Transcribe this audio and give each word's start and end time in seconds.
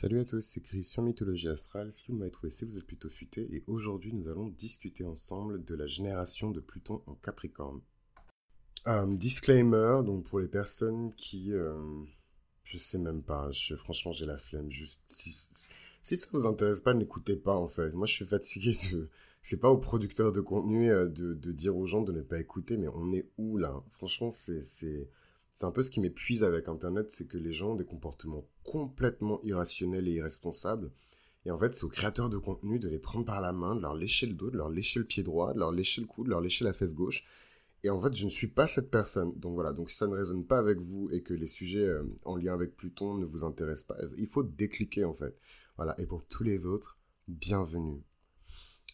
Salut 0.00 0.20
à 0.20 0.24
tous, 0.24 0.40
c'est 0.40 0.62
Chris 0.62 0.84
sur 0.84 1.02
Mythologie 1.02 1.50
Astrale. 1.50 1.92
Si 1.92 2.06
vous 2.08 2.16
m'avez 2.16 2.30
trouvé, 2.30 2.48
c'est 2.48 2.64
vous 2.64 2.78
êtes 2.78 2.86
plutôt 2.86 3.10
futé. 3.10 3.46
Et 3.54 3.64
aujourd'hui, 3.66 4.14
nous 4.14 4.30
allons 4.30 4.48
discuter 4.48 5.04
ensemble 5.04 5.62
de 5.62 5.74
la 5.74 5.86
génération 5.86 6.50
de 6.50 6.58
Pluton 6.58 7.02
en 7.04 7.16
Capricorne. 7.16 7.82
Un 8.86 9.08
disclaimer, 9.08 10.00
donc 10.02 10.24
pour 10.24 10.40
les 10.40 10.48
personnes 10.48 11.12
qui. 11.16 11.52
Euh, 11.52 11.78
je 12.64 12.78
sais 12.78 12.96
même 12.96 13.22
pas, 13.22 13.50
je, 13.50 13.74
franchement, 13.74 14.12
j'ai 14.12 14.24
la 14.24 14.38
flemme. 14.38 14.70
Juste, 14.70 15.02
si, 15.10 15.34
si 16.02 16.16
ça 16.16 16.28
vous 16.32 16.46
intéresse 16.46 16.80
pas, 16.80 16.94
n'écoutez 16.94 17.36
pas 17.36 17.56
en 17.56 17.68
fait. 17.68 17.92
Moi, 17.92 18.06
je 18.06 18.14
suis 18.14 18.24
fatigué 18.24 18.78
de. 18.90 19.10
C'est 19.42 19.60
pas 19.60 19.68
aux 19.68 19.76
producteurs 19.76 20.32
de 20.32 20.40
contenu 20.40 20.90
euh, 20.90 21.08
de, 21.08 21.52
dire 21.52 21.76
aux 21.76 21.84
gens 21.84 22.00
de 22.00 22.12
ne 22.12 22.22
pas 22.22 22.40
écouter, 22.40 22.78
mais 22.78 22.88
on 22.88 23.12
est 23.12 23.28
où 23.36 23.58
là? 23.58 23.84
Franchement, 23.90 24.30
c'est 24.30 25.10
c'est 25.52 25.64
un 25.64 25.70
peu 25.70 25.82
ce 25.82 25.90
qui 25.90 26.00
m'épuise 26.00 26.44
avec 26.44 26.68
Internet, 26.68 27.10
c'est 27.10 27.26
que 27.26 27.38
les 27.38 27.52
gens 27.52 27.72
ont 27.72 27.76
des 27.76 27.84
comportements 27.84 28.46
complètement 28.64 29.40
irrationnels 29.42 30.08
et 30.08 30.12
irresponsables. 30.12 30.90
Et 31.46 31.50
en 31.50 31.58
fait, 31.58 31.74
c'est 31.74 31.84
aux 31.84 31.88
créateurs 31.88 32.28
de 32.28 32.38
contenu 32.38 32.78
de 32.78 32.88
les 32.88 32.98
prendre 32.98 33.24
par 33.24 33.40
la 33.40 33.52
main, 33.52 33.74
de 33.74 33.80
leur 33.80 33.94
lécher 33.94 34.26
le 34.26 34.34
dos, 34.34 34.50
de 34.50 34.56
leur 34.56 34.68
lécher 34.68 35.00
le 35.00 35.06
pied 35.06 35.22
droit, 35.22 35.54
de 35.54 35.58
leur 35.58 35.72
lécher 35.72 36.00
le 36.00 36.06
cou, 36.06 36.24
de 36.24 36.30
leur 36.30 36.40
lécher 36.40 36.64
la 36.64 36.72
fesse 36.72 36.94
gauche. 36.94 37.24
Et 37.82 37.88
en 37.88 38.00
fait, 38.00 38.14
je 38.14 38.26
ne 38.26 38.30
suis 38.30 38.48
pas 38.48 38.66
cette 38.66 38.90
personne. 38.90 39.32
Donc 39.36 39.54
voilà, 39.54 39.72
donc 39.72 39.90
si 39.90 39.96
ça 39.96 40.06
ne 40.06 40.14
résonne 40.14 40.44
pas 40.44 40.58
avec 40.58 40.78
vous 40.78 41.10
et 41.12 41.22
que 41.22 41.32
les 41.32 41.46
sujets 41.46 41.86
euh, 41.86 42.04
en 42.24 42.36
lien 42.36 42.52
avec 42.52 42.76
Pluton 42.76 43.14
ne 43.14 43.24
vous 43.24 43.42
intéressent 43.42 43.86
pas, 43.86 43.96
il 44.18 44.26
faut 44.26 44.42
décliquer 44.42 45.04
en 45.04 45.14
fait. 45.14 45.34
Voilà, 45.76 45.98
et 45.98 46.04
pour 46.04 46.22
tous 46.26 46.44
les 46.44 46.66
autres, 46.66 46.98
bienvenue. 47.26 48.02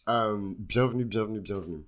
Euh, 0.07 0.53
bienvenue, 0.57 1.03
bienvenue, 1.03 1.41
bienvenue. 1.41 1.83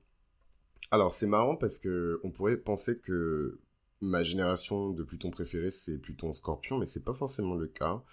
Alors 0.92 1.14
c'est 1.14 1.28
marrant 1.28 1.56
parce 1.56 1.78
que 1.78 2.20
on 2.24 2.32
pourrait 2.32 2.58
penser 2.58 2.98
que 3.00 3.60
ma 4.02 4.24
génération 4.24 4.90
de 4.92 5.04
Pluton 5.04 5.32
préférée, 5.32 5.72
c'est 5.72 5.98
Pluton 5.98 6.34
Scorpion, 6.34 6.78
mais 6.78 6.86
c'est 6.86 7.04
pas 7.04 7.14
forcément 7.14 7.56
le 7.56 7.68
cas. 7.68 8.04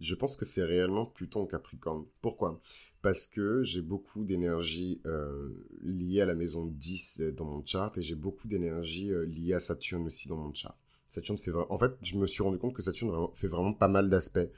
Je 0.00 0.14
pense 0.14 0.36
que 0.36 0.44
c'est 0.44 0.64
réellement 0.64 1.06
Pluton 1.06 1.46
Capricorne. 1.46 2.04
Pourquoi? 2.20 2.60
Parce 3.00 3.26
que 3.26 3.62
j'ai 3.62 3.80
beaucoup 3.80 4.24
d'énergie 4.24 5.00
euh, 5.06 5.50
liée 5.82 6.20
à 6.20 6.26
la 6.26 6.34
maison 6.34 6.66
10 6.66 7.22
dans 7.36 7.44
mon 7.44 7.64
chart 7.64 7.96
et 7.96 8.02
j'ai 8.02 8.14
beaucoup 8.14 8.48
d'énergie 8.48 9.10
euh, 9.12 9.24
liée 9.24 9.54
à 9.54 9.60
Saturne 9.60 10.06
aussi 10.06 10.28
dans 10.28 10.36
mon 10.36 10.52
chart. 10.52 10.76
Saturne 11.08 11.38
fait 11.38 11.52
En 11.70 11.78
fait, 11.78 11.92
je 12.02 12.16
me 12.18 12.26
suis 12.26 12.42
rendu 12.42 12.58
compte 12.58 12.74
que 12.74 12.82
Saturne 12.82 13.28
fait 13.34 13.46
vraiment 13.46 13.72
pas 13.72 13.88
mal 13.88 14.10
d'aspects 14.10 14.50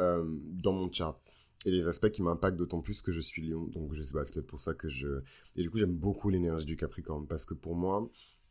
euh, 0.00 0.24
dans 0.52 0.72
mon 0.72 0.90
chart. 0.90 1.20
Et 1.66 1.72
des 1.72 1.88
aspects 1.88 2.10
qui 2.10 2.22
m'impactent 2.22 2.56
d'autant 2.56 2.80
plus 2.80 3.02
que 3.02 3.10
je 3.10 3.18
suis 3.18 3.42
lion. 3.42 3.64
Donc 3.64 3.92
je 3.92 4.00
sais 4.00 4.12
pas, 4.12 4.24
c'est 4.24 4.34
peut-être 4.34 4.46
pour 4.46 4.60
ça 4.60 4.74
que 4.74 4.88
je... 4.88 5.08
Et 5.56 5.62
du 5.62 5.70
coup, 5.70 5.78
j'aime 5.78 5.96
beaucoup 5.96 6.30
l'énergie 6.30 6.66
du 6.66 6.76
Capricorne. 6.76 7.26
Parce 7.26 7.44
que 7.44 7.54
pour 7.54 7.74
moi, 7.74 8.08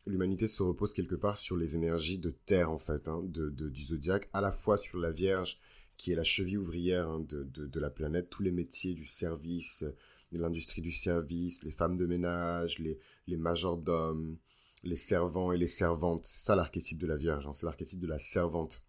l'humanité 0.08 0.46
se 0.46 0.62
repose 0.62 0.92
quelque 0.92 1.14
part 1.14 1.36
sur 1.36 1.56
les 1.56 1.76
énergies 1.76 2.18
de 2.18 2.30
terre, 2.30 2.70
en 2.70 2.78
fait, 2.78 3.08
hein, 3.08 3.22
de, 3.24 3.50
du 3.50 3.84
zodiaque, 3.84 4.28
à 4.32 4.40
la 4.40 4.50
fois 4.50 4.78
sur 4.78 4.98
la 4.98 5.10
Vierge, 5.10 5.58
qui 5.96 6.12
est 6.12 6.16
la 6.16 6.24
cheville 6.24 6.58
ouvrière 6.58 7.08
hein, 7.08 7.20
de, 7.20 7.44
de, 7.44 7.80
la 7.80 7.90
planète, 7.90 8.30
tous 8.30 8.42
les 8.42 8.52
métiers 8.52 8.94
du 8.94 9.06
service, 9.06 9.84
l'industrie 10.32 10.82
du 10.82 10.92
service, 10.92 11.64
les 11.64 11.70
femmes 11.70 11.96
de 11.96 12.06
ménage, 12.06 12.78
les, 12.78 12.98
les 13.26 13.36
majordomes, 13.36 14.38
les 14.84 14.96
servants 14.96 15.52
et 15.52 15.58
les 15.58 15.66
servantes. 15.66 16.24
C'est 16.24 16.46
ça 16.46 16.56
l'archétype 16.56 16.98
de 16.98 17.06
la 17.06 17.16
Vierge, 17.16 17.46
hein, 17.46 17.52
c'est 17.52 17.66
l'archétype 17.66 18.00
de 18.00 18.06
la 18.06 18.18
servante. 18.18 18.84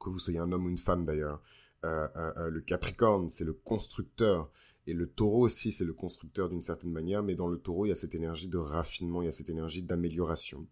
Que 0.00 0.10
vous 0.10 0.18
soyez 0.18 0.38
un 0.38 0.50
homme 0.52 0.66
ou 0.66 0.70
une 0.70 0.78
femme 0.78 1.04
d'ailleurs. 1.04 1.42
Euh, 1.84 2.08
euh, 2.16 2.32
euh, 2.38 2.50
le 2.50 2.60
Capricorne, 2.60 3.28
c'est 3.30 3.44
le 3.44 3.52
constructeur. 3.52 4.50
Et 4.86 4.92
le 4.92 5.06
taureau 5.06 5.44
aussi, 5.44 5.72
c'est 5.72 5.84
le 5.84 5.94
constructeur 5.94 6.48
d'une 6.48 6.60
certaine 6.60 6.92
manière, 6.92 7.22
mais 7.22 7.34
dans 7.34 7.48
le 7.48 7.58
taureau, 7.58 7.86
il 7.86 7.90
y 7.90 7.92
a 7.92 7.96
cette 7.96 8.14
énergie 8.14 8.48
de 8.48 8.58
raffinement, 8.58 9.22
il 9.22 9.26
y 9.26 9.28
a 9.28 9.32
cette 9.32 9.48
énergie 9.48 9.82
d'amélioration. 9.82 10.66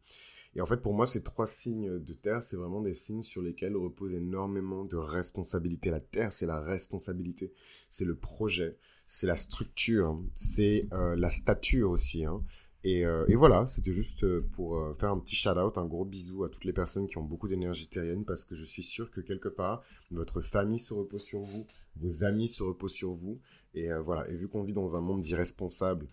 Et 0.54 0.60
en 0.60 0.66
fait, 0.66 0.76
pour 0.76 0.92
moi, 0.92 1.06
ces 1.06 1.22
trois 1.22 1.46
signes 1.46 1.98
de 1.98 2.12
terre, 2.12 2.42
c'est 2.42 2.56
vraiment 2.56 2.82
des 2.82 2.92
signes 2.92 3.22
sur 3.22 3.40
lesquels 3.40 3.74
repose 3.74 4.12
énormément 4.12 4.84
de 4.84 4.96
responsabilité. 4.96 5.90
La 5.90 6.00
terre, 6.00 6.32
c'est 6.32 6.46
la 6.46 6.60
responsabilité, 6.60 7.54
c'est 7.88 8.04
le 8.04 8.16
projet, 8.16 8.76
c'est 9.06 9.26
la 9.26 9.36
structure, 9.36 10.22
c'est 10.34 10.88
euh, 10.92 11.16
la 11.16 11.30
stature 11.30 11.90
aussi. 11.90 12.26
Hein. 12.26 12.44
Euh, 12.84 13.24
et, 13.28 13.36
voilà, 13.36 13.66
c'était 13.66 13.92
juste 13.92 14.24
euh, 14.24 14.44
pour 14.54 14.76
euh, 14.76 14.94
faire 14.94 15.10
un 15.10 15.18
petit 15.18 15.36
shout-out, 15.36 15.78
un 15.78 15.86
gros 15.86 16.04
bisou 16.04 16.42
à 16.42 16.48
toutes 16.48 16.64
les 16.64 16.72
personnes 16.72 17.06
qui 17.06 17.16
ont 17.16 17.22
beaucoup 17.22 17.46
d'énergie 17.48 17.86
terrienne, 17.86 18.24
parce 18.24 18.44
que 18.44 18.56
je 18.56 18.64
suis 18.64 18.82
sûr 18.82 19.10
que 19.10 19.20
quelque 19.20 19.48
part, 19.48 19.84
votre 20.10 20.40
famille 20.40 20.80
se 20.80 20.92
repose 20.92 21.22
sur 21.22 21.40
vous, 21.40 21.66
vos 21.96 22.24
amis 22.24 22.48
se 22.48 22.62
reposent 22.62 22.92
sur 22.92 23.12
vous. 23.12 23.40
Et 23.74 23.88
voilà, 24.04 24.28
et 24.28 24.34
vu 24.34 24.48
qu'on 24.48 24.64
vit 24.64 24.72
dans 24.72 24.96
un 24.96 25.00
monde 25.00 25.24
irresponsable, 25.26 26.06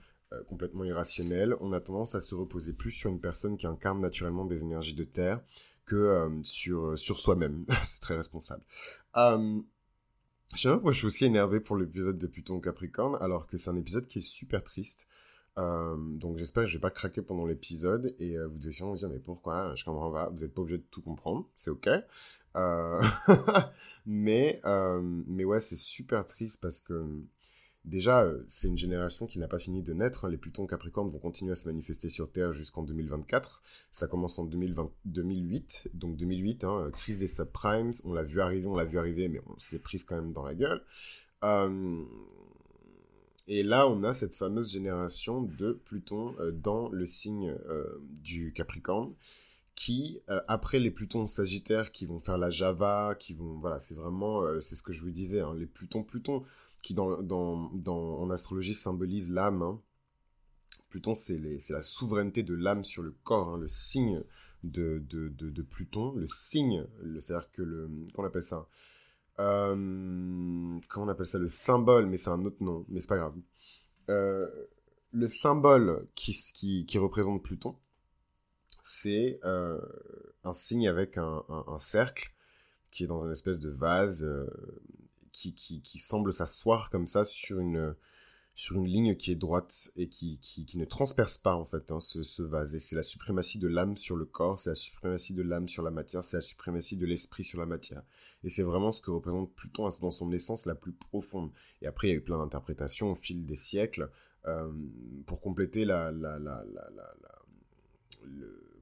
complètement 0.47 0.85
irrationnel, 0.85 1.56
on 1.59 1.74
a 1.74 1.81
tendance 1.81 2.16
à 2.16 2.22
se 2.22 2.35
reposer 2.35 2.72
plus 2.72 2.91
sur 2.91 3.09
une 3.09 3.19
personne 3.19 3.58
qui 3.58 3.68
incarne 3.68 4.00
naturellement 4.00 4.46
des 4.46 4.62
énergies 4.62 4.94
de 4.94 5.03
terre 5.03 5.41
que 5.85 6.29
sur, 6.44 6.97
sur 6.97 7.19
soi-même. 7.19 7.66
C'est 7.85 8.00
très 8.00 8.16
responsable. 8.16 8.63
je 9.16 9.62
sais 10.56 10.69
pas 10.69 10.75
pourquoi 10.75 10.94
je 10.94 11.00
suis 11.00 11.08
aussi 11.08 11.25
énervé 11.25 11.59
pour 11.59 11.75
l'épisode 11.75 12.18
de 12.18 12.28
Pluton 12.28 12.62
Capricorne, 12.62 13.18
alors 13.19 13.46
que 13.46 13.58
c'est 13.58 13.69
un 13.69 13.75
épisode 13.75 14.08
qui 14.08 14.19
est 14.19 14.28
super 14.28 14.63
triste. 14.63 15.06
Euh, 15.57 15.95
donc 15.97 16.37
j'espère 16.37 16.63
que 16.63 16.69
je 16.69 16.77
vais 16.77 16.81
pas 16.81 16.91
craquer 16.91 17.21
pendant 17.21 17.45
l'épisode 17.45 18.15
et 18.19 18.37
euh, 18.37 18.47
vous 18.47 18.57
devez 18.59 18.71
sûrement 18.71 18.91
vous 18.93 18.99
dire 18.99 19.09
mais 19.09 19.19
pourquoi? 19.19 19.75
Je 19.75 19.83
comprends 19.83 20.11
pas. 20.11 20.29
Vous 20.29 20.41
n'êtes 20.41 20.53
pas 20.53 20.61
obligé 20.61 20.77
de 20.77 20.85
tout 20.89 21.01
comprendre. 21.01 21.49
C'est 21.55 21.69
ok. 21.69 21.89
Euh, 22.55 23.01
mais 24.05 24.61
mais 24.63 25.43
ouais 25.43 25.59
c'est 25.59 25.75
super 25.75 26.25
triste 26.25 26.61
parce 26.61 26.81
que 26.81 27.05
déjà 27.85 28.27
c'est 28.47 28.67
une 28.67 28.77
génération 28.77 29.27
qui 29.27 29.39
n'a 29.39 29.47
pas 29.47 29.59
fini 29.59 29.81
de 29.83 29.93
naître 29.93 30.25
hein. 30.25 30.29
les 30.29 30.37
Plutons 30.37 30.65
Capricornes 30.67 31.09
vont 31.09 31.19
continuer 31.19 31.53
à 31.53 31.55
se 31.55 31.67
manifester 31.67 32.09
sur 32.09 32.31
Terre 32.31 32.51
jusqu'en 32.51 32.83
2024 32.83 33.63
ça 33.91 34.07
commence 34.07 34.37
en 34.39 34.45
2020, 34.45 34.91
2008 35.05 35.91
donc 35.93 36.17
2008 36.17 36.63
hein, 36.63 36.89
crise 36.91 37.19
des 37.19 37.27
subprimes. 37.27 37.91
On 38.03 38.13
l'a 38.13 38.23
vu 38.23 38.41
arriver 38.41 38.67
on 38.67 38.75
l'a 38.75 38.85
vu 38.85 38.97
arriver 38.97 39.27
mais 39.27 39.41
on 39.47 39.59
s'est 39.59 39.79
prise 39.79 40.03
quand 40.03 40.16
même 40.16 40.33
dans 40.33 40.43
la 40.43 40.55
gueule 40.55 40.83
et 43.49 43.63
là, 43.63 43.87
on 43.89 44.03
a 44.03 44.13
cette 44.13 44.35
fameuse 44.35 44.71
génération 44.71 45.41
de 45.41 45.73
Pluton 45.73 46.35
euh, 46.39 46.51
dans 46.51 46.87
le 46.89 47.05
signe 47.07 47.49
euh, 47.67 47.83
du 48.23 48.53
Capricorne, 48.53 49.13
qui, 49.73 50.21
euh, 50.29 50.39
après 50.47 50.77
les 50.77 50.91
Plutons 50.91 51.25
Sagittaires 51.25 51.91
qui 51.91 52.05
vont 52.05 52.19
faire 52.19 52.37
la 52.37 52.51
Java, 52.51 53.15
qui 53.19 53.33
vont, 53.33 53.57
voilà, 53.59 53.79
c'est 53.79 53.95
vraiment, 53.95 54.43
c'est 54.61 54.75
ce 54.75 54.83
que 54.83 54.93
je 54.93 55.01
vous 55.01 55.09
disais, 55.09 55.39
hein, 55.39 55.55
les 55.57 55.65
Plutons, 55.65 56.03
Pluton, 56.03 56.43
qui 56.83 56.93
dans, 56.93 57.71
en 57.75 58.29
astrologie 58.29 58.75
symbolise 58.75 59.31
l'âme. 59.31 59.63
Hein. 59.63 59.81
Pluton, 60.89 61.16
c'est 61.16 61.39
la 61.69 61.81
souveraineté 61.81 62.43
de 62.43 62.53
l'âme 62.53 62.83
sur 62.83 63.01
le 63.01 63.16
corps, 63.23 63.49
hein, 63.49 63.57
le 63.57 63.67
signe 63.67 64.21
de, 64.63 65.01
de, 65.09 65.29
de, 65.29 65.49
de 65.49 65.61
Pluton, 65.63 66.13
le 66.13 66.27
signe, 66.27 66.85
c'est-à-dire 67.19 67.51
que 67.51 67.63
le, 67.63 67.89
qu'on 68.13 68.25
appelle 68.25 68.43
ça? 68.43 68.67
Euh, 69.39 70.79
comment 70.89 71.05
on 71.05 71.09
appelle 71.09 71.27
ça? 71.27 71.38
Le 71.38 71.47
symbole, 71.47 72.05
mais 72.05 72.17
c'est 72.17 72.29
un 72.29 72.44
autre 72.45 72.61
nom, 72.61 72.85
mais 72.89 73.01
c'est 73.01 73.07
pas 73.07 73.17
grave. 73.17 73.35
Euh, 74.09 74.50
le 75.13 75.27
symbole 75.27 76.07
qui, 76.16 76.33
qui, 76.53 76.85
qui 76.85 76.97
représente 76.97 77.41
Pluton, 77.44 77.75
c'est 78.83 79.39
euh, 79.44 79.79
un 80.44 80.53
signe 80.53 80.88
avec 80.88 81.17
un, 81.17 81.44
un, 81.49 81.79
cercle 81.79 82.31
qui 82.91 83.03
est 83.03 83.07
dans 83.07 83.25
une 83.25 83.31
espèce 83.31 83.59
de 83.59 83.69
vase 83.69 84.28
qui, 85.31 85.53
qui, 85.53 85.81
qui, 85.81 85.99
semble 85.99 86.33
s'asseoir 86.33 86.89
comme 86.89 87.07
ça 87.07 87.23
sur 87.23 87.59
une, 87.59 87.95
sur 88.59 88.75
une 88.75 88.88
ligne 88.88 89.16
qui 89.16 89.31
est 89.31 89.38
droite 89.38 89.90
et 89.96 90.09
qui, 90.09 90.38
ne 90.75 90.84
transperce 90.84 91.38
pas 91.38 91.56
en 91.56 91.64
fait 91.64 91.92
hein, 91.92 92.02
ce, 92.02 92.24
ce, 92.24 92.44
vase. 92.44 92.75
Et 92.75 92.81
c'est 92.81 92.97
la 92.97 93.03
suprématie 93.03 93.58
de 93.58 93.70
l'âme 93.70 93.96
sur 93.96 94.18
le 94.18 94.25
corps, 94.25 94.59
c'est 94.59 94.72
la 94.72 94.75
suprématie 94.75 95.34
de 95.34 95.42
l'âme 95.42 95.70
sur 95.70 95.81
la 95.81 95.92
matière, 95.92 96.25
c'est 96.25 96.36
la 96.36 96.42
suprématie 96.42 96.97
de 96.97 97.06
l'esprit 97.06 97.46
sur 97.46 97.58
la 97.58 97.66
matière. 97.66 98.03
Et 98.44 98.50
c'est 98.50 98.64
vraiment 98.64 98.92
ce 98.92 99.02
que 99.02 99.12
représente 99.12 99.56
Pluton 99.56 99.88
dans 100.02 100.12
son 100.12 100.34
essence 100.34 100.66
la 100.66 100.75
plus 100.75 100.92
profonde. 100.92 101.52
Et 101.81 101.88
après, 101.88 102.09
il 102.09 102.12
y 102.12 102.14
a 102.14 102.18
eu 102.18 102.22
plein 102.22 102.38
d'interprétations 102.38 103.12
au 103.12 103.16
fil 103.16 103.46
des 103.46 103.56
siècles 103.56 104.09
euh, 104.46 104.70
pour 105.26 105.40
compléter 105.40 105.86
la, 105.86 106.12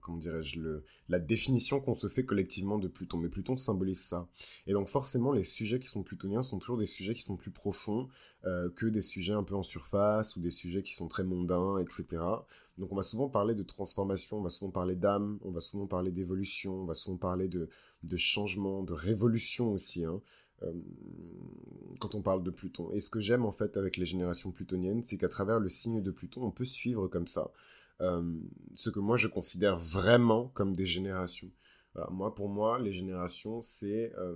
comment 0.07 0.17
dirais-je, 0.17 0.59
le, 0.59 0.85
la 1.09 1.19
définition 1.19 1.81
qu'on 1.81 1.93
se 1.93 2.07
fait 2.07 2.23
collectivement 2.23 2.79
de 2.79 2.87
Pluton. 2.87 3.17
Mais 3.17 3.27
Pluton 3.27 3.57
symbolise 3.57 3.99
ça. 3.99 4.27
Et 4.65 4.73
donc 4.73 4.87
forcément, 4.87 5.33
les 5.33 5.43
sujets 5.43 5.79
qui 5.79 5.87
sont 5.87 6.01
plutoniens 6.01 6.43
sont 6.43 6.59
toujours 6.59 6.77
des 6.77 6.85
sujets 6.85 7.13
qui 7.13 7.23
sont 7.23 7.35
plus 7.35 7.51
profonds 7.51 8.07
euh, 8.45 8.69
que 8.69 8.85
des 8.85 9.01
sujets 9.01 9.33
un 9.33 9.43
peu 9.43 9.55
en 9.55 9.63
surface 9.63 10.37
ou 10.37 10.39
des 10.39 10.51
sujets 10.51 10.81
qui 10.81 10.93
sont 10.93 11.09
très 11.09 11.25
mondains, 11.25 11.77
etc. 11.79 12.23
Donc 12.77 12.91
on 12.91 12.95
va 12.95 13.03
souvent 13.03 13.27
parler 13.27 13.53
de 13.53 13.63
transformation, 13.63 14.37
on 14.37 14.41
va 14.41 14.49
souvent 14.49 14.71
parler 14.71 14.95
d'âme, 14.95 15.39
on 15.43 15.51
va 15.51 15.59
souvent 15.59 15.87
parler 15.87 16.11
d'évolution, 16.11 16.73
on 16.73 16.85
va 16.85 16.93
souvent 16.93 17.17
parler 17.17 17.49
de, 17.49 17.69
de 18.03 18.17
changement, 18.17 18.83
de 18.83 18.93
révolution 18.93 19.73
aussi. 19.73 20.05
Hein. 20.05 20.21
Euh, 20.63 20.71
quand 21.99 22.15
on 22.15 22.21
parle 22.21 22.43
de 22.43 22.49
Pluton. 22.49 22.91
Et 22.91 23.01
ce 23.01 23.09
que 23.09 23.19
j'aime 23.19 23.45
en 23.45 23.51
fait 23.51 23.77
avec 23.77 23.97
les 23.97 24.05
générations 24.05 24.51
plutoniennes, 24.51 25.03
c'est 25.03 25.17
qu'à 25.17 25.27
travers 25.27 25.59
le 25.59 25.69
signe 25.69 26.01
de 26.01 26.11
Pluton, 26.11 26.43
on 26.43 26.51
peut 26.51 26.65
suivre 26.65 27.07
comme 27.07 27.27
ça 27.27 27.51
ce 27.99 28.89
que 28.89 28.99
moi 28.99 29.17
je 29.17 29.27
considère 29.27 29.77
vraiment 29.77 30.49
comme 30.49 30.75
des 30.75 30.85
générations. 30.85 31.51
moi, 32.11 32.35
pour 32.35 32.49
moi, 32.49 32.79
les 32.79 32.93
générations, 32.93 33.61
c'est 33.61 34.13
euh, 34.17 34.35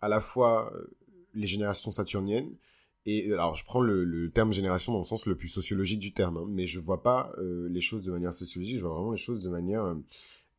à 0.00 0.08
la 0.08 0.20
fois 0.20 0.72
euh, 0.74 0.96
les 1.34 1.46
générations 1.46 1.90
saturniennes, 1.90 2.54
et 3.04 3.32
alors 3.32 3.54
je 3.54 3.64
prends 3.64 3.80
le, 3.80 4.30
terme 4.30 4.52
génération 4.52 4.92
dans 4.92 4.98
le 4.98 5.04
sens 5.04 5.26
le 5.26 5.36
plus 5.36 5.48
sociologique 5.48 5.98
du 5.98 6.12
terme, 6.12 6.36
hein, 6.36 6.46
mais 6.48 6.66
je 6.66 6.78
vois 6.78 7.02
pas 7.02 7.32
les 7.38 7.80
choses 7.80 8.04
de 8.04 8.12
manière 8.12 8.34
sociologique, 8.34 8.76
je 8.76 8.82
vois 8.82 8.94
vraiment 8.94 9.12
les 9.12 9.18
choses 9.18 9.42
de 9.42 9.48
manière, 9.48 9.96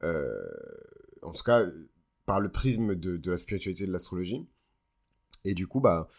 en 0.02 1.32
tout 1.32 1.44
cas, 1.44 1.66
par 2.26 2.40
le 2.40 2.50
prisme 2.50 2.96
de, 2.96 3.18
de 3.18 3.32
la 3.32 3.38
spiritualité 3.38 3.86
de 3.86 3.92
l'astrologie. 3.92 4.46
Et 5.46 5.54
du 5.54 5.68
coup, 5.68 5.80
bah, 5.80 6.10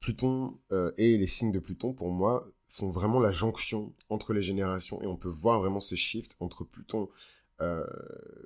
Pluton 0.00 0.58
et 0.96 1.18
les 1.18 1.26
signes 1.26 1.52
de 1.52 1.58
Pluton, 1.58 1.94
pour 1.94 2.10
moi, 2.10 2.48
font 2.68 2.88
vraiment 2.88 3.20
la 3.20 3.32
jonction 3.32 3.92
entre 4.08 4.32
les 4.32 4.42
générations 4.42 5.00
et 5.02 5.06
on 5.06 5.16
peut 5.16 5.28
voir 5.28 5.60
vraiment 5.60 5.80
ce 5.80 5.94
shift 5.94 6.36
entre 6.40 6.64
Pluton, 6.64 7.08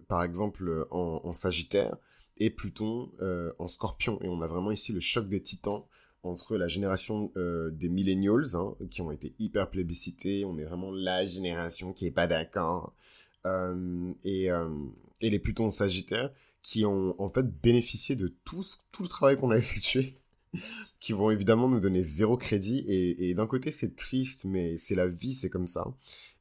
par 0.09 0.23
exemple, 0.23 0.87
en, 0.91 1.35
Sagittaire 1.35 1.97
et 2.39 2.51
Pluton 2.51 3.11
en 3.59 3.69
Scorpion. 3.69 4.19
Et 4.23 4.29
on 4.29 4.41
a 4.41 4.47
vraiment 4.47 4.71
ici 4.71 4.93
le 4.93 5.01
choc 5.01 5.29
des 5.29 5.43
titans 5.43 5.85
entre 6.23 6.57
la 6.57 6.69
génération 6.69 7.33
des 7.37 7.89
millennials, 7.89 8.55
hein, 8.55 8.75
qui 8.91 9.03
ont 9.03 9.11
été 9.11 9.35
hyper 9.39 9.69
plébiscités, 9.71 10.45
on 10.45 10.57
est 10.57 10.65
vraiment 10.65 10.93
la 10.93 11.27
génération 11.27 11.93
qui 11.93 12.07
est 12.07 12.13
pas 12.13 12.27
d'accord, 12.27 12.95
et, 13.45 14.49
les 15.21 15.39
Plutons 15.39 15.71
Sagittaires, 15.71 16.31
qui 16.63 16.85
ont 16.85 17.21
en 17.21 17.29
fait 17.29 17.47
bénéficié 17.61 18.15
de 18.17 18.29
tout, 18.45 18.65
tout 18.93 19.03
le 19.03 19.09
travail 19.09 19.37
qu'on 19.37 19.51
a 19.51 19.57
effectué, 19.57 20.17
qui 21.03 21.13
vont 21.13 21.33
évidemment 21.33 21.69
nous 21.69 21.81
donner 21.81 22.05
zéro 22.05 22.37
crédit. 22.37 22.85
Et, 22.87 23.35
d'un 23.35 23.49
côté, 23.49 23.73
c'est 23.73 23.97
triste, 23.97 24.45
mais 24.45 24.77
c'est 24.77 24.95
la 24.95 25.09
vie, 25.09 25.35
c'est 25.35 25.51
comme 25.51 25.67
ça. 25.67 25.85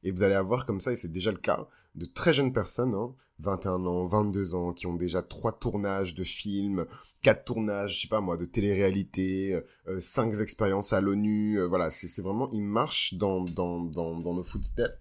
Et 0.04 0.12
vous 0.12 0.22
allez 0.22 0.36
avoir 0.36 0.66
comme 0.66 0.78
ça, 0.78 0.92
et 0.92 0.96
c'est 0.96 1.10
déjà 1.10 1.32
le 1.32 1.38
cas, 1.38 1.66
de 1.96 2.06
très 2.06 2.32
jeunes 2.32 2.52
personnes, 2.52 2.94
21 3.40 3.72
hein, 3.72 3.86
ans, 3.86 4.06
22 4.06 4.54
ans, 4.54 4.72
qui 4.72 4.86
ont 4.86 4.94
déjà 4.94 5.20
trois 5.20 5.50
tournages 5.50 6.14
de 6.14 6.22
films, 6.22 6.86
quatre 7.22 7.44
tournages, 7.44 7.96
je 7.96 8.02
sais 8.02 8.08
pas 8.08 8.20
moi, 8.20 8.36
de 8.36 8.44
télé-réalité, 8.44 9.60
euh, 9.88 10.00
cinq 10.00 10.32
expériences 10.40 10.92
à 10.92 11.00
l'ONU. 11.00 11.58
Euh, 11.58 11.66
voilà, 11.66 11.90
c'est 11.90 12.22
vraiment, 12.22 12.48
ils 12.52 12.62
marchent 12.62 13.14
dans, 13.14 13.40
dans, 13.40 13.80
dans, 13.80 14.20
dans 14.20 14.34
nos 14.34 14.44
footsteps. 14.44 14.96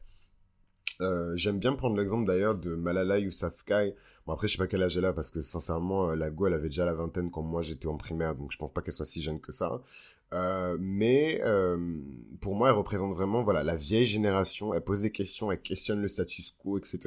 Euh, 1.02 1.36
j'aime 1.36 1.60
bien 1.60 1.74
prendre 1.74 1.98
l'exemple 1.98 2.28
d'ailleurs 2.28 2.56
de 2.56 2.76
Malala 2.76 3.20
Yousafzai, 3.20 3.96
Bon, 4.28 4.34
après, 4.34 4.48
je 4.48 4.54
sais 4.54 4.60
pas 4.60 4.68
quel 4.68 4.84
âge 4.84 4.96
elle 4.98 5.06
a 5.06 5.14
parce 5.14 5.32
que 5.32 5.42
sincèrement, 5.42 6.12
euh, 6.12 6.16
la 6.16 6.30
go, 6.30 6.46
elle 6.46 6.54
avait 6.54 6.68
déjà 6.70 6.86
la 6.86 6.94
vingtaine 6.94 7.32
quand 7.32 7.42
moi 7.42 7.64
j'étais 7.64 7.88
en 7.88 7.98
primaire, 7.98 8.36
donc 8.36 8.52
je 8.52 8.58
pense 8.58 8.72
pas 8.72 8.82
qu'elle 8.82 8.94
soit 8.94 9.06
si 9.06 9.22
jeune 9.22 9.40
que 9.40 9.52
ça. 9.52 9.82
Euh, 10.34 10.78
mais 10.80 11.42
pour 12.40 12.56
moi, 12.56 12.70
elle 12.70 12.76
représente 12.76 13.14
vraiment 13.14 13.42
voilà 13.42 13.64
la 13.64 13.76
vieille 13.76 14.06
génération. 14.06 14.74
Elle 14.74 14.84
pose 14.84 15.02
des 15.02 15.12
questions, 15.12 15.52
elle 15.52 15.62
questionne 15.62 16.02
le 16.02 16.08
status 16.08 16.52
quo, 16.52 16.78
etc. 16.78 17.00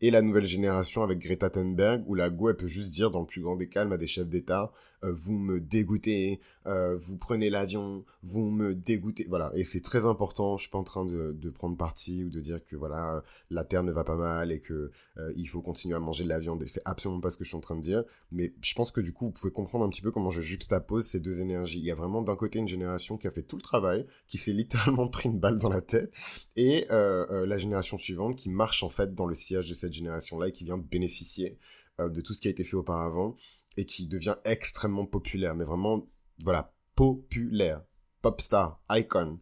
Et 0.00 0.10
la 0.10 0.22
nouvelle 0.22 0.46
génération 0.46 1.02
avec 1.02 1.18
Greta 1.18 1.50
Thunberg, 1.50 2.04
où 2.06 2.14
la 2.14 2.30
go, 2.30 2.48
elle 2.48 2.56
peut 2.56 2.66
juste 2.68 2.90
dire 2.90 3.10
dans 3.10 3.20
le 3.20 3.26
plus 3.26 3.42
grand 3.42 3.56
des 3.56 3.68
calmes 3.68 3.92
à 3.92 3.96
des 3.98 4.06
chefs 4.06 4.28
d'État, 4.28 4.72
vous 5.12 5.32
me 5.32 5.60
dégoûtez, 5.60 6.40
euh, 6.66 6.96
vous 6.96 7.16
prenez 7.16 7.50
l'avion, 7.50 8.04
vous 8.22 8.50
me 8.50 8.74
dégoûtez. 8.74 9.26
Voilà, 9.28 9.52
et 9.54 9.64
c'est 9.64 9.80
très 9.80 10.06
important. 10.06 10.56
Je 10.56 10.62
suis 10.62 10.70
pas 10.70 10.78
en 10.78 10.84
train 10.84 11.04
de, 11.04 11.50
prendre 11.50 11.76
parti 11.76 12.24
ou 12.24 12.30
de 12.30 12.40
dire 12.40 12.64
que 12.64 12.76
voilà 12.76 13.22
la 13.50 13.64
Terre 13.64 13.82
ne 13.82 13.92
va 13.92 14.04
pas 14.04 14.16
mal 14.16 14.50
et 14.50 14.60
que 14.60 14.90
euh, 15.16 15.32
il 15.36 15.46
faut 15.46 15.62
continuer 15.62 15.94
à 15.94 16.00
manger 16.00 16.24
de 16.24 16.28
la 16.28 16.38
viande. 16.38 16.64
C'est 16.66 16.82
absolument 16.84 17.20
pas 17.20 17.30
ce 17.30 17.36
que 17.36 17.44
je 17.44 17.48
suis 17.48 17.56
en 17.56 17.60
train 17.60 17.76
de 17.76 17.80
dire. 17.80 18.04
Mais 18.32 18.52
je 18.62 18.74
pense 18.74 18.90
que 18.90 19.00
du 19.00 19.12
coup, 19.12 19.26
vous 19.26 19.32
pouvez 19.32 19.52
comprendre 19.52 19.84
un 19.84 19.90
petit 19.90 20.02
peu 20.02 20.10
comment 20.10 20.30
je 20.30 20.40
juxtapose 20.40 21.06
ces 21.06 21.20
deux 21.20 21.40
énergies. 21.40 21.78
Il 21.78 21.84
y 21.84 21.90
a 21.90 21.94
vraiment 21.94 22.22
d'un 22.22 22.36
côté 22.36 22.58
une 22.58 22.68
génération 22.68 23.16
qui 23.16 23.26
a 23.26 23.30
fait 23.30 23.42
tout 23.42 23.56
le 23.56 23.62
travail, 23.62 24.06
qui 24.26 24.38
s'est 24.38 24.52
littéralement 24.52 25.08
pris 25.08 25.28
une 25.28 25.38
balle 25.38 25.58
dans 25.58 25.68
la 25.68 25.80
tête, 25.80 26.12
et 26.56 26.86
la 26.88 27.58
génération 27.58 27.96
suivante 27.98 28.36
qui 28.36 28.50
marche 28.50 28.82
en 28.82 28.88
fait 28.88 29.14
dans 29.14 29.26
le 29.26 29.34
sillage 29.34 29.68
de 29.68 29.74
cette 29.74 29.92
génération-là 29.92 30.48
et 30.48 30.52
qui 30.52 30.64
vient 30.64 30.78
bénéficier 30.78 31.58
de 31.98 32.20
tout 32.20 32.34
ce 32.34 32.40
qui 32.40 32.48
a 32.48 32.50
été 32.50 32.64
fait 32.64 32.76
auparavant 32.76 33.36
et 33.76 33.84
qui 33.84 34.06
devient 34.06 34.36
extrêmement 34.44 35.06
populaire, 35.06 35.54
mais 35.54 35.64
vraiment, 35.64 36.06
voilà, 36.42 36.72
populaire, 36.94 37.82
pop 38.22 38.40
star, 38.40 38.80
icon. 38.90 39.38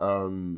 Euh... 0.00 0.56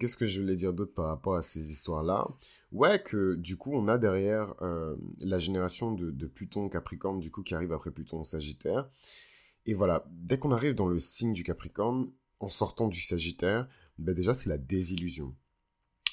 Qu'est-ce 0.00 0.16
que 0.16 0.26
je 0.26 0.40
voulais 0.40 0.56
dire 0.56 0.72
d'autre 0.72 0.94
par 0.94 1.06
rapport 1.06 1.36
à 1.36 1.42
ces 1.42 1.70
histoires-là? 1.70 2.26
Ouais, 2.72 3.00
que 3.00 3.36
du 3.36 3.56
coup, 3.56 3.72
on 3.72 3.86
a 3.86 3.98
derrière 3.98 4.54
euh, 4.60 4.96
la 5.20 5.38
génération 5.38 5.92
de, 5.92 6.10
de, 6.10 6.26
Pluton 6.26 6.68
Capricorne, 6.68 7.20
du 7.20 7.30
coup, 7.30 7.44
qui 7.44 7.54
arrive 7.54 7.72
après 7.72 7.92
Pluton 7.92 8.24
Sagittaire. 8.24 8.88
Et 9.64 9.74
voilà, 9.74 10.04
dès 10.10 10.38
qu'on 10.38 10.50
arrive 10.50 10.74
dans 10.74 10.88
le 10.88 10.98
signe 10.98 11.32
du 11.32 11.44
Capricorne, 11.44 12.10
en 12.40 12.50
sortant 12.50 12.88
du 12.88 13.00
Sagittaire, 13.00 13.68
ben 13.98 14.12
déjà, 14.12 14.34
c'est 14.34 14.48
la 14.48 14.58
désillusion 14.58 15.36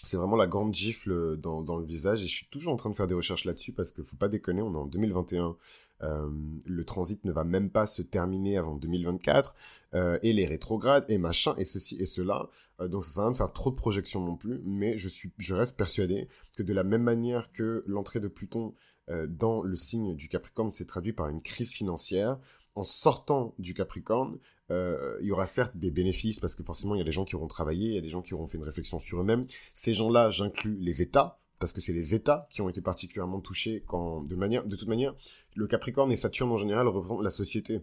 c'est 0.04 0.18
vraiment 0.18 0.36
la 0.36 0.48
grande 0.48 0.74
gifle 0.74 1.38
dans, 1.38 1.62
dans, 1.62 1.78
le 1.78 1.86
visage 1.86 2.24
et 2.24 2.28
je 2.28 2.36
suis 2.36 2.48
toujours 2.48 2.74
en 2.74 2.78
train 2.78 2.90
de 2.90 2.96
faire 2.96 3.08
des 3.08 3.14
recherches 3.14 3.46
là-dessus 3.46 3.72
parce 3.72 3.92
qu'il 3.92 4.04
faut 4.04 4.18
pas 4.18 4.28
déconner, 4.28 4.62
on 4.62 4.74
est 4.74 4.78
en 4.78 4.86
2021, 4.86 5.56
euh, 6.04 6.30
le 6.66 6.84
transit 6.84 7.24
ne 7.24 7.32
va 7.32 7.44
même 7.44 7.70
pas 7.70 7.88
se 7.88 8.02
terminer 8.02 8.58
avant 8.58 8.76
2024 8.76 9.56
euh, 9.94 10.20
et 10.22 10.34
les 10.34 10.46
rétrogrades 10.46 11.06
et 11.08 11.18
machin 11.18 11.56
et 11.58 11.66
ceci 11.66 11.96
et 12.00 12.06
cela, 12.06 12.50
euh, 12.82 12.88
donc 12.88 13.06
ça 13.06 13.12
sert 13.12 13.22
à 13.24 13.26
rien 13.26 13.32
de 13.32 13.38
faire 13.38 13.54
trop 13.54 13.72
de 13.72 13.76
projections 13.76 14.20
non 14.20 14.36
plus, 14.36 14.62
mais 14.66 14.98
je 14.98 15.08
suis, 15.08 15.32
je 15.38 15.56
reste 15.56 15.78
persuadé 15.78 16.28
que 16.58 16.64
de 16.64 16.74
la 16.74 16.84
même 16.84 17.04
manière 17.04 17.52
que 17.52 17.84
l'entrée 17.88 18.20
de 18.20 18.28
Pluton 18.28 18.74
euh, 19.10 19.28
dans 19.28 19.64
le 19.64 19.76
signe 19.76 20.16
du 20.16 20.30
Capricorne 20.30 20.72
s'est 20.72 20.86
traduit 20.86 21.14
par 21.14 21.28
une 21.30 21.42
crise 21.42 21.72
financière, 21.72 22.40
en 22.76 22.84
sortant 22.84 23.54
du 23.60 23.74
Capricorne, 23.74 24.40
euh, 24.71 25.18
il 25.21 25.27
y 25.27 25.31
aura 25.31 25.45
certes 25.45 25.75
des 25.75 25.92
bénéfices 25.92 26.39
parce 26.39 26.56
que 26.56 26.63
forcément 26.63 26.95
il 26.95 27.00
y 27.00 27.01
a 27.01 27.06
des 27.06 27.12
gens 27.12 27.25
qui 27.25 27.36
auront 27.36 27.48
travaillé, 27.48 27.89
il 27.89 27.95
y 27.95 27.98
a 27.98 28.01
des 28.01 28.10
gens 28.10 28.21
qui 28.21 28.33
auront 28.33 28.48
fait 28.48 28.57
une 28.57 28.63
réflexion 28.63 29.00
sur 29.00 29.19
eux-mêmes. 29.19 29.45
Ces 29.74 29.94
gens-là, 29.94 30.30
j'inclus 30.30 30.77
les 30.80 31.01
États 31.01 31.39
parce 31.60 31.74
que 31.74 31.81
c'est 31.81 31.94
les 31.94 32.13
États 32.13 32.48
qui 32.50 32.62
ont 32.62 32.69
été 32.69 32.81
particulièrement 32.81 33.39
touchés 33.39 33.83
quand, 33.88 34.21
de 34.21 34.36
manière, 34.36 34.65
de 34.65 34.75
toute 34.75 34.88
manière, 34.88 35.15
le 35.56 35.68
Capricorne 35.68 36.12
et 36.12 36.15
Saturne 36.15 36.51
en 36.51 36.57
général 36.57 36.88
représentent 36.88 37.24
la 37.24 37.30
société. 37.30 37.81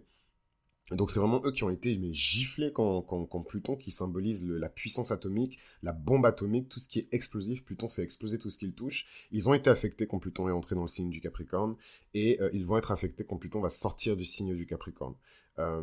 Donc 0.90 1.10
c'est 1.10 1.20
vraiment 1.20 1.40
eux 1.44 1.52
qui 1.52 1.62
ont 1.62 1.70
été 1.70 1.96
mais, 1.96 2.12
giflés 2.12 2.72
quand, 2.72 3.02
quand, 3.02 3.40
Pluton, 3.42 3.76
qui 3.76 3.90
symbolise 3.90 4.44
la 4.46 4.68
puissance 4.68 5.12
atomique, 5.12 5.58
la 5.82 5.92
bombe 5.92 6.26
atomique, 6.26 6.68
tout 6.68 6.80
ce 6.80 6.88
qui 6.88 6.98
est 6.98 7.08
explosif, 7.12 7.64
Pluton 7.64 7.88
fait 7.88 8.02
exploser 8.02 8.38
tout 8.38 8.50
ce 8.50 8.58
qu'il 8.58 8.72
touche. 8.72 9.28
Ils 9.30 9.48
ont 9.48 9.54
été 9.54 9.70
affectés 9.70 10.06
quand 10.06 10.18
Pluton 10.18 10.48
est 10.48 10.52
entré 10.52 10.74
dans 10.74 10.82
le 10.82 10.88
signe 10.88 11.10
du 11.10 11.20
Capricorne, 11.20 11.76
et 12.12 12.40
euh, 12.40 12.50
ils 12.52 12.66
vont 12.66 12.76
être 12.76 12.90
affectés 12.90 13.24
quand 13.24 13.36
Pluton 13.36 13.60
va 13.60 13.68
sortir 13.68 14.16
du 14.16 14.24
signe 14.24 14.54
du 14.54 14.66
Capricorne. 14.66 15.14
Euh, 15.58 15.82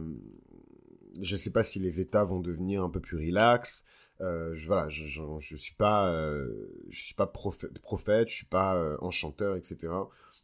je 1.21 1.35
ne 1.35 1.39
sais 1.39 1.51
pas 1.51 1.63
si 1.63 1.79
les 1.79 1.99
états 1.99 2.23
vont 2.23 2.39
devenir 2.39 2.83
un 2.83 2.89
peu 2.89 2.99
plus 2.99 3.17
relax. 3.17 3.85
Euh, 4.21 4.55
je, 4.55 4.67
voilà, 4.67 4.89
je, 4.89 5.55
suis 5.55 5.75
pas, 5.75 6.09
euh, 6.09 6.67
je 6.89 6.99
suis 6.99 7.13
pas 7.13 7.27
prophète, 7.27 8.29
je 8.29 8.33
suis 8.33 8.45
pas 8.45 8.97
enchanteur, 9.01 9.55
etc. 9.55 9.93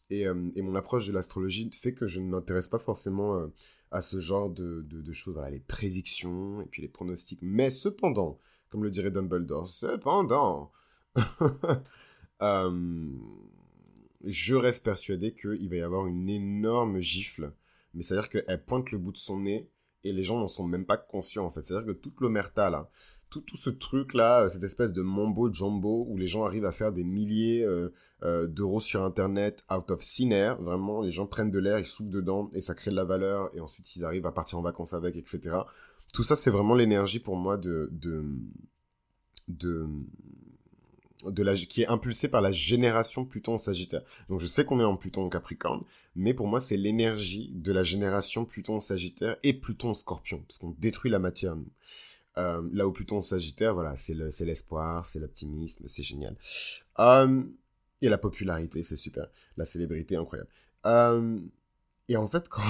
Et, 0.09 0.21
et, 0.21 0.61
mon 0.61 0.75
approche 0.75 1.07
de 1.07 1.11
l'astrologie 1.11 1.71
fait 1.71 1.93
que 1.93 2.05
je 2.05 2.19
ne 2.19 2.27
m'intéresse 2.27 2.67
pas 2.67 2.77
forcément 2.77 3.49
à 3.93 4.01
ce 4.01 4.19
genre 4.19 4.49
de, 4.49 4.81
de, 4.81 5.13
choses, 5.13 5.35
voilà, 5.35 5.51
les 5.51 5.59
prédictions 5.59 6.61
et 6.61 6.65
puis 6.65 6.81
les 6.81 6.87
pronostics. 6.87 7.39
Mais 7.43 7.69
cependant, 7.69 8.39
comme 8.69 8.83
le 8.83 8.89
dirait 8.89 9.11
Dumbledore, 9.11 9.67
cependant, 9.67 10.71
euh, 12.41 13.07
je 14.23 14.55
reste 14.55 14.83
persuadé 14.83 15.35
qu'il 15.35 15.69
va 15.69 15.75
y 15.75 15.81
avoir 15.81 16.07
une 16.07 16.27
énorme 16.27 16.99
gifle. 16.99 17.53
Mais 17.93 18.01
c'est-à-dire 18.01 18.29
qu'elle 18.29 18.65
pointe 18.65 18.91
le 18.91 18.97
bout 18.97 19.11
de 19.11 19.17
son 19.17 19.41
nez 19.41 19.69
et 20.03 20.11
les 20.11 20.23
gens 20.23 20.39
n'en 20.39 20.47
sont 20.47 20.65
même 20.65 20.85
pas 20.85 20.97
conscients 20.97 21.45
en 21.45 21.49
fait. 21.49 21.61
C'est-à-dire 21.61 21.87
que 21.93 21.99
toute 21.99 22.19
l'omerta 22.19 22.69
là, 22.69 22.89
tout, 23.29 23.41
tout 23.41 23.57
ce 23.57 23.69
truc 23.69 24.13
là, 24.13 24.47
cette 24.49 24.63
espèce 24.63 24.93
de 24.93 25.01
mambo 25.01 25.51
jumbo 25.51 26.05
où 26.07 26.17
les 26.17 26.27
gens 26.27 26.45
arrivent 26.45 26.65
à 26.65 26.71
faire 26.71 26.91
des 26.91 27.03
milliers 27.03 27.63
euh, 27.63 27.91
euh, 28.23 28.47
d'euros 28.47 28.79
sur 28.79 29.03
Internet 29.03 29.65
out 29.73 29.89
of 29.91 29.99
thin 29.99 30.29
air. 30.31 30.61
Vraiment, 30.61 31.01
les 31.01 31.11
gens 31.11 31.25
prennent 31.25 31.51
de 31.51 31.59
l'air, 31.59 31.79
ils 31.79 31.85
soufflent 31.85 32.11
dedans 32.11 32.49
et 32.53 32.61
ça 32.61 32.75
crée 32.75 32.91
de 32.91 32.95
la 32.95 33.03
valeur 33.05 33.49
et 33.55 33.59
ensuite 33.59 33.95
ils 33.95 34.05
arrivent 34.05 34.27
à 34.27 34.31
partir 34.31 34.59
en 34.59 34.61
vacances 34.61 34.93
avec, 34.93 35.15
etc. 35.15 35.57
Tout 36.13 36.23
ça, 36.23 36.35
c'est 36.35 36.51
vraiment 36.51 36.75
l'énergie 36.75 37.19
pour 37.19 37.35
moi 37.35 37.57
de, 37.57 37.89
de, 37.91 38.23
de, 39.47 39.87
de 41.31 41.43
la, 41.43 41.55
qui 41.55 41.83
est 41.83 41.87
impulsée 41.87 42.27
par 42.27 42.41
la 42.41 42.51
génération 42.51 43.25
Pluton 43.25 43.57
Sagittaire. 43.57 44.01
Donc 44.29 44.39
je 44.41 44.45
sais 44.45 44.65
qu'on 44.65 44.79
est 44.79 44.83
en 44.83 44.97
Pluton 44.97 45.29
Capricorne, 45.29 45.83
mais 46.15 46.33
pour 46.33 46.47
moi 46.47 46.59
c'est 46.59 46.77
l'énergie 46.77 47.51
de 47.53 47.71
la 47.71 47.83
génération 47.83 48.45
Pluton 48.45 48.79
Sagittaire 48.79 49.37
et 49.43 49.53
Pluton 49.53 49.93
Scorpion, 49.93 50.43
parce 50.47 50.57
qu'on 50.57 50.75
détruit 50.79 51.11
la 51.11 51.19
matière. 51.19 51.55
Nous. 51.55 51.69
Euh, 52.37 52.67
là 52.71 52.87
où 52.87 52.91
Pluton 52.91 53.21
Sagittaire, 53.21 53.73
voilà, 53.73 53.95
c'est 53.95 54.15
l'espoir, 54.15 55.05
c'est 55.05 55.19
l'optimisme, 55.19 55.87
c'est 55.87 56.03
génial. 56.03 56.35
Euh, 56.99 57.43
et 58.01 58.09
la 58.09 58.17
popularité, 58.17 58.83
c'est 58.83 58.95
super. 58.95 59.27
La 59.55 59.65
célébrité, 59.65 60.15
incroyable. 60.15 60.49
Euh, 60.85 61.39
et 62.09 62.17
en 62.17 62.27
fait, 62.27 62.49
quand, 62.49 62.61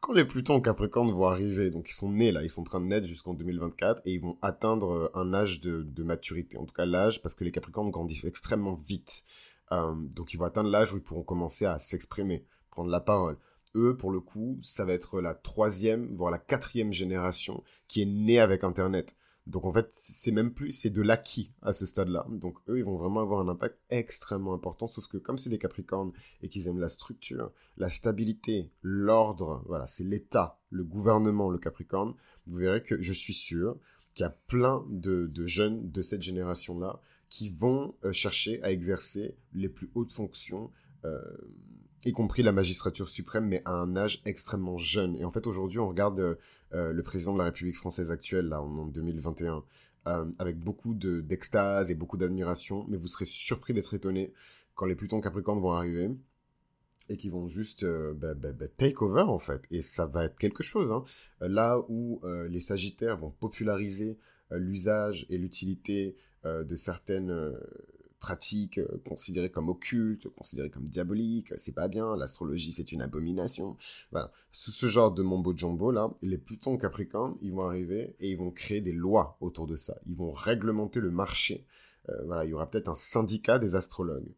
quand 0.00 0.12
les 0.12 0.24
Plutons 0.24 0.54
en 0.54 0.60
Capricorne 0.60 1.10
vont 1.10 1.26
arriver, 1.26 1.70
donc 1.70 1.88
ils 1.90 1.94
sont 1.94 2.10
nés 2.10 2.32
là, 2.32 2.42
ils 2.42 2.50
sont 2.50 2.62
en 2.62 2.64
train 2.64 2.80
de 2.80 2.86
naître 2.86 3.06
jusqu'en 3.06 3.34
2024 3.34 4.02
et 4.04 4.14
ils 4.14 4.20
vont 4.20 4.38
atteindre 4.42 4.92
euh, 4.92 5.10
un 5.14 5.34
âge 5.34 5.60
de, 5.60 6.02
maturité. 6.02 6.58
En 6.58 6.64
tout 6.64 6.74
cas, 6.74 6.86
l'âge, 6.86 7.22
parce 7.22 7.34
que 7.34 7.44
les 7.44 7.52
Capricornes 7.52 7.90
grandissent 7.90 8.24
extrêmement 8.24 8.74
vite. 8.74 9.24
Euh, 9.72 9.94
donc 9.94 10.32
ils 10.32 10.36
vont 10.36 10.44
atteindre 10.44 10.70
l'âge 10.70 10.92
où 10.92 10.96
ils 10.96 11.02
pourront 11.02 11.24
commencer 11.24 11.64
à 11.64 11.78
s'exprimer, 11.78 12.44
prendre 12.70 12.90
la 12.90 13.00
parole. 13.00 13.36
Eux, 13.74 13.96
pour 13.96 14.10
le 14.10 14.20
coup, 14.20 14.58
ça 14.62 14.84
va 14.84 14.92
être 14.92 15.20
la 15.20 15.34
troisième, 15.34 16.14
voire 16.14 16.30
la 16.30 16.38
quatrième 16.38 16.92
génération 16.92 17.62
qui 17.88 18.02
est 18.02 18.06
née 18.06 18.38
avec 18.38 18.64
Internet. 18.64 19.16
Donc 19.46 19.64
en 19.64 19.72
fait, 19.72 19.86
c'est 19.90 20.32
même 20.32 20.52
plus, 20.52 20.72
c'est 20.72 20.90
de 20.90 21.02
l'acquis 21.02 21.54
à 21.62 21.72
ce 21.72 21.86
stade-là. 21.86 22.26
Donc 22.30 22.58
eux, 22.68 22.78
ils 22.78 22.84
vont 22.84 22.96
vraiment 22.96 23.20
avoir 23.20 23.40
un 23.40 23.48
impact 23.48 23.78
extrêmement 23.90 24.52
important, 24.52 24.88
sauf 24.88 25.06
que 25.06 25.18
comme 25.18 25.38
c'est 25.38 25.50
des 25.50 25.58
Capricornes 25.58 26.12
et 26.42 26.48
qu'ils 26.48 26.66
aiment 26.66 26.80
la 26.80 26.88
structure, 26.88 27.52
la 27.76 27.88
stabilité, 27.88 28.72
l'ordre, 28.82 29.62
voilà, 29.66 29.86
c'est 29.86 30.02
l'État, 30.02 30.58
le 30.70 30.82
gouvernement, 30.82 31.48
le 31.48 31.58
Capricorne, 31.58 32.14
vous 32.46 32.56
verrez 32.56 32.82
que 32.82 33.00
je 33.00 33.12
suis 33.12 33.34
sûr 33.34 33.78
qu'il 34.14 34.24
y 34.24 34.26
a 34.26 34.36
plein 34.48 34.84
de, 34.88 35.30
jeunes 35.46 35.90
de 35.90 36.02
cette 36.02 36.22
génération-là 36.22 37.00
qui 37.28 37.50
vont 37.50 37.94
euh, 38.04 38.12
chercher 38.12 38.62
à 38.62 38.72
exercer 38.72 39.36
les 39.52 39.68
plus 39.68 39.90
hautes 39.94 40.10
fonctions 40.10 40.72
euh, 41.04 41.20
y 42.06 42.12
compris 42.12 42.42
la 42.42 42.52
magistrature 42.52 43.08
suprême, 43.08 43.46
mais 43.46 43.62
à 43.64 43.72
un 43.72 43.96
âge 43.96 44.22
extrêmement 44.24 44.78
jeune. 44.78 45.16
Et 45.16 45.24
en 45.24 45.30
fait, 45.30 45.46
aujourd'hui, 45.46 45.78
on 45.78 45.88
regarde 45.88 46.38
le 46.72 47.02
président 47.02 47.32
de 47.32 47.38
la 47.38 47.44
République 47.44 47.76
française 47.76 48.10
actuelle, 48.10 48.46
là, 48.46 48.62
en 48.62 48.86
2021, 48.86 49.62
avec 50.38 50.58
beaucoup 50.58 50.94
d'extase 50.94 51.90
et 51.90 51.94
beaucoup 51.94 52.16
d'admiration, 52.16 52.84
mais 52.88 52.96
vous 52.96 53.08
serez 53.08 53.24
surpris 53.24 53.74
d'être 53.74 53.94
étonné 53.94 54.32
quand 54.74 54.86
les 54.86 54.94
Plutons 54.94 55.20
Capricornes 55.20 55.60
vont 55.60 55.72
arriver 55.72 56.10
et 57.08 57.16
qui 57.16 57.28
vont 57.28 57.48
juste 57.48 57.84
euh, 57.84 58.14
bah, 58.14 58.34
bah, 58.34 58.52
bah, 58.52 58.66
take 58.68 58.96
over 59.00 59.22
en 59.22 59.38
fait. 59.38 59.62
Et 59.70 59.82
ça 59.82 60.06
va 60.06 60.24
être 60.24 60.36
quelque 60.38 60.62
chose. 60.62 60.92
Hein. 60.92 61.04
Là 61.40 61.80
où 61.88 62.20
euh, 62.24 62.48
les 62.48 62.60
Sagittaires 62.60 63.16
vont 63.16 63.30
populariser 63.30 64.18
euh, 64.52 64.58
l'usage 64.58 65.26
et 65.30 65.38
l'utilité 65.38 66.16
de 66.44 66.76
certaines 66.76 67.58
pratiques 68.20 68.80
considérées 69.08 69.50
comme 69.50 69.68
occultes, 69.68 70.28
considérées 70.28 70.70
comme 70.70 70.88
diaboliques, 70.88 71.52
c'est 71.58 71.74
pas 71.74 71.88
bien, 71.88 72.16
l'astrologie 72.16 72.72
c'est 72.72 72.92
une 72.92 73.02
abomination. 73.02 73.76
Voilà. 74.10 74.32
Sous 74.52 74.72
ce 74.72 74.86
genre 74.86 75.12
de 75.12 75.22
mambo 75.22 75.56
jumbo 75.56 75.90
là, 75.90 76.10
les 76.22 76.38
Plutons 76.38 76.76
Capricornes, 76.78 77.36
ils 77.40 77.52
vont 77.52 77.66
arriver 77.66 78.16
et 78.20 78.30
ils 78.30 78.38
vont 78.38 78.50
créer 78.50 78.80
des 78.80 78.92
lois 78.92 79.36
autour 79.40 79.66
de 79.66 79.76
ça. 79.76 79.96
Ils 80.06 80.16
vont 80.16 80.32
réglementer 80.32 81.00
le 81.00 81.10
marché. 81.10 81.66
voilà, 82.24 82.44
il 82.44 82.50
y 82.50 82.54
aura 82.54 82.70
peut-être 82.70 82.88
un 82.88 82.94
syndicat 82.94 83.58
des 83.58 83.74
astrologues, 83.74 84.32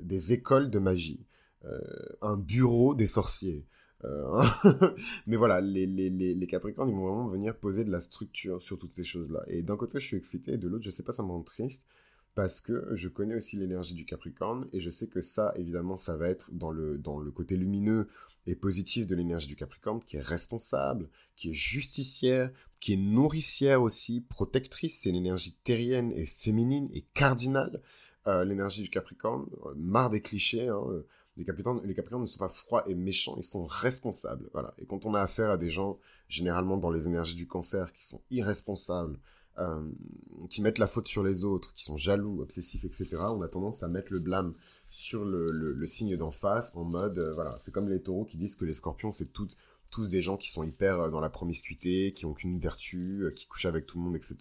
des 0.00 0.32
écoles 0.32 0.70
de 0.70 0.78
magie. 0.78 1.24
Euh, 1.66 1.78
un 2.22 2.36
bureau 2.36 2.94
des 2.94 3.06
sorciers. 3.06 3.66
Euh, 4.04 4.42
mais 5.26 5.36
voilà, 5.36 5.60
les, 5.60 5.86
les, 5.86 6.08
les, 6.08 6.46
Capricornes, 6.46 6.88
ils 6.88 6.94
vont 6.94 7.06
vraiment 7.06 7.26
venir 7.26 7.54
poser 7.54 7.84
de 7.84 7.90
la 7.90 8.00
structure 8.00 8.62
sur 8.62 8.78
toutes 8.78 8.92
ces 8.92 9.04
choses-là. 9.04 9.42
Et 9.46 9.62
d'un 9.62 9.76
côté, 9.76 10.00
je 10.00 10.06
suis 10.06 10.16
excité, 10.16 10.54
et 10.54 10.56
de 10.56 10.68
l'autre, 10.68 10.84
je 10.84 10.90
sais 10.90 11.02
pas, 11.02 11.12
ça 11.12 11.22
me 11.22 11.28
rend 11.28 11.42
triste, 11.42 11.84
parce 12.34 12.60
que 12.60 12.88
je 12.94 13.08
connais 13.08 13.34
aussi 13.34 13.56
l'énergie 13.56 13.94
du 13.94 14.04
Capricorne, 14.04 14.66
et 14.72 14.80
je 14.80 14.90
sais 14.90 15.08
que 15.08 15.20
ça, 15.20 15.52
évidemment, 15.56 15.96
ça 15.96 16.16
va 16.16 16.28
être 16.28 16.52
dans 16.52 16.70
le, 16.70 16.98
dans 16.98 17.18
le 17.18 17.30
côté 17.30 17.56
lumineux 17.56 18.08
et 18.46 18.54
positif 18.54 19.06
de 19.06 19.14
l'énergie 19.14 19.48
du 19.48 19.56
Capricorne, 19.56 20.00
qui 20.02 20.16
est 20.16 20.22
responsable, 20.22 21.08
qui 21.36 21.50
est 21.50 21.54
justicière, 21.54 22.50
qui 22.80 22.94
est 22.94 22.96
nourricière 22.96 23.82
aussi, 23.82 24.20
protectrice, 24.22 25.00
c'est 25.02 25.10
l'énergie 25.10 25.56
terrienne 25.64 26.12
et 26.12 26.26
féminine 26.26 26.88
et 26.92 27.02
cardinale. 27.14 27.82
Euh, 28.26 28.44
l'énergie 28.44 28.82
du 28.82 28.90
Capricorne, 28.90 29.46
marre 29.76 30.10
des 30.10 30.20
clichés, 30.20 30.68
hein, 30.68 31.02
les 31.36 31.44
Capricornes, 31.44 31.80
les 31.84 31.94
Capricornes 31.94 32.22
ne 32.22 32.26
sont 32.26 32.38
pas 32.38 32.48
froids 32.48 32.84
et 32.88 32.94
méchants, 32.94 33.34
ils 33.38 33.44
sont 33.44 33.64
responsables. 33.64 34.50
Voilà. 34.52 34.74
Et 34.78 34.86
quand 34.86 35.06
on 35.06 35.14
a 35.14 35.22
affaire 35.22 35.50
à 35.50 35.56
des 35.56 35.70
gens, 35.70 35.98
généralement 36.28 36.76
dans 36.76 36.90
les 36.90 37.06
énergies 37.06 37.34
du 37.34 37.46
cancer, 37.46 37.92
qui 37.92 38.04
sont 38.04 38.20
irresponsables, 38.30 39.18
euh, 39.60 39.80
qui 40.48 40.62
mettent 40.62 40.78
la 40.78 40.86
faute 40.86 41.08
sur 41.08 41.22
les 41.22 41.44
autres, 41.44 41.72
qui 41.74 41.84
sont 41.84 41.96
jaloux, 41.96 42.40
obsessifs, 42.40 42.84
etc., 42.84 43.16
on 43.28 43.42
a 43.42 43.48
tendance 43.48 43.82
à 43.82 43.88
mettre 43.88 44.12
le 44.12 44.18
blâme 44.18 44.54
sur 44.88 45.24
le, 45.24 45.86
signe 45.86 46.16
d'en 46.16 46.30
face 46.32 46.72
en 46.74 46.84
mode, 46.84 47.18
euh, 47.18 47.32
voilà, 47.32 47.56
c'est 47.58 47.72
comme 47.72 47.88
les 47.88 48.02
taureaux 48.02 48.24
qui 48.24 48.36
disent 48.36 48.56
que 48.56 48.64
les 48.64 48.74
scorpions, 48.74 49.12
c'est 49.12 49.32
tous 49.32 50.08
des 50.08 50.22
gens 50.22 50.36
qui 50.36 50.48
sont 50.50 50.62
hyper 50.62 51.00
euh, 51.00 51.10
dans 51.10 51.20
la 51.20 51.28
promiscuité, 51.28 52.12
qui 52.12 52.26
ont 52.26 52.32
qu'une 52.32 52.58
vertu, 52.58 53.24
euh, 53.24 53.30
qui 53.30 53.46
couchent 53.46 53.66
avec 53.66 53.86
tout 53.86 53.98
le 53.98 54.04
monde, 54.04 54.16
etc. 54.16 54.36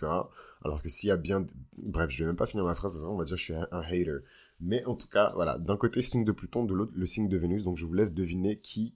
Alors 0.63 0.81
que 0.81 0.89
s'il 0.89 1.09
y 1.09 1.11
a 1.11 1.17
bien... 1.17 1.45
Bref, 1.77 2.09
je 2.09 2.19
vais 2.19 2.27
même 2.27 2.35
pas 2.35 2.45
finir 2.45 2.65
ma 2.65 2.75
phrase, 2.75 3.03
on 3.03 3.17
va 3.17 3.25
dire 3.25 3.35
que 3.35 3.39
je 3.39 3.45
suis 3.45 3.53
un, 3.53 3.67
hater. 3.71 4.19
Mais 4.61 4.85
en 4.85 4.95
tout 4.95 5.07
cas, 5.07 5.31
voilà, 5.35 5.57
d'un 5.57 5.77
côté 5.77 6.01
signe 6.01 6.25
de 6.25 6.31
Pluton, 6.31 6.65
de 6.65 6.73
l'autre 6.73 6.91
le 6.95 7.05
signe 7.05 7.29
de 7.29 7.37
Vénus, 7.37 7.63
donc 7.63 7.77
je 7.77 7.85
vous 7.85 7.93
laisse 7.93 8.13
deviner 8.13 8.59
qui, 8.59 8.93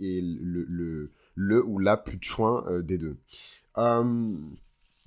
est 0.00 0.20
le, 0.22 1.64
ou 1.64 1.78
la 1.78 1.96
plus 1.96 2.18
chouin 2.20 2.64
euh, 2.66 2.82
des 2.82 2.98
deux. 2.98 3.18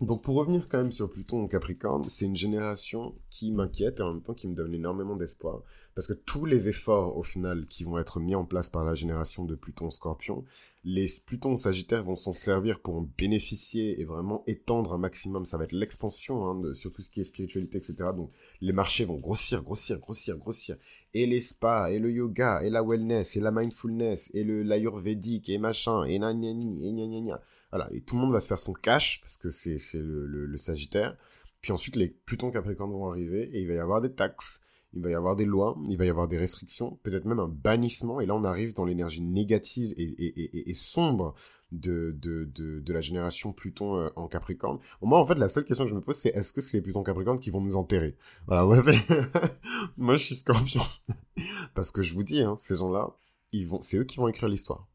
Donc 0.05 0.23
pour 0.23 0.35
revenir 0.35 0.67
quand 0.69 0.79
même 0.79 0.91
sur 0.91 1.09
Pluton 1.09 1.47
Capricorne, 1.47 2.03
c'est 2.05 2.25
une 2.25 2.35
génération 2.35 3.15
qui 3.29 3.51
m'inquiète 3.51 3.99
et 3.99 4.03
en 4.03 4.13
même 4.13 4.23
temps 4.23 4.33
qui 4.33 4.47
me 4.47 4.55
donne 4.55 4.73
énormément 4.73 5.15
d'espoir. 5.15 5.63
Parce 5.95 6.07
que 6.07 6.13
tous 6.13 6.45
les 6.45 6.69
efforts, 6.69 7.17
au 7.17 7.23
final, 7.23 7.67
qui 7.67 7.83
vont 7.83 7.99
être 7.99 8.19
mis 8.19 8.33
en 8.33 8.45
place 8.45 8.69
par 8.69 8.83
la 8.83 8.95
génération 8.95 9.45
de 9.45 9.53
Pluton 9.53 9.91
Scorpion, 9.91 10.43
les 10.83 11.07
Plutons 11.25 11.55
Sagittaires 11.55 12.03
vont 12.03 12.15
s'en 12.15 12.33
servir 12.33 12.79
pour 12.79 12.95
en 12.95 13.07
bénéficier 13.17 14.01
et 14.01 14.03
vraiment 14.03 14.43
étendre 14.47 14.93
un 14.93 14.97
maximum. 14.97 15.45
Ça 15.45 15.57
va 15.57 15.65
être 15.65 15.71
l'expansion 15.71 16.47
hein, 16.47 16.73
sur 16.73 16.91
tout 16.91 17.01
ce 17.01 17.11
qui 17.11 17.21
est 17.21 17.25
spiritualité, 17.25 17.77
etc. 17.77 17.95
Donc 18.15 18.31
les 18.59 18.73
marchés 18.73 19.05
vont 19.05 19.19
grossir, 19.19 19.61
grossir, 19.63 19.99
grossir, 19.99 20.37
grossir. 20.37 20.77
Et 21.13 21.27
les 21.27 21.41
spas, 21.41 21.91
et 21.91 21.99
le 21.99 22.11
yoga, 22.11 22.63
et 22.63 22.71
la 22.71 22.83
wellness, 22.83 23.37
et 23.37 23.39
la 23.39 23.51
mindfulness, 23.51 24.31
et 24.33 24.43
le 24.43 24.63
l'ayurvédique, 24.63 25.49
et 25.49 25.59
machin, 25.59 26.03
et 26.05 26.17
na 26.17 26.31
et 26.31 26.33
gna. 26.33 27.39
Voilà, 27.73 27.89
et 27.91 28.01
tout 28.01 28.15
le 28.15 28.21
monde 28.21 28.31
va 28.31 28.39
se 28.39 28.47
faire 28.47 28.59
son 28.59 28.73
cash, 28.73 29.19
parce 29.21 29.37
que 29.37 29.49
c'est 29.49 29.79
le, 29.95 30.57
Sagittaire. 30.57 31.17
Puis 31.61 31.71
ensuite, 31.71 31.95
les 31.95 32.09
Plutons 32.09 32.51
Capricornes 32.51 32.91
vont 32.91 33.09
arriver, 33.09 33.49
et 33.51 33.61
il 33.61 33.67
va 33.67 33.73
y 33.73 33.79
avoir 33.79 33.99
des 33.99 34.13
taxes 34.13 34.61
il 34.93 35.01
va 35.01 35.09
y 35.09 35.15
avoir 35.15 35.35
des 35.35 35.45
lois, 35.45 35.75
il 35.87 35.97
va 35.97 36.05
y 36.05 36.09
avoir 36.09 36.27
des 36.27 36.37
restrictions, 36.37 36.99
peut-être 37.01 37.25
même 37.25 37.39
un 37.39 37.47
bannissement, 37.47 38.21
et 38.21 38.27
là 38.27 38.35
on 38.35 38.43
arrive 38.43 38.75
dans 38.75 38.85
l'énergie 38.85 39.21
négative 39.21 39.91
et, 39.97 40.73
sombre 40.75 41.33
de, 41.71 42.15
la 42.87 43.01
génération 43.01 43.53
Pluton 43.53 43.97
euh, 43.97 44.09
en 44.15 44.27
Capricorne. 44.27 44.77
moi, 45.01 45.19
en 45.19 45.25
fait, 45.25 45.33
la 45.35 45.47
seule 45.47 45.65
question 45.65 45.85
que 45.85 45.89
je 45.89 45.95
me 45.95 46.01
pose, 46.01 46.17
c'est 46.17 46.29
est-ce 46.29 46.53
que 46.53 46.61
c'est 46.61 46.77
les 46.77 46.81
Plutons 46.81 47.01
Capricornes 47.01 47.39
qui 47.39 47.49
vont 47.49 47.61
nous 47.61 47.75
enterrer? 47.75 48.15
Voilà, 48.45 48.65
moi, 48.65 48.77
moi 49.97 50.15
je 50.15 50.25
suis 50.25 50.35
Scorpion. 50.35 50.83
Parce 51.73 51.91
que 51.91 52.03
je 52.03 52.13
vous 52.13 52.23
dis, 52.23 52.41
hein, 52.41 52.55
ces 52.59 52.75
gens-là, 52.75 53.17
vont, 53.65 53.81
c'est 53.81 53.97
eux 53.97 54.03
qui 54.03 54.17
vont 54.17 54.27
écrire 54.27 54.49
l'histoire. 54.49 54.87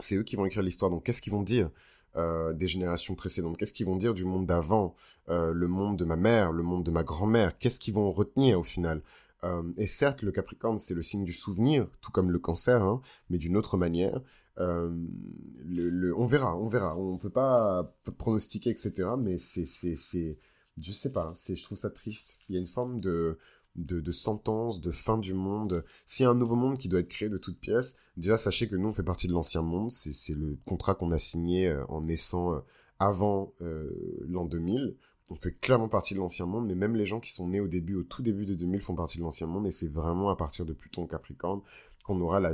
C'est 0.00 0.16
eux 0.16 0.22
qui 0.22 0.36
vont 0.36 0.46
écrire 0.46 0.62
l'histoire. 0.62 0.90
Donc, 0.90 1.04
qu'est-ce 1.04 1.22
qu'ils 1.22 1.32
vont 1.32 1.42
dire 1.42 1.70
euh, 2.16 2.52
des 2.52 2.68
générations 2.68 3.14
précédentes? 3.14 3.56
Qu'est-ce 3.56 3.72
qu'ils 3.72 3.86
vont 3.86 3.96
dire 3.96 4.14
du 4.14 4.24
monde 4.24 4.46
d'avant 4.46 4.94
euh, 5.28 5.52
Le 5.52 5.68
monde 5.68 5.96
de 5.98 6.04
ma 6.04 6.16
mère, 6.16 6.52
le 6.52 6.62
monde 6.62 6.84
de 6.84 6.90
ma 6.90 7.02
grand-mère? 7.02 7.58
Qu'est-ce 7.58 7.80
qu'ils 7.80 7.94
vont 7.94 8.10
retenir 8.12 8.58
au 8.60 8.62
final? 8.62 9.02
Euh, 9.44 9.62
Et 9.76 9.86
certes, 9.86 10.22
le 10.22 10.32
Capricorne, 10.32 10.78
c'est 10.78 10.94
le 10.94 11.02
signe 11.02 11.24
du 11.24 11.32
souvenir, 11.32 11.86
tout 12.00 12.10
comme 12.10 12.30
le 12.30 12.38
Cancer, 12.38 12.82
hein, 12.82 13.00
mais 13.30 13.38
d'une 13.38 13.56
autre 13.56 13.76
manière. 13.76 14.20
On 14.56 16.26
verra, 16.26 16.56
on 16.56 16.68
verra. 16.68 16.96
On 16.96 17.18
peut 17.18 17.30
pas 17.30 17.92
pronostiquer, 18.18 18.70
etc. 18.70 18.92
Mais 19.18 19.38
c'est, 19.38 19.66
c'est, 19.66 19.96
c'est, 19.96 20.38
je 20.80 20.92
sais 20.92 21.12
pas. 21.12 21.34
Je 21.48 21.62
trouve 21.62 21.78
ça 21.78 21.90
triste. 21.90 22.38
Il 22.48 22.54
y 22.54 22.58
a 22.58 22.60
une 22.60 22.68
forme 22.68 23.00
de 23.00 23.38
de, 23.76 24.00
de 24.00 24.12
sentence, 24.12 24.80
de 24.80 24.90
fin 24.90 25.18
du 25.18 25.34
monde. 25.34 25.84
S'il 26.06 26.24
y 26.24 26.26
a 26.26 26.30
un 26.30 26.34
nouveau 26.34 26.54
monde 26.54 26.78
qui 26.78 26.88
doit 26.88 27.00
être 27.00 27.08
créé 27.08 27.28
de 27.28 27.38
toutes 27.38 27.58
pièces, 27.58 27.96
déjà 28.16 28.36
sachez 28.36 28.68
que 28.68 28.76
nous 28.76 28.88
on 28.88 28.92
fait 28.92 29.02
partie 29.02 29.28
de 29.28 29.32
l'ancien 29.32 29.62
monde. 29.62 29.90
C'est 29.90 30.34
le 30.34 30.58
contrat 30.64 30.94
qu'on 30.94 31.10
a 31.10 31.18
signé 31.18 31.68
euh, 31.68 31.84
en 31.88 32.02
naissant 32.02 32.54
euh, 32.54 32.60
avant 32.98 33.52
euh, 33.62 33.90
l'an 34.28 34.44
2000. 34.44 34.96
On 35.30 35.36
fait 35.36 35.52
clairement 35.52 35.88
partie 35.88 36.14
de 36.14 36.18
l'ancien 36.18 36.46
monde, 36.46 36.66
mais 36.66 36.74
même 36.74 36.96
les 36.96 37.06
gens 37.06 37.18
qui 37.18 37.32
sont 37.32 37.48
nés 37.48 37.60
au 37.60 37.66
début, 37.66 37.94
au 37.94 38.02
tout 38.02 38.22
début 38.22 38.46
de 38.46 38.54
2000 38.54 38.80
font 38.82 38.94
partie 38.94 39.18
de 39.18 39.22
l'ancien 39.22 39.46
monde, 39.46 39.66
et 39.66 39.72
c'est 39.72 39.88
vraiment 39.88 40.28
à 40.28 40.36
partir 40.36 40.66
de 40.66 40.74
Pluton 40.74 41.06
Capricorne 41.06 41.62
qu'on 42.04 42.20
aura 42.20 42.38
la 42.38 42.52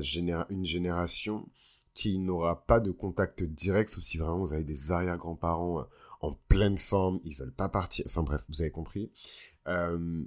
une 0.50 0.64
génération 0.64 1.48
qui 1.92 2.18
n'aura 2.18 2.64
pas 2.66 2.78
de 2.78 2.92
contact 2.92 3.42
direct, 3.42 3.90
sauf 3.90 4.04
si 4.04 4.16
vraiment 4.16 4.38
vous 4.38 4.52
avez 4.52 4.62
des 4.62 4.92
arrière-grands-parents 4.92 5.84
en 6.20 6.32
pleine 6.48 6.76
forme, 6.76 7.20
ils 7.24 7.34
veulent 7.34 7.52
pas 7.52 7.68
partir, 7.68 8.04
enfin 8.06 8.22
bref, 8.22 8.44
vous 8.48 8.60
avez 8.60 8.70
compris. 8.70 9.10
Euh, 9.68 10.24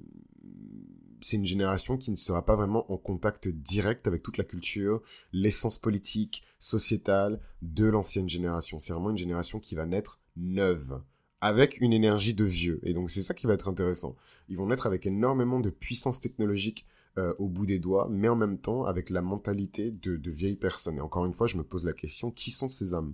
c'est 1.21 1.37
une 1.37 1.45
génération 1.45 1.97
qui 1.97 2.11
ne 2.11 2.15
sera 2.15 2.45
pas 2.45 2.55
vraiment 2.55 2.91
en 2.91 2.97
contact 2.97 3.47
direct 3.47 4.07
avec 4.07 4.23
toute 4.23 4.37
la 4.37 4.43
culture, 4.43 5.01
l'essence 5.31 5.79
politique, 5.79 6.43
sociétale 6.59 7.39
de 7.61 7.85
l'ancienne 7.85 8.29
génération. 8.29 8.79
C'est 8.79 8.93
vraiment 8.93 9.09
une 9.09 9.17
génération 9.17 9.59
qui 9.59 9.75
va 9.75 9.85
naître 9.85 10.19
neuve, 10.35 11.01
avec 11.41 11.79
une 11.79 11.93
énergie 11.93 12.33
de 12.33 12.43
vieux. 12.43 12.79
Et 12.83 12.93
donc 12.93 13.09
c'est 13.09 13.21
ça 13.21 13.33
qui 13.33 13.47
va 13.47 13.53
être 13.53 13.69
intéressant. 13.69 14.15
Ils 14.49 14.57
vont 14.57 14.67
naître 14.67 14.85
avec 14.85 15.05
énormément 15.05 15.59
de 15.59 15.69
puissance 15.69 16.19
technologique 16.19 16.85
euh, 17.17 17.33
au 17.37 17.47
bout 17.47 17.65
des 17.65 17.79
doigts, 17.79 18.07
mais 18.09 18.27
en 18.27 18.35
même 18.35 18.57
temps 18.57 18.85
avec 18.85 19.09
la 19.09 19.21
mentalité 19.21 19.91
de, 19.91 20.31
vieilles 20.31 20.55
personnes. 20.55 20.97
Et 20.97 21.01
encore 21.01 21.25
une 21.25 21.33
fois, 21.33 21.47
je 21.47 21.57
me 21.57 21.63
pose 21.63 21.85
la 21.85 21.93
question, 21.93 22.31
qui 22.31 22.51
sont 22.51 22.69
ces 22.69 22.93
âmes 22.93 23.13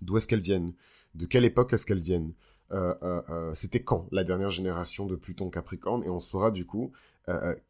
D'où 0.00 0.16
est-ce 0.16 0.26
qu'elles 0.26 0.40
viennent? 0.40 0.72
De 1.14 1.26
quelle 1.26 1.44
époque 1.44 1.72
est-ce 1.72 1.86
qu'elles 1.86 2.00
viennent? 2.00 2.32
C'était 3.54 3.82
quand 3.82 4.06
la 4.12 4.24
dernière 4.24 4.50
génération 4.50 5.06
de 5.06 5.16
Pluton 5.16 5.50
Capricorne? 5.50 6.04
Et 6.04 6.10
on 6.10 6.20
saura 6.20 6.50
du 6.50 6.66
coup 6.66 6.92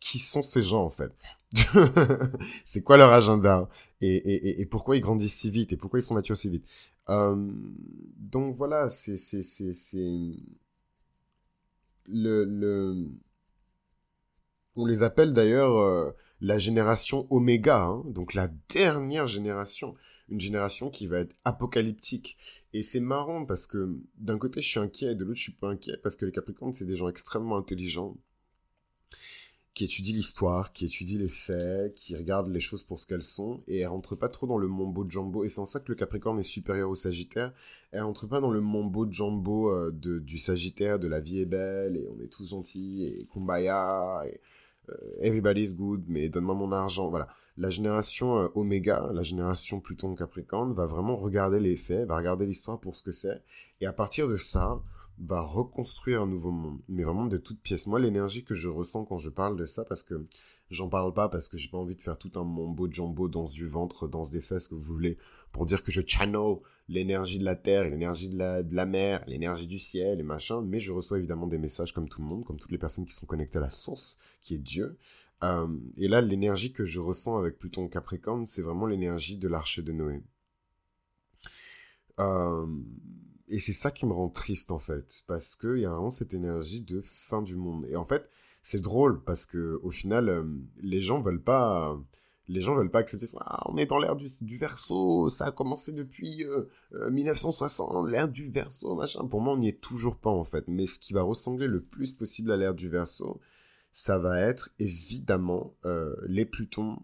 qui 0.00 0.18
sont 0.18 0.42
ces 0.42 0.62
gens 0.62 0.84
en 0.84 0.90
fait. 0.90 1.12
c'est 2.64 2.82
quoi 2.82 2.96
leur 2.96 3.12
agenda? 3.12 3.68
Et, 4.00 4.66
pourquoi 4.70 4.96
ils 4.96 5.00
grandissent 5.00 5.36
si 5.40 5.50
vite? 5.50 5.72
Et 5.72 5.76
pourquoi 5.76 5.98
ils 5.98 6.02
sont 6.02 6.14
matures 6.14 6.36
si 6.36 6.48
vite? 6.48 6.66
donc 7.08 8.56
voilà, 8.56 8.90
c'est 8.90 9.18
c'est 9.18 9.42
c'est 9.42 9.72
le 12.06 12.44
le 12.44 13.08
on 14.76 14.86
les 14.86 15.02
appelle 15.02 15.32
d'ailleurs 15.32 16.14
la 16.42 16.58
génération 16.58 17.26
Oméga, 17.30 17.82
hein, 17.82 18.02
donc 18.06 18.34
la 18.34 18.48
dernière 18.68 19.28
génération 19.28 19.94
une 20.32 20.40
génération 20.40 20.90
qui 20.90 21.06
va 21.06 21.18
être 21.18 21.36
apocalyptique. 21.44 22.38
Et 22.72 22.82
c'est 22.82 23.00
marrant 23.00 23.44
parce 23.44 23.66
que 23.66 23.96
d'un 24.16 24.38
côté 24.38 24.62
je 24.62 24.68
suis 24.68 24.80
inquiet 24.80 25.12
et 25.12 25.14
de 25.14 25.24
l'autre 25.24 25.36
je 25.36 25.42
suis 25.42 25.52
pas 25.52 25.68
inquiet 25.68 25.98
parce 26.02 26.16
que 26.16 26.24
les 26.24 26.32
Capricornes 26.32 26.72
c'est 26.72 26.86
des 26.86 26.96
gens 26.96 27.08
extrêmement 27.08 27.56
intelligents 27.56 28.16
qui 29.74 29.84
étudient 29.84 30.14
l'histoire, 30.14 30.72
qui 30.72 30.84
étudient 30.84 31.18
les 31.18 31.28
faits, 31.28 31.94
qui 31.94 32.14
regardent 32.14 32.52
les 32.52 32.60
choses 32.60 32.82
pour 32.82 32.98
ce 32.98 33.06
qu'elles 33.06 33.22
sont, 33.22 33.62
et 33.66 33.78
elles 33.78 33.88
rentrent 33.88 34.16
pas 34.16 34.28
trop 34.28 34.46
dans 34.46 34.58
le 34.58 34.68
mambo 34.68 35.08
jumbo, 35.08 35.44
et 35.44 35.48
c'est 35.48 35.60
en 35.60 35.66
ça 35.66 35.80
que 35.80 35.90
le 35.90 35.94
Capricorne 35.94 36.38
est 36.38 36.42
supérieur 36.42 36.90
au 36.90 36.94
Sagittaire, 36.94 37.54
elles 37.90 38.02
rentrent 38.02 38.26
pas 38.26 38.40
dans 38.40 38.50
le 38.50 38.60
mambo 38.60 39.10
jumbo 39.10 39.70
euh, 39.70 39.90
de, 39.90 40.18
du 40.18 40.38
Sagittaire, 40.38 40.98
de 40.98 41.08
la 41.08 41.20
vie 41.20 41.40
est 41.40 41.46
belle, 41.46 41.96
et 41.96 42.06
on 42.14 42.20
est 42.20 42.28
tous 42.28 42.50
gentils, 42.50 43.06
et 43.06 43.26
kumbaya, 43.32 44.24
et 44.26 44.40
everybody's 45.20 45.74
good, 45.74 46.04
mais 46.06 46.28
donne-moi 46.28 46.54
mon 46.54 46.72
argent, 46.72 47.08
voilà. 47.08 47.28
La 47.58 47.68
génération 47.68 48.50
Oméga, 48.54 49.10
la 49.12 49.22
génération 49.22 49.80
Pluton 49.80 50.14
Capricorne, 50.14 50.72
va 50.72 50.86
vraiment 50.86 51.16
regarder 51.16 51.60
les 51.60 51.76
faits, 51.76 52.08
va 52.08 52.16
regarder 52.16 52.46
l'histoire 52.46 52.80
pour 52.80 52.96
ce 52.96 53.02
que 53.02 53.12
c'est, 53.12 53.42
et 53.80 53.86
à 53.86 53.92
partir 53.92 54.26
de 54.26 54.36
ça, 54.36 54.80
va 55.18 55.40
reconstruire 55.42 56.22
un 56.22 56.26
nouveau 56.26 56.50
monde, 56.50 56.80
mais 56.88 57.04
vraiment 57.04 57.26
de 57.26 57.36
toutes 57.36 57.60
pièces. 57.60 57.86
Moi, 57.86 58.00
l'énergie 58.00 58.44
que 58.44 58.54
je 58.54 58.68
ressens 58.68 59.04
quand 59.04 59.18
je 59.18 59.28
parle 59.28 59.56
de 59.56 59.66
ça, 59.66 59.84
parce 59.84 60.02
que 60.02 60.26
j'en 60.70 60.88
parle 60.88 61.12
pas 61.12 61.28
parce 61.28 61.48
que 61.48 61.56
j'ai 61.56 61.68
pas 61.68 61.78
envie 61.78 61.94
de 61.94 62.02
faire 62.02 62.18
tout 62.18 62.32
un 62.36 62.44
mambo 62.44 62.90
jumbo, 62.90 63.28
danse 63.28 63.52
du 63.52 63.66
ventre, 63.66 64.08
danse 64.08 64.30
des 64.30 64.40
fesses 64.40 64.68
que 64.68 64.74
vous 64.74 64.80
voulez, 64.80 65.18
pour 65.52 65.66
dire 65.66 65.82
que 65.82 65.92
je 65.92 66.00
channel 66.04 66.56
l'énergie 66.88 67.38
de 67.38 67.44
la 67.44 67.54
terre, 67.54 67.84
l'énergie 67.84 68.28
de 68.28 68.38
la, 68.38 68.62
de 68.62 68.74
la 68.74 68.86
mer, 68.86 69.22
l'énergie 69.26 69.66
du 69.66 69.78
ciel 69.78 70.18
et 70.18 70.24
machin, 70.24 70.62
mais 70.62 70.80
je 70.80 70.92
reçois 70.92 71.18
évidemment 71.18 71.46
des 71.46 71.58
messages 71.58 71.92
comme 71.92 72.08
tout 72.08 72.20
le 72.20 72.26
monde, 72.26 72.44
comme 72.44 72.58
toutes 72.58 72.72
les 72.72 72.78
personnes 72.78 73.06
qui 73.06 73.12
sont 73.12 73.26
connectées 73.26 73.58
à 73.58 73.62
la 73.62 73.70
source, 73.70 74.18
qui 74.40 74.54
est 74.54 74.58
Dieu. 74.58 74.96
Euh, 75.42 75.66
et 75.96 76.08
là, 76.08 76.20
l'énergie 76.20 76.72
que 76.72 76.84
je 76.84 77.00
ressens 77.00 77.36
avec 77.36 77.58
Pluton 77.58 77.88
Capricorne, 77.88 78.46
c'est 78.46 78.62
vraiment 78.62 78.86
l'énergie 78.86 79.38
de 79.38 79.48
l'arche 79.48 79.80
de 79.80 79.92
Noé. 79.92 80.22
Euh, 82.20 82.66
et 83.48 83.60
c'est 83.60 83.72
ça 83.72 83.90
qui 83.90 84.06
me 84.06 84.12
rend 84.12 84.28
triste 84.28 84.70
en 84.70 84.78
fait, 84.78 85.24
parce 85.26 85.56
qu'il 85.56 85.78
y 85.78 85.84
a 85.84 85.90
vraiment 85.90 86.10
cette 86.10 86.34
énergie 86.34 86.80
de 86.80 87.02
fin 87.02 87.42
du 87.42 87.56
monde. 87.56 87.86
Et 87.90 87.96
en 87.96 88.04
fait, 88.04 88.28
c'est 88.62 88.80
drôle 88.80 89.22
parce 89.24 89.44
que 89.44 89.80
au 89.82 89.90
final, 89.90 90.28
euh, 90.28 90.44
les 90.80 91.02
gens 91.02 91.20
veulent 91.20 91.42
pas, 91.42 91.98
les 92.48 92.60
gens 92.60 92.74
veulent 92.74 92.90
pas 92.90 93.00
accepter 93.00 93.26
ça. 93.26 93.38
Ah, 93.40 93.62
on 93.66 93.76
est 93.76 93.86
dans 93.86 93.98
l'ère 93.98 94.16
du, 94.16 94.28
du 94.40 94.56
verso, 94.56 95.28
ça 95.28 95.46
a 95.46 95.50
commencé 95.52 95.92
depuis 95.92 96.44
1960, 97.10 97.90
euh, 97.94 97.98
euh, 97.98 98.10
l'ère 98.10 98.28
du 98.28 98.50
verso, 98.50 98.94
machin. 98.94 99.26
Pour 99.26 99.40
moi, 99.40 99.54
on 99.54 99.58
n'y 99.58 99.68
est 99.68 99.80
toujours 99.80 100.16
pas 100.16 100.30
en 100.30 100.44
fait. 100.44 100.64
Mais 100.68 100.86
ce 100.86 100.98
qui 100.98 101.12
va 101.12 101.22
ressembler 101.22 101.66
le 101.66 101.82
plus 101.82 102.12
possible 102.12 102.52
à 102.52 102.56
l'ère 102.56 102.74
du 102.74 102.88
verso, 102.88 103.40
ça 103.92 104.18
va 104.18 104.40
être 104.40 104.70
évidemment 104.78 105.76
les 106.26 106.46
Plutons 106.46 106.98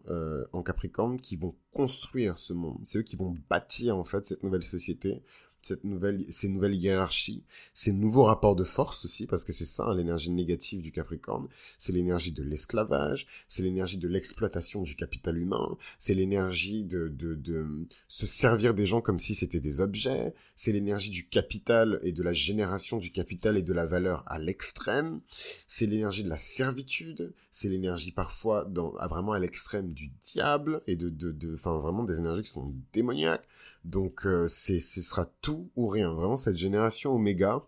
en 0.53 0.63
Capricorne 0.63 1.21
qui 1.21 1.37
vont 1.37 1.55
construire 1.71 2.39
ce 2.39 2.53
monde. 2.55 2.81
C'est 2.83 2.99
eux 2.99 3.03
qui 3.03 3.17
vont 3.17 3.37
bâtir 3.51 3.97
en 3.97 4.05
fait 4.05 4.25
cette 4.25 4.43
nouvelle 4.43 4.63
société 4.63 5.23
cette 5.63 5.85
nouvelle, 5.85 6.25
ces 6.31 6.49
nouvelles 6.49 6.75
hiérarchies, 6.75 7.45
ces 7.75 7.93
nouveaux 7.93 8.25
rapports 8.25 8.57
de 8.57 8.65
force 8.65 9.05
aussi, 9.05 9.27
parce 9.27 9.45
que 9.45 9.53
c'est 9.53 9.65
ça 9.65 9.85
hein, 9.87 9.95
l'énergie 9.95 10.31
négative 10.31 10.81
du 10.83 10.93
Capricorne, 10.93 11.49
c'est 11.79 11.93
l'énergie 11.93 12.33
de 12.33 12.43
l'esclavage, 12.43 13.27
c'est 13.49 13.63
l'énergie 13.63 13.99
de 13.99 14.09
l'exploitation 14.09 14.83
du 14.83 14.95
capital 14.97 15.37
humain, 15.37 15.77
c'est 15.99 16.15
l'énergie 16.15 16.85
de, 16.85 17.09
de, 17.09 17.35
de 17.35 17.67
se 18.07 18.27
servir 18.27 18.75
des 18.75 18.87
gens 18.87 19.01
comme 19.01 19.19
si 19.19 19.35
c'était 19.35 19.61
des 19.61 19.81
objets, 19.81 20.35
c'est 20.57 20.73
l'énergie 20.73 21.11
du 21.11 21.27
capital 21.29 22.01
et 22.03 22.13
de 22.13 22.23
la 22.23 22.33
génération 22.33 22.99
du 22.99 23.11
capital 23.11 23.57
et 23.57 23.63
de 23.63 23.73
la 23.73 23.87
valeur 23.87 24.25
à 24.27 24.39
l'extrême, 24.39 25.21
c'est 25.67 25.87
l'énergie 25.87 26.25
de 26.25 26.29
la 26.29 26.37
servitude, 26.37 27.33
c'est 27.51 27.69
l'énergie 27.69 28.13
parfois 28.13 28.65
dans, 28.65 28.95
à 28.97 29.07
vraiment 29.07 29.33
à 29.33 29.39
l'extrême 29.39 29.93
du 29.93 30.09
diable 30.21 30.81
et 30.87 30.97
de, 30.97 31.09
de, 31.09 31.33
de, 31.33 31.55
enfin 31.55 31.77
vraiment 31.79 32.05
des 32.05 32.19
énergies 32.19 32.43
qui 32.43 32.51
sont 32.51 32.75
démoniaques. 32.93 33.47
Donc 33.85 34.27
euh, 34.27 34.47
c'est, 34.49 34.81
ce 34.81 35.01
sera 35.01 35.27
tout 35.41 35.71
ou 35.77 35.89
rien. 35.89 36.13
Vraiment 36.13 36.37
cette 36.37 36.57
génération 36.57 37.15
Oméga, 37.15 37.67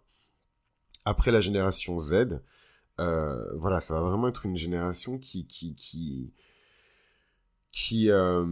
après 1.04 1.30
la 1.30 1.40
génération 1.40 1.96
Z, 1.98 2.40
euh, 2.98 3.56
voilà, 3.56 3.80
ça 3.80 3.94
va 3.94 4.02
vraiment 4.02 4.28
être 4.28 4.44
une 4.44 4.56
génération 4.56 5.18
qui 5.18 5.46
qui 5.46 5.74
qui 5.74 6.34
qui 7.72 8.10
euh, 8.10 8.44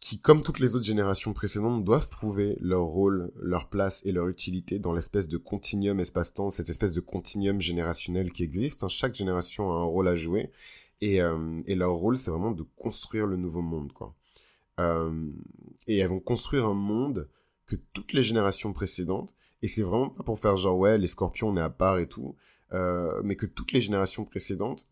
qui, 0.00 0.20
comme 0.20 0.42
toutes 0.42 0.60
les 0.60 0.76
autres 0.76 0.84
générations 0.84 1.32
précédentes, 1.32 1.84
doivent 1.84 2.08
prouver 2.08 2.56
leur 2.60 2.84
rôle, 2.84 3.32
leur 3.36 3.68
place 3.68 4.00
et 4.06 4.12
leur 4.12 4.28
utilité 4.28 4.78
dans 4.78 4.92
l'espèce 4.92 5.28
de 5.28 5.38
continuum 5.38 5.98
espace-temps, 6.00 6.50
cette 6.50 6.70
espèce 6.70 6.94
de 6.94 7.00
continuum 7.00 7.60
générationnel 7.60 8.32
qui 8.32 8.44
existe. 8.44 8.84
Hein. 8.84 8.88
Chaque 8.88 9.16
génération 9.16 9.72
a 9.72 9.74
un 9.74 9.84
rôle 9.84 10.08
à 10.08 10.14
jouer 10.14 10.52
et, 11.00 11.16
et 11.66 11.74
leur 11.74 11.92
rôle, 11.94 12.16
c'est 12.16 12.30
vraiment 12.30 12.52
de 12.52 12.62
construire 12.76 13.26
le 13.26 13.36
nouveau 13.36 13.60
monde, 13.60 13.92
quoi. 13.92 14.14
Euh, 14.78 15.30
et 15.86 15.98
elles 15.98 16.08
vont 16.08 16.20
construire 16.20 16.66
un 16.66 16.74
monde 16.74 17.28
que 17.66 17.76
toutes 17.92 18.12
les 18.12 18.22
générations 18.22 18.72
précédentes, 18.72 19.34
et 19.62 19.68
c'est 19.68 19.82
vraiment 19.82 20.10
pas 20.10 20.22
pour 20.22 20.38
faire 20.38 20.56
genre 20.56 20.78
ouais, 20.78 20.98
les 20.98 21.06
scorpions 21.06 21.48
on 21.48 21.56
est 21.56 21.60
à 21.62 21.70
part 21.70 21.98
et 21.98 22.08
tout, 22.08 22.36
euh, 22.72 23.20
mais 23.24 23.36
que 23.36 23.46
toutes 23.46 23.72
les 23.72 23.80
générations 23.80 24.24
précédentes 24.24 24.86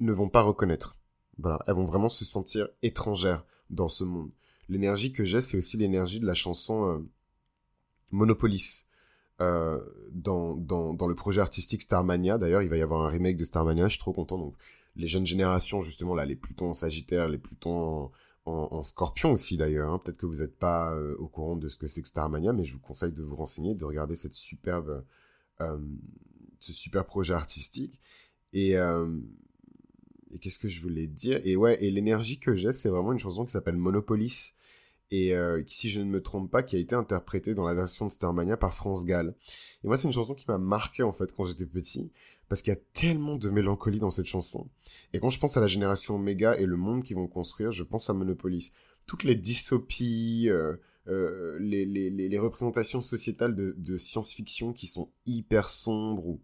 ne 0.00 0.12
vont 0.12 0.28
pas 0.28 0.42
reconnaître. 0.42 0.98
Voilà, 1.38 1.60
elles 1.66 1.74
vont 1.74 1.84
vraiment 1.84 2.08
se 2.08 2.24
sentir 2.24 2.68
étrangères 2.82 3.44
dans 3.70 3.88
ce 3.88 4.04
monde. 4.04 4.30
L'énergie 4.68 5.12
que 5.12 5.24
j'ai, 5.24 5.40
c'est 5.40 5.56
aussi 5.56 5.76
l'énergie 5.76 6.20
de 6.20 6.26
la 6.26 6.34
chanson 6.34 6.88
euh, 6.88 6.98
Monopolis. 8.10 8.86
Dans, 9.40 10.56
dans, 10.56 10.94
dans 10.94 11.08
le 11.08 11.16
projet 11.16 11.40
artistique 11.40 11.82
Starmania, 11.82 12.38
d'ailleurs, 12.38 12.62
il 12.62 12.68
va 12.68 12.76
y 12.76 12.80
avoir 12.82 13.04
un 13.04 13.08
remake 13.08 13.36
de 13.36 13.42
Starmania, 13.42 13.88
je 13.88 13.94
suis 13.94 13.98
trop 13.98 14.12
content. 14.12 14.38
Donc, 14.38 14.54
les 14.94 15.08
jeunes 15.08 15.26
générations, 15.26 15.80
justement, 15.80 16.14
là, 16.14 16.24
les 16.24 16.36
Plutons 16.36 16.68
en 16.68 16.74
Sagittaire, 16.74 17.28
les 17.28 17.38
Plutons 17.38 18.12
en, 18.44 18.82
scorpion 18.84 19.32
aussi 19.32 19.56
d'ailleurs. 19.56 19.90
Hein. 19.90 19.98
Peut-être 19.98 20.18
que 20.18 20.26
vous 20.26 20.38
n'êtes 20.38 20.58
pas 20.58 20.94
euh, 20.94 21.14
au 21.18 21.28
courant 21.28 21.56
de 21.56 21.68
ce 21.68 21.78
que 21.78 21.86
c'est 21.86 22.02
que 22.02 22.08
Starmania, 22.08 22.52
mais 22.52 22.64
je 22.64 22.72
vous 22.72 22.80
conseille 22.80 23.12
de 23.12 23.22
vous 23.22 23.36
renseigner, 23.36 23.74
de 23.74 23.84
regarder 23.84 24.16
cette 24.16 24.34
superbe, 24.34 25.04
euh, 25.60 25.78
ce 26.58 26.72
super 26.72 27.04
projet 27.06 27.34
artistique. 27.34 28.00
Et, 28.52 28.76
euh, 28.76 29.20
et 30.30 30.38
qu'est-ce 30.38 30.58
que 30.58 30.68
je 30.68 30.80
voulais 30.80 31.06
dire? 31.06 31.40
Et 31.44 31.56
ouais, 31.56 31.82
et 31.82 31.90
l'énergie 31.90 32.38
que 32.38 32.54
j'ai, 32.54 32.72
c'est 32.72 32.88
vraiment 32.88 33.12
une 33.12 33.18
chanson 33.18 33.44
qui 33.44 33.52
s'appelle 33.52 33.76
Monopolis 33.76 34.54
et 35.12 35.34
qui, 35.66 35.76
si 35.76 35.90
je 35.90 36.00
ne 36.00 36.06
me 36.06 36.22
trompe 36.22 36.50
pas, 36.50 36.62
qui 36.62 36.74
a 36.74 36.78
été 36.78 36.94
interprétée 36.94 37.54
dans 37.54 37.66
la 37.66 37.74
version 37.74 38.06
de 38.06 38.12
Starmania 38.12 38.56
par 38.56 38.72
France 38.72 39.04
Gall. 39.04 39.34
Et 39.84 39.86
moi, 39.86 39.98
c'est 39.98 40.08
une 40.08 40.14
chanson 40.14 40.34
qui 40.34 40.46
m'a 40.48 40.58
marqué 40.58 41.02
en 41.02 41.12
fait 41.12 41.32
quand 41.32 41.44
j'étais 41.44 41.66
petit, 41.66 42.10
parce 42.48 42.60
qu'il 42.60 42.72
y 42.72 42.76
a 42.76 42.80
tellement 42.92 43.36
de 43.36 43.48
mélancolie 43.48 43.98
dans 43.98 44.10
cette 44.10 44.26
chanson. 44.26 44.68
Et 45.14 45.20
quand 45.20 45.30
je 45.30 45.38
pense 45.38 45.56
à 45.56 45.60
la 45.62 45.66
génération 45.66 46.16
Omega 46.16 46.58
et 46.58 46.66
le 46.66 46.76
monde 46.76 47.02
qu'ils 47.02 47.16
vont 47.16 47.26
construire, 47.26 47.72
je 47.72 47.82
pense 47.82 48.10
à 48.10 48.12
Monopolis. 48.12 48.72
Toutes 49.06 49.24
les 49.24 49.34
dystopies, 49.34 50.50
euh, 50.50 50.76
euh, 51.08 51.58
les, 51.60 52.38
représentations 52.38 53.00
sociétales 53.00 53.54
de, 53.54 53.96
science-fiction 53.96 54.74
qui 54.74 54.86
sont 54.86 55.10
hyper 55.24 55.68
sombres, 55.68 56.26
où 56.26 56.40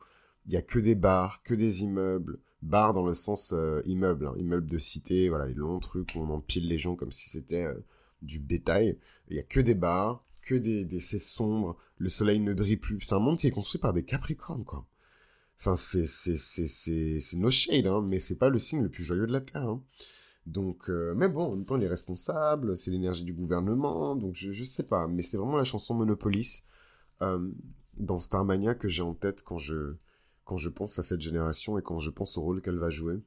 il 0.47 0.55
y 0.55 0.57
a 0.57 0.63
que 0.63 0.79
des 0.79 0.95
bars, 0.95 1.43
que 1.43 1.55
des 1.55 1.83
immeubles, 1.83 2.39
bars 2.63 2.95
dans 2.95 3.07
le 3.07 3.15
sens 3.15 3.53
euh, 3.53 3.83
immeuble, 3.85 4.29
hein, 4.29 4.35
immeuble 4.39 4.67
de 4.67 4.79
cité, 4.79 5.29
voilà, 5.29 5.47
les 5.47 5.53
longs 5.53 5.79
trucs 5.79 6.15
où 6.15 6.21
on 6.21 6.31
empile 6.31 6.69
les 6.69 6.79
gens 6.79 6.97
comme 6.97 7.13
si 7.13 7.29
c'était 7.29 7.67
du 8.23 8.39
bétail. 8.39 8.99
Il 9.29 9.37
y 9.37 9.41
a 9.41 9.43
que 9.43 9.61
des 9.61 9.75
bars, 9.75 10.25
que 10.49 10.55
des, 10.55 10.85
des 10.85 11.01
c'est 11.01 11.19
sombre, 11.19 11.77
le 11.99 12.09
soleil 12.09 12.41
ne 12.41 12.55
brille 12.55 12.77
plus. 12.77 13.01
C'est 13.01 13.15
un 13.15 13.19
monde 13.19 13.39
qui 13.39 13.47
est 13.47 13.51
construit 13.51 13.81
par 13.81 13.93
des 13.93 14.05
capricornes, 14.05 14.65
quoi. 14.65 14.87
Enfin, 15.61 15.77
c'est, 15.77 16.07
c'est, 16.07 16.37
c'est, 16.37 16.69
c'est, 16.69 17.21
c'est 17.21 17.37
no 17.37 17.51
shade, 17.51 17.87
hein, 17.87 18.01
mais 18.07 18.21
c'est 18.21 18.39
pas 18.39 18.49
le 18.49 18.59
signe 18.59 18.83
le 18.83 18.89
plus 18.89 19.05
joyeux 19.05 19.27
de 19.27 19.33
la 19.33 19.41
Terre. 19.41 19.69
Hein. 19.69 19.83
Donc, 20.47 20.89
euh, 20.89 21.15
mais 21.17 21.29
bon, 21.29 21.53
en 21.53 21.57
même 21.57 21.65
temps, 21.65 21.77
il 21.77 21.85
est 21.85 21.89
responsable, 21.89 22.77
c'est 22.77 22.91
l'énergie 22.91 23.25
du 23.25 23.35
gouvernement, 23.35 24.17
donc 24.17 24.35
je, 24.37 24.53
je 24.53 24.65
sais 24.65 24.85
pas, 24.85 25.07
mais 25.09 25.23
c'est 25.23 25.37
vraiment 25.37 25.57
la 25.59 25.65
chanson 25.65 25.95
Monopolis 25.95 26.63
euh, 27.23 27.51
dans 27.99 28.21
Starmania 28.21 28.75
que 28.75 28.89
j'ai 28.89 29.03
en 29.03 29.15
tête 29.15 29.43
quand 29.43 29.59
je, 29.59 29.97
quand 30.45 30.57
je 30.57 30.71
pense 30.71 30.99
à 30.99 31.03
cette 31.03 31.21
génération 31.21 31.79
et 31.79 31.83
quand 31.83 31.99
je 31.99 32.11
pense 32.11 32.39
au 32.39 32.43
rôle 32.43 32.63
qu'elle 32.63 32.79
va 32.79 32.91
jouer. 32.91 33.21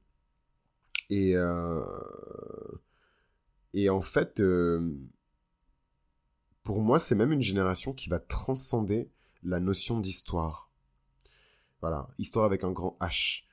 Et, 1.09 1.35
euh, 1.35 1.83
et 3.73 3.89
en 3.89 4.01
fait, 4.01 4.39
euh, 4.39 4.95
pour 6.63 6.81
moi, 6.81 6.99
c'est 6.99 7.15
même 7.15 7.31
une 7.31 7.41
génération 7.41 7.93
qui 7.93 8.09
va 8.09 8.19
transcender 8.19 9.09
la 9.43 9.59
notion 9.59 9.99
d'histoire. 9.99 10.71
Voilà, 11.81 12.09
histoire 12.19 12.45
avec 12.45 12.63
un 12.63 12.71
grand 12.71 12.97
H. 12.99 13.43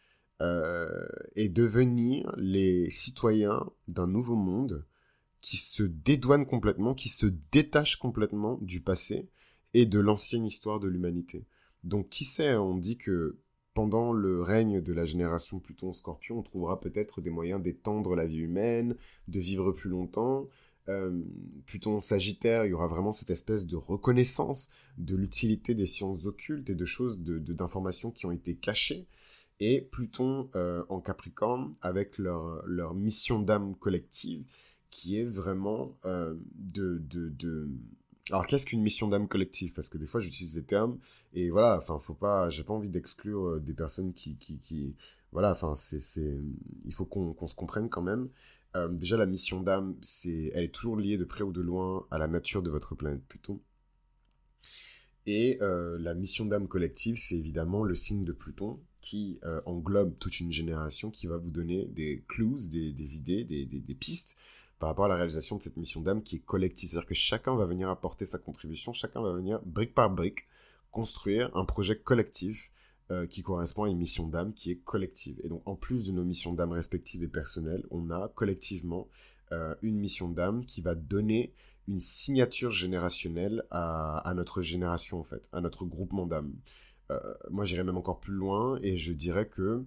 Euh, 0.41 1.09
et 1.35 1.49
devenir 1.49 2.33
les 2.37 2.91
citoyens 2.91 3.69
d'un 3.89 4.07
nouveau 4.07 4.37
monde 4.37 4.87
qui 5.41 5.57
se 5.57 5.83
dédouane 5.83 6.47
complètement, 6.47 6.95
qui 6.95 7.09
se 7.09 7.27
détache 7.51 7.97
complètement 7.97 8.57
du 8.61 8.81
passé 8.81 9.29
et 9.75 9.85
de 9.85 9.99
l'ancienne 9.99 10.47
histoire 10.47 10.79
de 10.79 10.87
l'humanité. 10.87 11.45
Donc 11.83 12.09
qui 12.09 12.25
sait, 12.25 12.55
on 12.55 12.77
dit 12.77 12.99
que 12.99 13.39
pendant 13.79 14.13
le 14.13 14.43
règne 14.43 14.81
de 14.81 14.93
la 14.93 15.05
génération 15.05 15.61
Pluton-Scorpion, 15.61 16.41
on 16.41 16.43
trouvera 16.43 16.81
peut-être 16.81 17.21
des 17.21 17.31
moyens 17.31 17.63
d'étendre 17.63 18.17
la 18.17 18.27
vie 18.27 18.39
humaine, 18.39 18.97
de 19.29 19.39
vivre 19.39 19.71
plus 19.71 19.89
longtemps, 19.89 20.49
euh, 20.89 21.23
Pluton 21.65 22.01
Sagittaire, 22.01 22.67
il 22.67 22.71
y 22.71 22.73
aura 22.73 22.89
vraiment 22.89 23.13
cette 23.13 23.31
espèce 23.31 23.69
de 23.69 23.77
reconnaissance 23.77 24.69
de 24.97 25.15
l'utilité 25.15 25.77
des 25.77 25.87
sciences 25.87 26.27
occultes 26.27 26.69
et 26.69 26.75
de 26.75 26.85
choses, 26.85 27.21
de, 27.21 27.39
d'informations 27.39 28.11
qui 28.11 28.27
ont 28.27 28.33
été 28.33 28.57
cachées. 28.57 29.07
Et 29.61 29.81
Pluton 29.81 30.51
euh, 30.57 30.83
en 30.89 31.01
Capricorne, 31.01 31.77
avec 31.81 32.19
leur, 32.19 32.67
leur 32.67 32.95
mission 32.95 33.39
d'âme 33.39 33.77
collective, 33.77 34.45
qui 34.91 35.21
est 35.21 35.25
vraiment 35.25 35.97
euh, 36.05 36.35
de, 36.57 36.99
de, 36.99 37.29
de... 37.29 37.69
Alors 38.31 38.47
qu'est-ce 38.47 38.67
qu'une 38.67 38.83
mission 38.83 39.09
d'âme 39.09 39.29
collective? 39.29 39.73
Parce 39.73 39.89
que 39.89 39.99
des 39.99 40.07
fois 40.07 40.21
j'utilise 40.21 40.55
des 40.55 40.65
termes 40.65 40.99
et 41.33 41.51
voilà, 41.51 41.79
enfin 41.79 41.99
faut 41.99 42.15
pas, 42.15 42.51
j'ai 42.51 42.63
pas 42.63 42.75
envie 42.75 42.91
d'exclure 42.91 43.61
des 43.61 43.73
personnes 43.73 44.13
qui, 44.13 44.37
qui, 44.37 44.97
voilà, 45.33 45.53
enfin 45.53 45.75
c'est, 45.75 46.01
il 46.85 46.93
faut 46.93 47.07
qu'on, 47.07 47.33
qu'on 47.33 47.47
se 47.47 47.55
comprenne 47.55 47.89
quand 47.89 48.03
même. 48.03 48.29
Euh, 48.77 48.89
déjà, 48.89 49.17
la 49.17 49.27
mission 49.27 49.63
d'âme, 49.63 49.97
c'est, 50.03 50.51
elle 50.55 50.65
est 50.65 50.75
toujours 50.75 50.97
liée 50.97 51.17
de 51.17 51.25
près 51.25 51.43
ou 51.43 51.53
de 51.53 51.61
loin 51.61 52.07
à 52.11 52.19
la 52.19 52.29
nature 52.29 52.63
de 52.63 52.71
votre 52.71 52.95
planète 52.95 53.23
Pluton. 53.29 53.61
Et 55.27 55.59
euh, 55.61 55.99
la 55.99 56.15
mission 56.15 56.47
d'âme 56.47 56.69
collective, 56.69 57.17
c'est 57.17 57.37
évidemment 57.37 57.83
le 57.83 57.95
signe 57.95 58.25
de 58.25 58.33
Pluton, 58.33 58.81
qui 59.01 59.39
euh, 59.45 59.61
englobe 59.67 60.19
toute 60.19 60.41
une 60.41 60.53
génération 60.53 61.11
qui 61.11 61.27
va 61.27 61.37
vous 61.37 61.51
donner 61.51 61.87
des 61.87 62.25
clues, 62.29 62.69
des, 62.69 63.17
idées, 63.17 63.45
des, 63.45 63.95
pistes 63.95 64.37
par 64.79 64.89
rapport 64.91 65.07
à 65.07 65.09
la 65.09 65.17
réalisation 65.17 65.57
de 65.57 65.63
cette 65.63 65.77
mission 65.77 66.01
d'âme 66.01 66.23
qui 66.23 66.37
est 66.37 66.45
collective. 66.45 66.91
C'est-à-dire 66.91 67.09
que 67.09 67.15
chacun 67.15 67.57
va 67.57 67.67
venir 67.67 67.89
apporter 67.89 68.27
sa 68.27 68.39
contribution, 68.39 68.93
chacun 68.93 69.21
va 69.21 69.33
venir 69.33 69.61
brique 69.65 69.95
par 69.95 70.11
brique 70.11 70.47
construire 70.91 71.55
un 71.57 71.65
projet 71.65 71.99
collectif 71.99 72.71
euh, 73.11 73.27
qui 73.27 73.43
correspond 73.43 73.85
à 73.85 73.89
une 73.89 73.99
mission 73.99 74.29
d'âme 74.29 74.53
qui 74.53 74.71
est 74.71 74.85
collective. 74.85 75.41
Et 75.43 75.49
donc 75.49 75.63
en 75.67 75.77
plus 75.77 76.07
de 76.07 76.13
nos 76.13 76.25
missions 76.25 76.53
d'âme 76.53 76.73
respectives 76.73 77.23
et 77.23 77.29
personnelles, 77.29 77.85
on 77.91 78.11
a 78.11 78.29
collectivement 78.35 79.09
euh, 79.53 79.75
une 79.83 79.99
mission 79.99 80.29
d'âme 80.29 80.65
qui 80.65 80.81
va 80.81 80.95
donner 80.95 81.53
une 81.87 82.01
signature 82.01 82.71
générationnelle 82.71 83.65
à, 83.71 84.31
notre 84.37 84.61
génération 84.61 85.19
en 85.19 85.25
fait, 85.25 85.49
à 85.53 85.61
notre 85.61 85.87
groupement 85.87 86.27
d'âme. 86.27 86.53
Euh, 87.11 87.19
moi 87.51 87.65
j'irais 87.65 87.85
même 87.85 87.97
encore 87.97 88.21
plus 88.21 88.35
loin 88.35 88.79
et 88.83 88.99
je 88.99 89.15
dirais 89.15 89.49
que... 89.49 89.85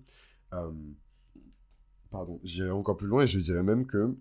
pardon, 2.09 2.39
j'irais 2.43 2.71
encore 2.71 2.97
plus 2.97 3.07
loin 3.07 3.23
et 3.23 3.27
je 3.27 3.39
dirais 3.39 3.61
même 3.61 3.85
que 3.85 4.15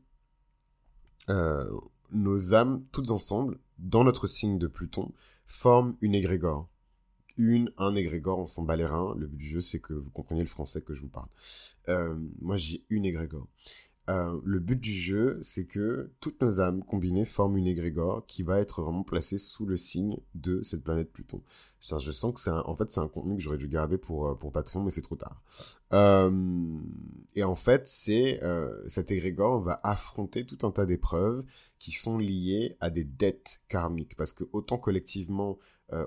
nos 1.29 2.55
âmes, 2.55 2.85
toutes 2.93 3.11
ensemble, 3.11 3.59
dans 3.79 4.05
notre 4.05 4.27
signe 4.27 4.59
de 4.59 4.67
Pluton, 4.67 5.13
forment 5.47 5.97
une 6.01 6.15
égrégore. 6.15 6.69
Une, 7.37 7.73
un 7.79 7.95
égrégore, 7.95 8.39
on 8.39 8.47
s'en 8.47 8.63
bat 8.63 8.77
les 8.77 8.85
reins. 8.85 9.15
Le 9.17 9.27
but 9.27 9.37
du 9.37 9.49
jeu, 9.49 9.61
c'est 9.61 9.79
que 9.79 9.95
vous 9.95 10.11
compreniez 10.11 10.43
le 10.43 10.49
français 10.49 10.83
que 10.83 10.93
je 10.93 11.01
vous 11.01 11.09
parle. 11.09 11.29
Euh, 11.89 12.15
moi, 12.41 12.57
j'ai 12.57 12.85
une 12.91 13.07
égrégore. 13.07 13.47
Euh, 14.11 14.41
le 14.45 14.59
but 14.59 14.81
du 14.81 14.93
jeu, 14.93 15.39
c'est 15.41 15.67
que 15.67 16.11
toutes 16.21 16.43
nos 16.43 16.61
âmes 16.61 16.83
combinées 16.83 17.25
forment 17.25 17.59
une 17.59 17.69
égrégore 17.69 18.27
qui 18.27 18.43
va 18.43 18.59
être 18.59 18.83
vraiment 18.83 19.05
placée 19.05 19.39
sous 19.39 19.67
le 19.67 19.77
signe 19.77 20.19
de 20.35 20.63
cette 20.63 20.83
planète 20.83 21.13
Pluton. 21.13 21.41
je 21.81 22.11
sens 22.11 22.35
que 22.35 22.41
c'est 22.41 22.51
en 22.51 22.75
fait 22.75 22.91
c'est 22.91 22.99
un 22.99 23.07
contenu 23.07 23.37
que 23.37 23.43
j'aurais 23.43 23.57
dû 23.57 23.69
garder 23.69 23.99
pour 23.99 24.27
euh, 24.27 24.35
pour 24.35 24.51
Patreon, 24.51 24.83
mais 24.83 24.91
c'est 24.91 25.03
trop 25.03 25.15
tard. 25.15 25.41
Euh, 25.93 26.79
et 27.37 27.45
en 27.45 27.55
fait, 27.55 27.87
c'est 27.87 28.41
cet 28.89 29.13
égrégore 29.13 29.61
va 29.61 29.81
affronter 29.85 30.45
tout 30.45 30.67
un 30.67 30.73
tas 30.73 30.87
d'épreuves 30.87 31.45
qui 31.79 31.93
sont 31.93 32.19
liées 32.19 32.77
à 32.81 32.91
des 32.91 33.05
dettes 33.05 33.63
karmiques, 33.69 34.17
parce 34.17 34.33
que 34.33 34.45
autant 34.53 34.79
collectivement 34.79 35.59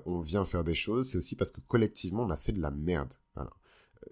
on 0.06 0.20
vient 0.20 0.44
faire 0.44 0.64
des 0.64 0.74
choses, 0.74 1.10
c'est 1.10 1.18
aussi 1.18 1.36
parce 1.36 1.50
que 1.50 1.60
collectivement 1.60 2.24
on 2.24 2.30
a 2.30 2.36
fait 2.36 2.52
de 2.52 2.60
la 2.60 2.70
merde. 2.70 3.14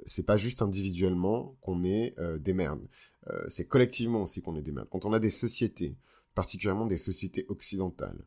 C'est 0.07 0.27
pas 0.27 0.37
juste 0.37 0.63
individuellement 0.63 1.57
qu'on 1.61 1.85
est 1.85 2.15
des 2.41 2.55
merdes. 2.55 2.87
Euh, 3.29 3.45
c'est 3.49 3.67
collectivement 3.67 4.23
aussi 4.23 4.43
qu'on 4.43 4.57
est 4.57 4.63
des 4.63 4.73
merdes. 4.73 4.89
Quand 4.91 5.05
on 5.05 5.13
a 5.13 5.19
des 5.19 5.31
sociétés, 5.31 5.97
particulièrement 6.35 6.87
des 6.87 6.97
sociétés 6.97 7.47
occidentales, 7.49 8.27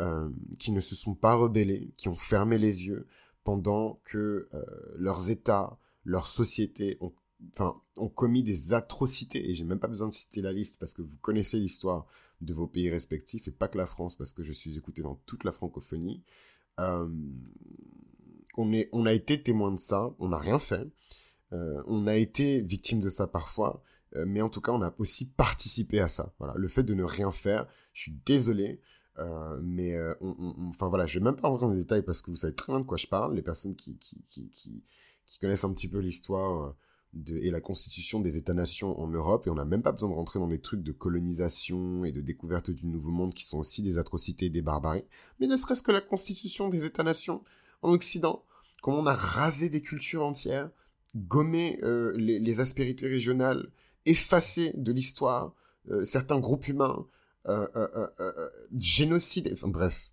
euh, 0.00 0.28
qui 0.58 0.72
ne 0.72 0.80
se 0.80 0.94
sont 0.94 1.14
pas 1.14 1.34
rebellées, 1.34 1.92
qui 1.96 2.08
ont 2.08 2.16
fermé 2.16 2.58
les 2.58 2.86
yeux 2.86 3.06
pendant 3.44 4.00
que 4.04 4.48
euh, 4.52 4.64
leurs 4.96 5.30
États, 5.30 5.78
leurs 6.04 6.28
sociétés 6.28 6.98
ont, 7.00 7.12
enfin, 7.52 7.80
ont 7.96 8.08
commis 8.08 8.42
des 8.42 8.74
atrocités, 8.74 9.48
et 9.48 9.54
j'ai 9.54 9.64
même 9.64 9.80
pas 9.80 9.88
besoin 9.88 10.08
de 10.08 10.14
citer 10.14 10.42
la 10.42 10.52
liste 10.52 10.78
parce 10.78 10.92
que 10.92 11.02
vous 11.02 11.16
connaissez 11.18 11.58
l'histoire 11.58 12.06
de 12.40 12.52
vos 12.52 12.66
pays 12.66 12.90
respectifs, 12.90 13.48
et 13.48 13.50
pas 13.50 13.68
que 13.68 13.78
la 13.78 13.86
France, 13.86 14.16
parce 14.16 14.32
que 14.32 14.42
je 14.42 14.52
suis 14.52 14.76
écouté 14.76 15.02
dans 15.02 15.16
toute 15.26 15.44
la 15.44 15.52
francophonie. 15.52 16.22
On, 18.56 18.70
on 18.92 19.06
a 19.06 19.12
été 19.12 19.42
témoin 19.42 19.72
de 19.72 19.78
ça, 19.78 20.10
on 20.18 20.28
n'a 20.28 20.38
rien 20.38 20.58
fait. 20.58 20.86
on 21.52 22.06
a 22.06 22.16
été 22.16 22.60
victime 22.60 23.00
de 23.00 23.08
ça 23.08 23.26
parfois, 23.26 23.82
euh, 24.16 24.24
mais 24.26 24.40
en 24.40 24.48
tout 24.48 24.60
cas, 24.60 24.72
on 24.72 24.82
a 24.82 24.94
aussi 24.98 25.26
participé 25.26 26.00
à 26.00 26.08
ça. 26.08 26.32
Voilà, 26.38 26.54
le 26.56 26.68
fait 26.68 26.82
de 26.82 26.94
ne 26.94 27.04
rien 27.04 27.30
faire, 27.30 27.66
je 27.92 28.02
suis 28.02 28.12
désolé, 28.24 28.80
euh, 29.18 29.58
mais 29.62 29.94
euh, 29.94 30.14
enfin 30.68 30.88
voilà, 30.88 31.06
je 31.06 31.18
vais 31.18 31.24
même 31.24 31.36
pas 31.36 31.48
rentrer 31.48 31.66
dans 31.66 31.72
les 31.72 31.80
détails 31.80 32.02
parce 32.02 32.20
que 32.20 32.30
vous 32.30 32.36
savez 32.36 32.54
très 32.54 32.72
bien 32.72 32.80
de 32.80 32.86
quoi 32.86 32.96
je 32.96 33.06
parle. 33.06 33.34
Les 33.34 33.42
personnes 33.42 33.74
qui, 33.74 33.98
connaissent 35.40 35.64
un 35.64 35.72
petit 35.72 35.88
peu 35.88 35.98
l'histoire 35.98 36.74
et 37.28 37.50
la 37.50 37.60
constitution 37.60 38.20
des 38.20 38.36
États-nations 38.36 38.98
en 38.98 39.08
Europe, 39.08 39.46
et 39.46 39.50
on 39.50 39.54
n'a 39.54 39.64
même 39.64 39.82
pas 39.82 39.92
besoin 39.92 40.10
de 40.10 40.14
rentrer 40.14 40.38
dans 40.38 40.48
des 40.48 40.60
trucs 40.60 40.82
de 40.82 40.92
colonisation 40.92 42.04
et 42.04 42.12
de 42.12 42.20
découverte 42.20 42.70
du 42.70 42.86
Nouveau 42.86 43.10
Monde 43.10 43.32
qui 43.32 43.44
sont 43.44 43.58
aussi 43.58 43.82
des 43.82 43.96
atrocités 43.96 44.46
et 44.46 44.50
des 44.50 44.60
barbaries, 44.60 45.04
mais 45.40 45.46
ne 45.46 45.56
serait-ce 45.56 45.82
que 45.82 45.92
la 45.92 46.02
constitution 46.02 46.68
des 46.68 46.84
États-nations 46.84 47.42
en 47.86 47.92
Occident, 47.92 48.44
comment 48.82 48.98
on 48.98 49.06
a 49.06 49.14
rasé 49.14 49.70
des 49.70 49.82
cultures 49.82 50.24
entières, 50.24 50.70
gommé 51.14 51.78
les, 52.16 52.38
les 52.38 52.60
aspérités 52.60 53.06
régionales, 53.06 53.70
effacer 54.04 54.72
de 54.76 54.92
l'histoire 54.92 55.54
euh, 55.90 56.04
certains 56.04 56.40
groupes 56.40 56.66
humains, 56.68 57.06
euh, 57.46 57.68
euh, 57.76 58.50
génocide, 58.76 59.56
bref. 59.64 60.10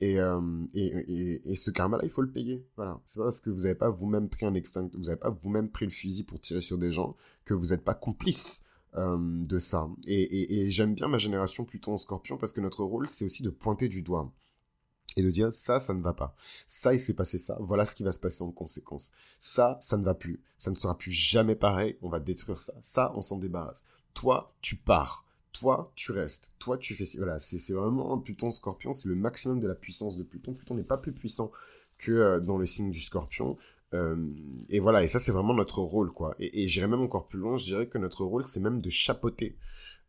Et, 0.00 0.16
ce 0.16 1.70
karma-là, 1.70 2.02
il 2.04 2.10
faut 2.10 2.22
le 2.22 2.30
payer. 2.30 2.66
Voilà. 2.76 3.00
C'est 3.06 3.18
pas 3.18 3.24
parce 3.24 3.40
que 3.40 3.50
vous 3.50 3.62
n'avez 3.62 3.76
pas 3.76 3.90
vous-même 3.90 4.28
pris 4.28 4.44
un 4.44 4.54
extinct, 4.54 4.90
vous 4.92 5.04
n'avez 5.04 5.18
pas 5.18 5.30
vous-même 5.30 5.70
pris 5.70 5.86
le 5.86 5.92
fusil 5.92 6.24
pour 6.24 6.40
tirer 6.40 6.60
sur 6.60 6.78
des 6.78 6.90
gens 6.90 7.16
que 7.44 7.54
vous 7.54 7.68
n'êtes 7.68 7.84
pas 7.84 7.94
complice 7.94 8.62
de 8.96 9.58
ça. 9.58 9.88
Et, 10.06 10.70
j'aime 10.70 10.94
bien 10.94 11.08
ma 11.08 11.18
génération 11.18 11.64
plutôt 11.64 11.92
en 11.92 11.96
scorpion 11.96 12.36
parce 12.36 12.52
que 12.52 12.60
notre 12.60 12.84
rôle, 12.84 13.08
c'est 13.08 13.24
aussi 13.24 13.42
de 13.42 13.50
pointer 13.50 13.88
du 13.88 14.02
doigt 14.02 14.32
et 15.16 15.22
de 15.22 15.30
dire 15.30 15.52
ça, 15.52 15.80
ça 15.80 15.94
ne 15.94 16.02
va 16.02 16.12
pas. 16.12 16.34
Ça, 16.68 16.92
il 16.94 17.00
s'est 17.00 17.14
passé 17.14 17.38
ça. 17.38 17.56
Voilà 17.60 17.84
ce 17.84 17.94
qui 17.94 18.02
va 18.02 18.12
se 18.12 18.18
passer 18.18 18.42
en 18.42 18.50
conséquence. 18.50 19.12
Ça, 19.38 19.78
ça 19.80 19.96
ne 19.96 20.04
va 20.04 20.14
plus. 20.14 20.40
Ça 20.58 20.70
ne 20.70 20.76
sera 20.76 20.96
plus 20.96 21.12
jamais 21.12 21.54
pareil. 21.54 21.96
On 22.02 22.08
va 22.08 22.20
détruire 22.20 22.60
ça. 22.60 22.74
Ça, 22.80 23.12
on 23.16 23.22
s'en 23.22 23.38
débarrasse. 23.38 23.84
Toi, 24.14 24.50
tu 24.60 24.76
pars. 24.76 25.24
Toi, 25.52 25.92
tu 25.94 26.12
restes. 26.12 26.52
Toi, 26.58 26.78
tu 26.78 26.94
fais. 26.94 27.04
Voilà, 27.16 27.38
c'est 27.38 27.72
vraiment 27.72 28.18
Pluton 28.18 28.50
Scorpion. 28.50 28.92
C'est 28.92 29.08
le 29.08 29.14
maximum 29.14 29.60
de 29.60 29.68
la 29.68 29.74
puissance 29.74 30.16
de 30.16 30.24
Pluton. 30.24 30.52
Pluton 30.52 30.74
n'est 30.74 30.82
pas 30.82 30.98
plus 30.98 31.12
puissant 31.12 31.52
que 31.98 32.12
euh, 32.12 32.40
dans 32.40 32.58
le 32.58 32.66
signe 32.66 32.90
du 32.90 33.00
Scorpion. 33.00 33.56
Euh, 33.92 34.16
et 34.68 34.80
voilà, 34.80 35.04
et 35.04 35.08
ça, 35.08 35.20
c'est 35.20 35.30
vraiment 35.30 35.54
notre 35.54 35.80
rôle, 35.80 36.10
quoi. 36.12 36.34
Et, 36.40 36.64
et 36.64 36.68
j'irais 36.68 36.88
même 36.88 37.02
encore 37.02 37.28
plus 37.28 37.38
loin. 37.38 37.56
Je 37.56 37.66
dirais 37.66 37.86
que 37.86 37.98
notre 37.98 38.24
rôle, 38.24 38.42
c'est 38.42 38.58
même 38.58 38.82
de 38.82 38.90
chapeauter 38.90 39.56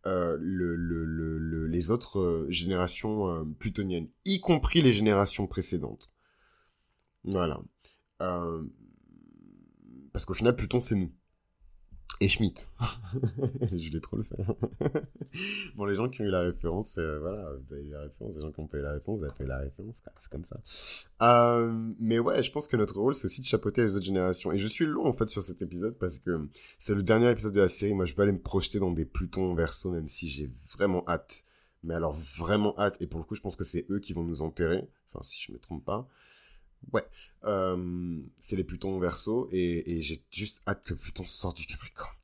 euh, 0.08 0.38
le, 0.40 0.76
le, 0.76 1.68
les 1.68 1.90
autres 1.90 2.20
euh, 2.20 2.46
générations 2.50 3.28
euh, 3.28 3.44
plutoniennes, 3.60 4.08
y 4.24 4.40
compris 4.40 4.82
les 4.82 4.94
générations 4.94 5.48
précédentes. 5.48 6.14
Voilà. 7.24 7.60
parce 8.20 8.66
qu'au 10.26 10.36
final, 10.36 10.56
Pluton, 10.56 10.80
c'est 10.80 10.96
nous 10.96 11.12
et 12.22 12.30
Schmidt. 12.30 12.68
je 13.72 13.90
l'ai 13.90 14.02
trop 14.02 14.18
le 14.18 14.24
faire. 14.24 14.54
bon, 15.76 15.86
les 15.86 15.96
gens 15.96 16.10
qui 16.10 16.22
ont 16.22 16.26
eu 16.26 16.30
la 16.30 16.42
référence, 16.42 16.96
euh, 16.98 17.20
voilà, 17.20 17.52
vous 17.60 17.74
avez 17.74 17.84
eu 17.84 17.92
la 17.92 18.02
référence. 18.02 18.36
Les 18.36 18.42
gens 18.42 18.52
qui 18.52 18.60
ont 18.60 18.68
pas 18.68 18.78
eu 18.78 18.82
la 18.82 18.94
référence, 18.94 19.20
vous 19.20 19.26
avez 19.26 19.34
pas 19.34 19.44
eu 19.44 19.48
la 19.48 19.58
référence. 19.60 20.02
C'est 20.18 20.32
comme 20.32 20.44
ça. 20.44 20.60
Euh, 21.22 21.94
mais 22.00 22.20
ouais, 22.20 22.42
je 22.44 22.52
pense 22.52 22.68
que 22.68 22.78
notre 22.78 23.00
rôle, 23.00 23.16
c'est 23.16 23.26
aussi 23.26 23.42
de 23.42 23.46
chapeauter 23.46 23.84
les 23.84 23.96
autres 23.96 24.06
générations. 24.06 24.52
Et 24.52 24.58
je 24.58 24.68
suis 24.68 24.86
long, 24.86 25.06
en 25.06 25.14
fait, 25.14 25.30
sur 25.30 25.42
cet 25.42 25.62
épisode 25.62 25.98
parce 25.98 26.20
que 26.20 26.48
c'est 26.78 26.96
le 26.96 27.04
dernier 27.04 27.30
épisode 27.32 27.54
de 27.54 27.62
la 27.62 27.68
série. 27.68 27.94
Moi, 27.94 28.06
je 28.06 28.14
peux 28.14 28.22
aller 28.22 28.32
me 28.32 28.42
projeter 28.42 28.80
dans 28.80 28.92
des 28.92 29.06
Plutons 29.06 29.54
verso, 29.54 29.92
même 29.92 30.08
si 30.08 30.30
j'ai 30.30 30.50
vraiment 30.72 31.04
hâte. 31.08 31.44
Mais 31.84 31.94
alors, 31.94 32.14
vraiment 32.14 32.78
hâte. 32.80 32.98
Et 33.02 33.08
pour 33.08 33.20
le 33.20 33.26
coup, 33.26 33.36
je 33.36 33.42
pense 33.42 33.56
que 33.56 33.64
c'est 33.64 33.86
eux 33.90 34.00
qui 34.00 34.14
vont 34.14 34.24
nous 34.24 34.42
enterrer. 34.42 34.88
Enfin, 35.12 35.24
si 35.24 35.42
je 35.42 35.52
me 35.52 35.60
trompe 35.60 35.84
pas. 35.84 36.08
Ouais, 36.94 37.06
euh, 37.46 38.22
c'est 38.40 38.56
les 38.56 38.64
Plutons 38.64 38.96
en 38.96 39.00
verso 39.00 39.48
et, 39.52 40.02
j'ai 40.02 40.24
juste 40.32 40.62
hâte 40.68 40.84
que 40.84 40.94
Pluton 40.94 41.24
sorte 41.24 41.58
du 41.58 41.66
Capricorne 41.66 42.16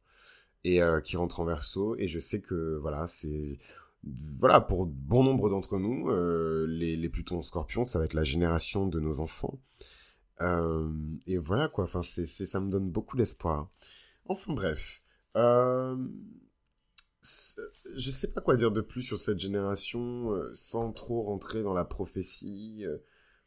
et 0.63 0.81
euh, 0.81 1.01
qui 1.01 1.17
rentre 1.17 1.39
en 1.39 1.45
verso 1.45 1.95
et 1.97 2.07
je 2.07 2.19
sais 2.19 2.41
que 2.41 2.77
voilà 2.77 3.07
c'est 3.07 3.57
voilà 4.03 4.61
pour 4.61 4.85
bon 4.85 5.23
nombre 5.23 5.49
d'entre 5.49 5.79
nous 5.79 6.09
euh, 6.09 6.67
les, 6.67 7.09
Plutons 7.09 7.39
en 7.39 7.43
Scorpion 7.43 7.85
ça 7.85 7.97
va 7.99 8.05
être 8.05 8.13
la 8.13 8.23
génération 8.23 8.87
de 8.87 8.99
nos 8.99 9.19
enfants. 9.19 9.59
Et 11.27 11.37
voilà 11.37 11.67
quoi 11.67 11.83
enfin 11.83 12.01
ça 12.01 12.59
me 12.59 12.71
donne 12.71 12.89
beaucoup 12.89 13.15
d'espoir. 13.15 13.69
Enfin 14.25 14.53
bref. 14.53 15.03
Je 17.95 18.11
sais 18.11 18.31
pas 18.31 18.41
quoi 18.41 18.55
dire 18.55 18.71
de 18.71 18.81
plus 18.81 19.03
sur 19.03 19.17
cette 19.17 19.39
génération 19.39 20.31
sans 20.55 20.91
trop 20.93 21.21
rentrer 21.23 21.61
dans 21.61 21.73
la 21.73 21.85
prophétie 21.85 22.85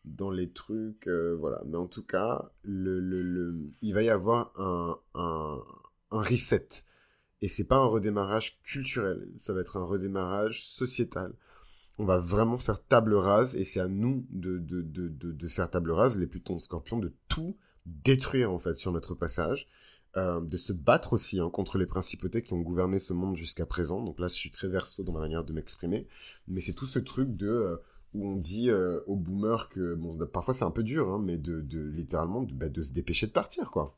dans 0.04 0.30
les 0.30 0.50
trucs, 0.50 1.08
euh, 1.08 1.36
voilà. 1.38 1.62
Mais 1.66 1.76
en 1.76 1.86
tout 1.86 2.02
cas, 2.04 2.50
le, 2.62 3.00
le, 3.00 3.22
le, 3.22 3.70
il 3.82 3.94
va 3.94 4.02
y 4.02 4.10
avoir 4.10 4.52
un, 4.58 4.98
un, 5.14 5.62
reset. 6.10 6.68
Et 7.42 7.48
c'est 7.48 7.64
pas 7.64 7.76
un 7.76 7.86
redémarrage 7.86 8.60
culturel, 8.62 9.28
ça 9.36 9.52
va 9.52 9.60
être 9.60 9.76
un 9.76 9.84
redémarrage 9.84 10.66
sociétal. 10.66 11.34
On 11.98 12.04
va 12.04 12.18
vraiment 12.18 12.58
faire 12.58 12.82
table 12.82 13.14
rase, 13.14 13.54
et 13.56 13.64
c'est 13.64 13.80
à 13.80 13.88
nous 13.88 14.26
de, 14.30 14.58
de, 14.58 14.82
de, 14.82 15.08
de, 15.08 15.32
de 15.32 15.48
faire 15.48 15.70
table 15.70 15.92
rase, 15.92 16.18
les 16.18 16.26
Plutons 16.26 16.58
Scorpions, 16.58 16.98
de 16.98 17.12
tout 17.28 17.56
détruire 17.86 18.50
en 18.50 18.58
fait 18.58 18.76
sur 18.76 18.92
notre 18.92 19.14
passage. 19.14 19.68
Euh, 20.16 20.40
de 20.40 20.56
se 20.56 20.72
battre 20.72 21.14
aussi 21.14 21.40
hein, 21.40 21.50
contre 21.50 21.76
les 21.76 21.86
principautés 21.86 22.40
qui 22.40 22.52
ont 22.52 22.60
gouverné 22.60 23.00
ce 23.00 23.12
monde 23.12 23.36
jusqu'à 23.36 23.66
présent. 23.66 24.00
Donc 24.00 24.20
là, 24.20 24.28
je 24.28 24.34
suis 24.34 24.52
très 24.52 24.68
verso 24.68 25.02
dans 25.02 25.12
ma 25.12 25.18
manière 25.18 25.42
de 25.42 25.52
m'exprimer. 25.52 26.06
Mais 26.46 26.60
c'est 26.60 26.72
tout 26.72 26.86
ce 26.86 27.00
truc 27.00 27.36
de... 27.36 27.48
Euh, 27.48 27.76
où 28.14 28.28
on 28.28 28.36
dit 28.36 28.70
euh, 28.70 29.00
aux 29.06 29.16
boomers 29.16 29.68
que, 29.68 29.94
bon, 29.94 30.16
parfois 30.26 30.54
c'est 30.54 30.64
un 30.64 30.70
peu 30.70 30.82
dur, 30.82 31.08
hein, 31.10 31.20
mais 31.22 31.36
de, 31.36 31.60
de 31.60 31.80
littéralement 31.80 32.42
de, 32.42 32.52
bah, 32.52 32.68
de, 32.68 32.82
se 32.82 32.92
dépêcher 32.92 33.26
de 33.26 33.32
partir, 33.32 33.70
quoi. 33.70 33.96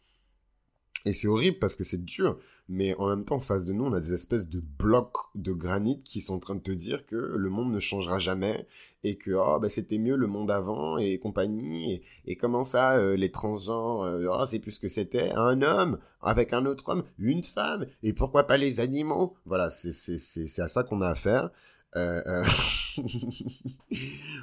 Et 1.04 1.12
c'est 1.12 1.28
horrible 1.28 1.58
parce 1.60 1.76
que 1.76 1.84
c'est 1.84 2.04
dur, 2.04 2.36
mais 2.68 2.96
en 2.96 3.08
même 3.08 3.24
temps, 3.24 3.36
en 3.36 3.40
face 3.40 3.64
de 3.64 3.72
nous, 3.72 3.84
on 3.84 3.92
a 3.92 4.00
des 4.00 4.12
espèces 4.12 4.48
de 4.48 4.58
blocs 4.60 5.16
de 5.36 5.52
granit 5.52 6.02
qui 6.02 6.20
sont 6.20 6.34
en 6.34 6.38
train 6.40 6.56
de 6.56 6.60
te 6.60 6.72
dire 6.72 7.06
que 7.06 7.14
le 7.14 7.48
monde 7.48 7.70
ne 7.70 7.78
changera 7.78 8.18
jamais 8.18 8.66
et 9.04 9.16
que 9.16 9.30
oh, 9.30 9.60
bah, 9.60 9.68
c'était 9.68 9.98
mieux 9.98 10.16
le 10.16 10.26
monde 10.26 10.50
avant 10.50 10.98
et 10.98 11.20
compagnie. 11.20 12.02
Et, 12.24 12.36
comment 12.36 12.64
ça, 12.64 12.96
euh, 12.96 13.14
les 13.16 13.30
transgenres, 13.30 14.02
euh, 14.02 14.26
oh, 14.28 14.44
c'est 14.46 14.58
plus 14.58 14.72
ce 14.72 14.80
que 14.80 14.88
c'était 14.88 15.30
un 15.30 15.62
homme 15.62 15.98
avec 16.22 16.52
un 16.52 16.66
autre 16.66 16.88
homme, 16.88 17.04
une 17.20 17.44
femme, 17.44 17.86
et 18.02 18.12
pourquoi 18.12 18.48
pas 18.48 18.56
les 18.56 18.80
animaux? 18.80 19.36
Voilà, 19.44 19.70
c'est 19.70 20.58
à 20.58 20.66
ça 20.66 20.82
qu'on 20.82 21.02
a 21.02 21.08
affaire. 21.08 21.50
Euh, 21.94 22.22
euh, 22.26 22.44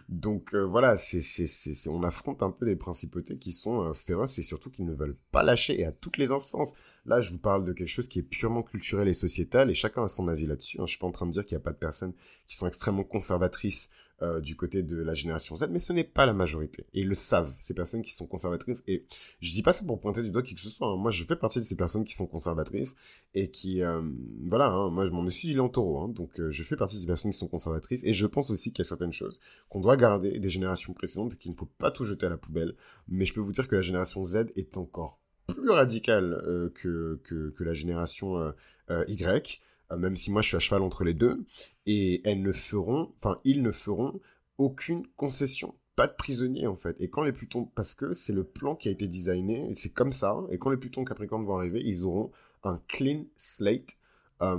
donc 0.09 0.55
euh, 0.55 0.63
voilà, 0.63 0.97
c'est, 0.97 1.21
c'est, 1.21 1.89
on 1.89 2.03
affronte 2.03 2.41
un 2.41 2.51
peu 2.51 2.65
des 2.65 2.75
principautés 2.75 3.37
qui 3.37 3.51
sont 3.51 3.93
féroces 3.93 4.39
et 4.39 4.43
surtout 4.43 4.71
qui 4.71 4.83
ne 4.83 4.93
veulent 4.93 5.17
pas 5.31 5.43
lâcher 5.43 5.79
et 5.79 5.85
à 5.85 5.91
toutes 5.91 6.17
les 6.17 6.31
instances. 6.31 6.73
Là, 7.05 7.19
je 7.19 7.31
vous 7.31 7.37
parle 7.37 7.65
de 7.65 7.73
quelque 7.73 7.89
chose 7.89 8.07
qui 8.07 8.19
est 8.19 8.23
purement 8.23 8.63
culturel 8.63 9.07
et 9.07 9.13
sociétal 9.13 9.69
et 9.69 9.73
chacun 9.73 10.05
a 10.05 10.07
son 10.07 10.27
avis 10.27 10.45
là-dessus. 10.45 10.79
Hein. 10.79 10.85
Je 10.85 10.91
suis 10.91 10.99
pas 10.99 11.07
en 11.07 11.11
train 11.11 11.25
de 11.25 11.31
dire 11.31 11.45
qu'il 11.45 11.55
n'y 11.57 11.61
a 11.61 11.65
pas 11.65 11.73
de 11.73 11.77
personnes 11.77 12.13
qui 12.45 12.55
sont 12.55 12.65
extrêmement 12.65 13.03
conservatrices 13.03 13.89
euh, 14.23 14.39
du 14.39 14.55
côté 14.55 14.83
de 14.83 14.95
la 15.01 15.13
génération 15.13 15.53
Z, 15.57 15.67
mais 15.69 15.81
ce 15.81 15.91
n'est 15.91 16.05
pas 16.05 16.25
la 16.25 16.31
majorité. 16.31 16.85
Et 16.93 17.01
ils 17.01 17.07
le 17.07 17.13
savent, 17.13 17.53
ces 17.59 17.73
personnes 17.73 18.01
qui 18.01 18.13
sont 18.13 18.25
conservatrices. 18.25 18.81
Et 18.87 19.05
je 19.41 19.51
dis 19.51 19.61
pas 19.61 19.73
ça 19.73 19.83
pour 19.83 19.99
pointer 19.99 20.23
du 20.23 20.29
doigt 20.29 20.43
qui 20.43 20.55
que 20.55 20.61
ce 20.61 20.69
soit. 20.69 20.87
Hein. 20.87 20.95
Moi, 20.95 21.11
je 21.11 21.25
fais 21.25 21.35
partie 21.35 21.59
de 21.59 21.65
ces 21.65 21.75
personnes 21.75 22.05
qui 22.05 22.13
sont 22.13 22.25
conservatrices 22.25 22.95
et 23.33 23.51
qui, 23.51 23.83
euh, 23.83 24.01
voilà, 24.47 24.67
hein, 24.67 24.89
moi, 24.91 25.05
je 25.05 25.11
m'en 25.11 25.29
suis 25.29 25.49
dit 25.49 25.59
en. 25.59 25.67
Hein, 25.67 26.07
donc, 26.07 26.39
euh, 26.39 26.51
je 26.51 26.63
fais 26.63 26.77
partie 26.77 26.95
de 26.95 27.01
ces 27.01 27.07
personnes 27.07 27.31
qui 27.31 27.37
sont 27.37 27.49
conservatrices. 27.49 28.03
Et 28.05 28.13
je 28.13 28.25
pense 28.25 28.49
aussi 28.49 28.71
qu'il 28.71 28.83
y 28.83 28.87
a 28.87 28.89
certaines 28.89 29.11
choses 29.11 29.41
qu'on 29.67 29.81
doit 29.81 29.97
garder 29.97 30.39
des 30.39 30.49
générations 30.49 30.93
précédentes 30.93 31.33
et 31.33 31.35
qu'il 31.35 31.51
ne 31.51 31.57
faut 31.57 31.69
pas 31.77 31.91
tout 31.91 32.05
jeter 32.05 32.25
à 32.25 32.29
la 32.29 32.37
poubelle. 32.37 32.75
Mais 33.09 33.25
je 33.25 33.33
peux 33.33 33.41
vous 33.41 33.51
dire 33.51 33.67
que 33.67 33.75
la 33.75 33.81
génération 33.81 34.23
Z 34.23 34.45
est 34.55 34.77
encore 34.77 35.19
plus 35.47 35.69
radicale 35.69 36.71
que, 36.75 37.19
que, 37.25 37.63
la 37.63 37.73
génération 37.73 38.53
Y. 38.89 39.59
Euh, 39.91 39.97
même 39.97 40.15
si 40.15 40.31
moi 40.31 40.41
je 40.41 40.47
suis 40.49 40.57
à 40.57 40.59
cheval 40.59 40.81
entre 40.81 41.03
les 41.03 41.13
deux, 41.13 41.45
et 41.85 42.21
elles 42.27 42.41
ne 42.41 42.51
feront, 42.51 43.13
enfin 43.19 43.39
ils 43.43 43.61
ne 43.61 43.71
feront 43.71 44.19
aucune 44.57 45.05
concession, 45.15 45.75
pas 45.95 46.07
de 46.07 46.13
prisonniers 46.13 46.67
en 46.67 46.75
fait. 46.75 46.99
Et 47.01 47.09
quand 47.09 47.23
les 47.23 47.33
Plutons, 47.33 47.65
parce 47.75 47.93
que 47.95 48.13
c'est 48.13 48.33
le 48.33 48.43
plan 48.43 48.75
qui 48.75 48.87
a 48.89 48.91
été 48.91 49.07
designé, 49.07 49.69
et 49.69 49.75
c'est 49.75 49.89
comme 49.89 50.11
ça, 50.11 50.37
et 50.49 50.57
quand 50.57 50.69
les 50.69 50.77
Plutons 50.77 51.05
Capricorne 51.05 51.45
vont 51.45 51.57
arriver, 51.57 51.81
ils 51.83 52.05
auront 52.05 52.31
un 52.63 52.81
clean 52.87 53.25
slate 53.35 53.97
euh, 54.41 54.57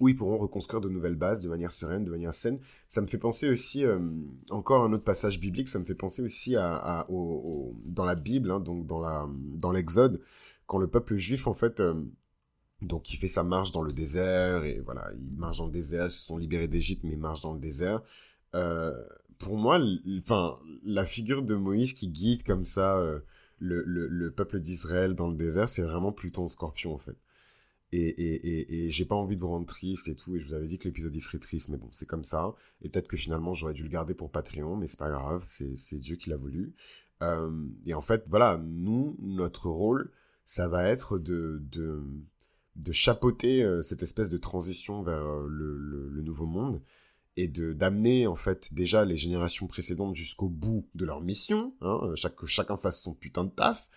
où 0.00 0.08
ils 0.08 0.16
pourront 0.16 0.38
reconstruire 0.38 0.80
de 0.80 0.88
nouvelles 0.88 1.14
bases 1.14 1.40
de 1.42 1.48
manière 1.48 1.72
sereine, 1.72 2.04
de 2.04 2.10
manière 2.10 2.34
saine. 2.34 2.58
Ça 2.88 3.00
me 3.00 3.06
fait 3.06 3.18
penser 3.18 3.48
aussi, 3.48 3.84
euh, 3.84 3.98
encore 4.50 4.84
un 4.84 4.92
autre 4.92 5.04
passage 5.04 5.40
biblique, 5.40 5.68
ça 5.68 5.78
me 5.78 5.84
fait 5.84 5.94
penser 5.94 6.22
aussi 6.22 6.56
à, 6.56 7.06
dans 7.08 8.04
la 8.04 8.14
Bible, 8.14 8.50
hein, 8.50 8.60
donc 8.60 8.86
dans 8.86 9.28
dans 9.28 9.72
l'Exode, 9.72 10.20
quand 10.66 10.78
le 10.78 10.88
peuple 10.88 11.16
juif 11.16 11.46
en 11.46 11.54
fait 11.54 11.80
donc 12.82 13.12
il 13.12 13.16
fait 13.16 13.28
sa 13.28 13.42
marche 13.42 13.72
dans 13.72 13.82
le 13.82 13.92
désert 13.92 14.64
et 14.64 14.80
voilà, 14.80 15.10
il 15.14 15.38
marche 15.38 15.58
dans 15.58 15.66
le 15.66 15.72
désert, 15.72 16.06
ils 16.06 16.10
se 16.10 16.20
sont 16.20 16.36
libérés 16.36 16.68
d'Égypte 16.68 17.02
mais 17.04 17.12
ils 17.12 17.18
marchent 17.18 17.42
dans 17.42 17.54
le 17.54 17.60
désert. 17.60 18.02
Euh, 18.54 18.94
pour 19.38 19.56
moi, 19.56 19.80
enfin 20.18 20.58
la 20.84 21.04
figure 21.04 21.42
de 21.42 21.54
Moïse 21.54 21.94
qui 21.94 22.08
guide 22.08 22.44
comme 22.44 22.64
ça 22.64 22.96
euh, 22.98 23.20
le, 23.58 23.82
le, 23.84 24.08
le, 24.08 24.30
peuple 24.30 24.60
d'Israël 24.60 25.14
dans 25.14 25.28
le 25.28 25.36
désert, 25.36 25.68
c'est 25.68 25.82
vraiment 25.82 26.12
Pluton 26.12 26.48
Scorpion 26.48 26.94
en 26.94 26.98
fait. 26.98 27.16
Et, 27.92 28.08
et, 28.08 28.86
et, 28.86 28.90
j'ai 28.90 29.04
pas 29.04 29.14
envie 29.14 29.36
de 29.36 29.40
vous 29.40 29.48
rendre 29.48 29.66
triste 29.66 30.08
et 30.08 30.16
tout, 30.16 30.34
et 30.34 30.40
je 30.40 30.46
vous 30.48 30.54
avais 30.54 30.66
dit 30.66 30.78
que 30.78 30.88
l'épisode 30.88 31.14
il 31.14 31.20
serait 31.20 31.38
triste, 31.38 31.68
mais 31.68 31.76
bon, 31.76 31.86
c'est 31.92 32.06
comme 32.06 32.24
ça. 32.24 32.52
Et 32.82 32.88
peut-être 32.88 33.06
que 33.06 33.16
finalement 33.16 33.54
j'aurais 33.54 33.72
dû 33.74 33.84
le 33.84 33.88
garder 33.88 34.14
pour 34.14 34.32
Patreon, 34.32 34.76
mais 34.76 34.88
c'est 34.88 34.98
pas 34.98 35.10
grave, 35.10 35.42
c'est 35.44 35.98
Dieu 35.98 36.16
qui 36.16 36.30
l'a 36.30 36.36
voulu. 36.36 36.74
Euh, 37.22 37.68
et 37.86 37.94
en 37.94 38.00
fait, 38.00 38.24
voilà, 38.28 38.60
nous, 38.64 39.16
notre 39.20 39.68
rôle, 39.70 40.10
ça 40.44 40.66
va 40.66 40.88
être 40.88 41.18
de 41.18 41.62
de 42.76 42.92
chapeauter 42.92 43.62
euh, 43.62 43.82
cette 43.82 44.02
espèce 44.02 44.30
de 44.30 44.36
transition 44.36 45.02
vers 45.02 45.24
euh, 45.24 45.46
le, 45.48 46.22
nouveau 46.22 46.46
monde 46.46 46.80
et 47.36 47.48
de 47.48 47.72
d'amener 47.72 48.26
en 48.26 48.36
fait 48.36 48.72
déjà 48.72 49.04
les 49.04 49.16
générations 49.16 49.66
précédentes 49.66 50.16
jusqu'au 50.16 50.48
bout 50.48 50.88
de 50.94 51.04
leur 51.04 51.20
mission, 51.20 51.74
hein, 51.80 52.00
euh, 52.02 52.16
chaque, 52.16 52.36
que 52.36 52.46
chacun 52.46 52.76
fasse 52.76 53.00
son 53.00 53.14
putain 53.14 53.44
de 53.44 53.50
taf, 53.50 53.88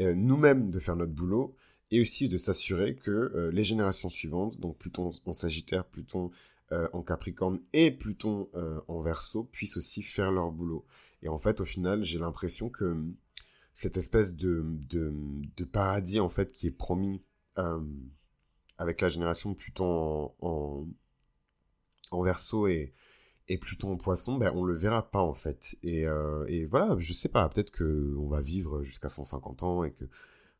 nous-mêmes 0.00 0.70
de 0.70 0.80
faire 0.80 0.96
notre 0.96 1.12
boulot, 1.12 1.54
et 1.92 2.00
aussi 2.00 2.28
de 2.28 2.36
s'assurer 2.36 2.96
que 2.96 3.50
les 3.52 3.62
générations 3.62 4.08
suivantes, 4.08 4.58
donc 4.58 4.76
Pluton 4.76 5.12
en 5.24 5.32
Sagittaire, 5.32 5.84
Pluton 5.84 6.32
en 6.72 7.02
Capricorne 7.02 7.60
et 7.72 7.92
Pluton 7.92 8.48
en 8.88 9.02
Verseau, 9.02 9.44
puissent 9.44 9.76
aussi 9.76 10.02
faire 10.02 10.32
leur 10.32 10.50
boulot. 10.50 10.84
Et 11.22 11.28
en 11.28 11.38
fait, 11.38 11.60
au 11.60 11.64
final, 11.64 12.02
j'ai 12.02 12.18
l'impression 12.18 12.70
que 12.70 12.96
cette 13.72 13.96
espèce 13.96 14.34
de, 14.34 14.64
de, 14.90 15.12
de, 15.56 15.64
paradis 15.64 16.18
en 16.18 16.28
fait 16.28 16.50
qui 16.50 16.66
est 16.66 16.76
promis 16.76 17.22
avec 17.56 19.00
la 19.00 19.08
génération 19.08 19.54
Pluton 19.54 20.32
en, 20.40 20.86
en, 22.10 22.22
verso 22.22 22.66
et, 22.66 22.92
et 23.48 23.58
Pluton 23.58 23.92
en 23.92 23.96
poisson, 23.96 24.36
ben, 24.36 24.52
on 24.54 24.64
le 24.64 24.74
verra 24.74 25.10
pas 25.10 25.20
en 25.20 25.34
fait. 25.34 25.76
Et, 25.82 26.06
euh, 26.06 26.66
voilà, 26.68 26.96
je 26.98 27.12
sais 27.12 27.28
pas, 27.28 27.48
peut-être 27.48 27.70
que 27.70 28.14
on 28.18 28.28
va 28.28 28.40
vivre 28.40 28.82
jusqu'à 28.82 29.08
150 29.08 29.62
ans 29.62 29.84
et 29.84 29.92
que. 29.92 30.04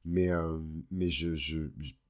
Mais, 0.05 0.31
euh, 0.31 0.59
mais 0.91 1.09
je, 1.09 1.35
je, 1.35 1.63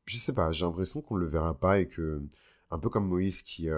je, 0.07 0.17
sais 0.19 0.33
pas, 0.33 0.51
j'ai 0.53 0.65
l'impression 0.65 1.01
qu'on 1.01 1.17
le 1.17 1.27
verra 1.27 1.59
pas 1.59 1.81
et 1.81 1.89
que. 1.89 2.23
Un 2.71 2.79
peu 2.79 2.89
comme 2.89 3.07
Moïse 3.07 3.43
qui, 3.43 3.69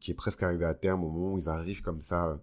qui 0.00 0.10
est 0.12 0.14
presque 0.14 0.44
arrivé 0.44 0.64
à 0.64 0.74
terme 0.74 1.02
au 1.02 1.10
moment 1.10 1.34
où 1.34 1.38
ils 1.38 1.48
arrivent 1.48 1.82
comme 1.82 2.00
ça 2.00 2.40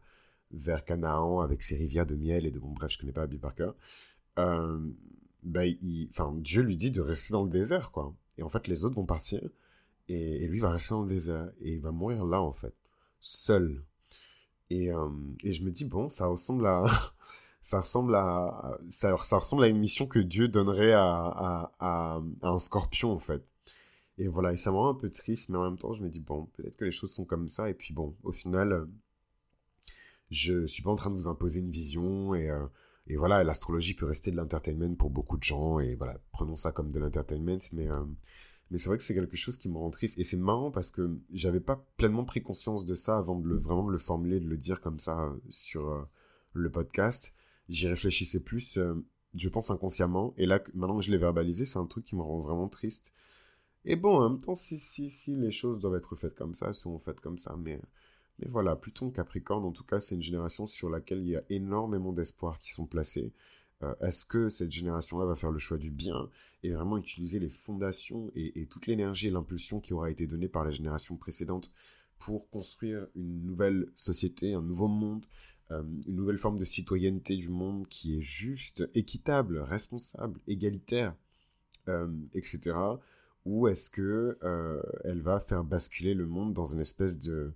vers 0.51 0.83
Canaan 0.83 1.39
avec 1.39 1.63
ses 1.63 1.75
rivières 1.75 2.05
de 2.05 2.15
miel 2.15 2.45
et 2.45 2.51
de 2.51 2.59
bon 2.59 2.71
bref 2.73 2.91
je 2.91 2.99
connais 2.99 3.13
pas 3.13 3.27
Bill 3.27 3.39
Parker 3.39 3.71
euh, 5.45 5.49
bah, 5.49 5.61
enfin, 6.09 6.33
Dieu 6.37 6.61
lui 6.61 6.77
dit 6.77 6.91
de 6.91 7.01
rester 7.01 7.31
dans 7.33 7.43
le 7.43 7.49
désert, 7.49 7.91
quoi. 7.91 8.13
Et 8.37 8.43
en 8.43 8.49
fait, 8.49 8.67
les 8.67 8.85
autres 8.85 8.95
vont 8.95 9.05
partir, 9.05 9.41
et, 10.09 10.47
lui 10.47 10.59
va 10.59 10.71
rester 10.71 10.93
dans 10.93 11.03
le 11.03 11.09
désert, 11.09 11.51
et 11.61 11.75
il 11.75 11.81
va 11.81 11.91
mourir 11.91 12.25
là, 12.25 12.41
en 12.41 12.53
fait, 12.53 12.75
seul. 13.19 13.83
Et, 14.69 14.91
euh, 14.91 15.09
et 15.43 15.53
je 15.53 15.63
me 15.63 15.71
dis, 15.71 15.85
bon, 15.85 16.09
ça 16.09 16.27
ressemble 16.27 16.67
à... 16.67 16.85
ça 17.61 17.79
ressemble 17.79 18.15
à... 18.15 18.79
Ça, 18.89 19.15
ça, 19.23 19.37
ressemble 19.37 19.63
à 19.63 19.67
une 19.67 19.79
mission 19.79 20.07
que 20.07 20.19
Dieu 20.19 20.47
donnerait 20.47 20.93
à, 20.93 21.03
à, 21.05 21.73
à, 21.79 22.21
un 22.43 22.59
scorpion, 22.59 23.11
en 23.11 23.19
fait. 23.19 23.43
Et 24.17 24.27
voilà, 24.27 24.53
et 24.53 24.57
ça 24.57 24.71
me 24.71 24.77
rend 24.77 24.89
un 24.89 24.95
peu 24.95 25.09
triste, 25.09 25.49
mais 25.49 25.57
en 25.57 25.63
même 25.63 25.77
temps, 25.77 25.93
je 25.93 26.03
me 26.03 26.09
dis, 26.09 26.19
bon, 26.19 26.47
peut-être 26.53 26.77
que 26.77 26.85
les 26.85 26.91
choses 26.91 27.11
sont 27.11 27.25
comme 27.25 27.49
ça, 27.49 27.69
et 27.69 27.73
puis 27.73 27.93
bon, 27.93 28.15
au 28.23 28.31
final, 28.31 28.87
je 30.31 30.65
suis 30.67 30.83
pas 30.83 30.91
en 30.91 30.95
train 30.95 31.09
de 31.09 31.15
vous 31.15 31.27
imposer 31.27 31.59
une 31.61 31.71
vision, 31.71 32.35
et... 32.35 32.49
Euh, 32.49 32.65
et 33.07 33.17
voilà, 33.17 33.43
l'astrologie 33.43 33.93
peut 33.93 34.05
rester 34.05 34.31
de 34.31 34.37
l'entertainment 34.37 34.95
pour 34.95 35.11
beaucoup 35.11 35.37
de 35.37 35.43
gens, 35.43 35.79
et 35.79 35.95
voilà, 35.95 36.17
prenons 36.31 36.55
ça 36.55 36.71
comme 36.71 36.91
de 36.91 36.99
l'entertainment, 36.99 37.59
mais, 37.71 37.89
euh, 37.89 38.03
mais 38.71 38.79
c'est 38.79 38.87
vrai 38.87 38.97
que 38.97 39.03
c'est 39.03 39.13
quelque 39.13 39.37
chose 39.37 39.57
qui 39.57 39.69
me 39.69 39.77
rend 39.77 39.91
triste, 39.91 40.17
et 40.17 40.23
c'est 40.23 40.37
marrant 40.37 40.71
parce 40.71 40.89
que 40.89 41.19
j'avais 41.31 41.59
pas 41.59 41.85
pleinement 41.97 42.25
pris 42.25 42.41
conscience 42.41 42.83
de 42.83 42.95
ça 42.95 43.17
avant 43.17 43.39
de 43.39 43.55
vraiment 43.55 43.87
le 43.87 43.99
formuler, 43.99 44.39
de 44.39 44.47
le 44.47 44.57
dire 44.57 44.81
comme 44.81 44.99
ça 44.99 45.23
euh, 45.23 45.37
sur 45.49 45.87
euh, 45.87 46.03
le 46.53 46.71
podcast. 46.71 47.33
J'y 47.69 47.87
réfléchissais 47.87 48.39
plus, 48.39 48.79
je 49.33 49.49
pense 49.49 49.71
inconsciemment, 49.71 50.33
et 50.37 50.45
là, 50.45 50.61
maintenant 50.73 50.97
que 50.97 51.05
je 51.05 51.11
l'ai 51.11 51.17
verbalisé, 51.17 51.65
c'est 51.65 51.79
un 51.79 51.85
truc 51.85 52.05
qui 52.05 52.15
me 52.15 52.21
rend 52.21 52.39
vraiment 52.41 52.69
triste. 52.69 53.11
Et 53.85 53.95
bon, 53.95 54.17
en 54.17 54.29
même 54.29 54.39
temps, 54.39 54.55
si, 54.55 54.79
si, 54.79 55.11
si 55.11 55.35
les 55.35 55.51
choses 55.51 55.79
doivent 55.79 55.95
être 55.95 56.15
faites 56.15 56.35
comme 56.35 56.55
ça, 56.55 56.67
elles 56.67 56.75
seront 56.75 56.99
faites 56.99 57.21
comme 57.21 57.37
ça, 57.37 57.55
mais 57.57 57.79
mais 58.39 58.47
voilà, 58.49 58.75
Pluton 58.75 59.11
Capricorne, 59.11 59.65
en 59.65 59.71
tout 59.71 59.83
cas, 59.83 59.99
c'est 59.99 60.15
une 60.15 60.23
génération 60.23 60.67
sur 60.67 60.89
laquelle 60.89 61.19
il 61.19 61.29
y 61.29 61.35
a 61.35 61.43
énormément 61.49 62.11
d'espoirs 62.11 62.59
qui 62.59 62.71
sont 62.71 62.85
placés. 62.85 63.33
Euh, 63.83 63.93
est-ce 64.01 64.25
que 64.25 64.49
cette 64.49 64.71
génération-là 64.71 65.25
va 65.25 65.35
faire 65.35 65.51
le 65.51 65.59
choix 65.59 65.77
du 65.77 65.91
bien 65.91 66.29
et 66.63 66.71
vraiment 66.71 66.97
utiliser 66.97 67.39
les 67.39 67.49
fondations 67.49 68.31
et, 68.35 68.65
toute 68.67 68.87
l'énergie 68.87 69.27
et 69.27 69.31
l'impulsion 69.31 69.79
qui 69.79 69.93
aura 69.93 70.09
été 70.09 70.27
donnée 70.27 70.49
par 70.49 70.63
la 70.63 70.71
génération 70.71 71.15
précédente 71.17 71.71
pour 72.19 72.49
construire 72.49 73.07
une 73.15 73.43
nouvelle 73.43 73.87
société, 73.95 74.53
un 74.53 74.61
nouveau 74.61 74.87
monde, 74.87 75.25
euh, 75.71 75.83
une 76.07 76.15
nouvelle 76.15 76.37
forme 76.37 76.57
de 76.57 76.65
citoyenneté 76.65 77.35
du 77.35 77.49
monde 77.49 77.87
qui 77.87 78.17
est 78.17 78.21
juste, 78.21 78.89
équitable, 78.95 79.59
responsable, 79.59 80.39
égalitaire, 80.47 81.15
euh, 81.87 82.07
etc. 82.33 82.75
Ou 83.45 83.67
est-ce 83.67 83.91
que 83.91 84.39
elle 85.03 85.21
va 85.21 85.39
faire 85.39 85.63
basculer 85.63 86.15
le 86.15 86.25
monde 86.25 86.53
dans 86.53 86.65
une 86.65 86.79
espèce 86.79 87.19
de 87.19 87.53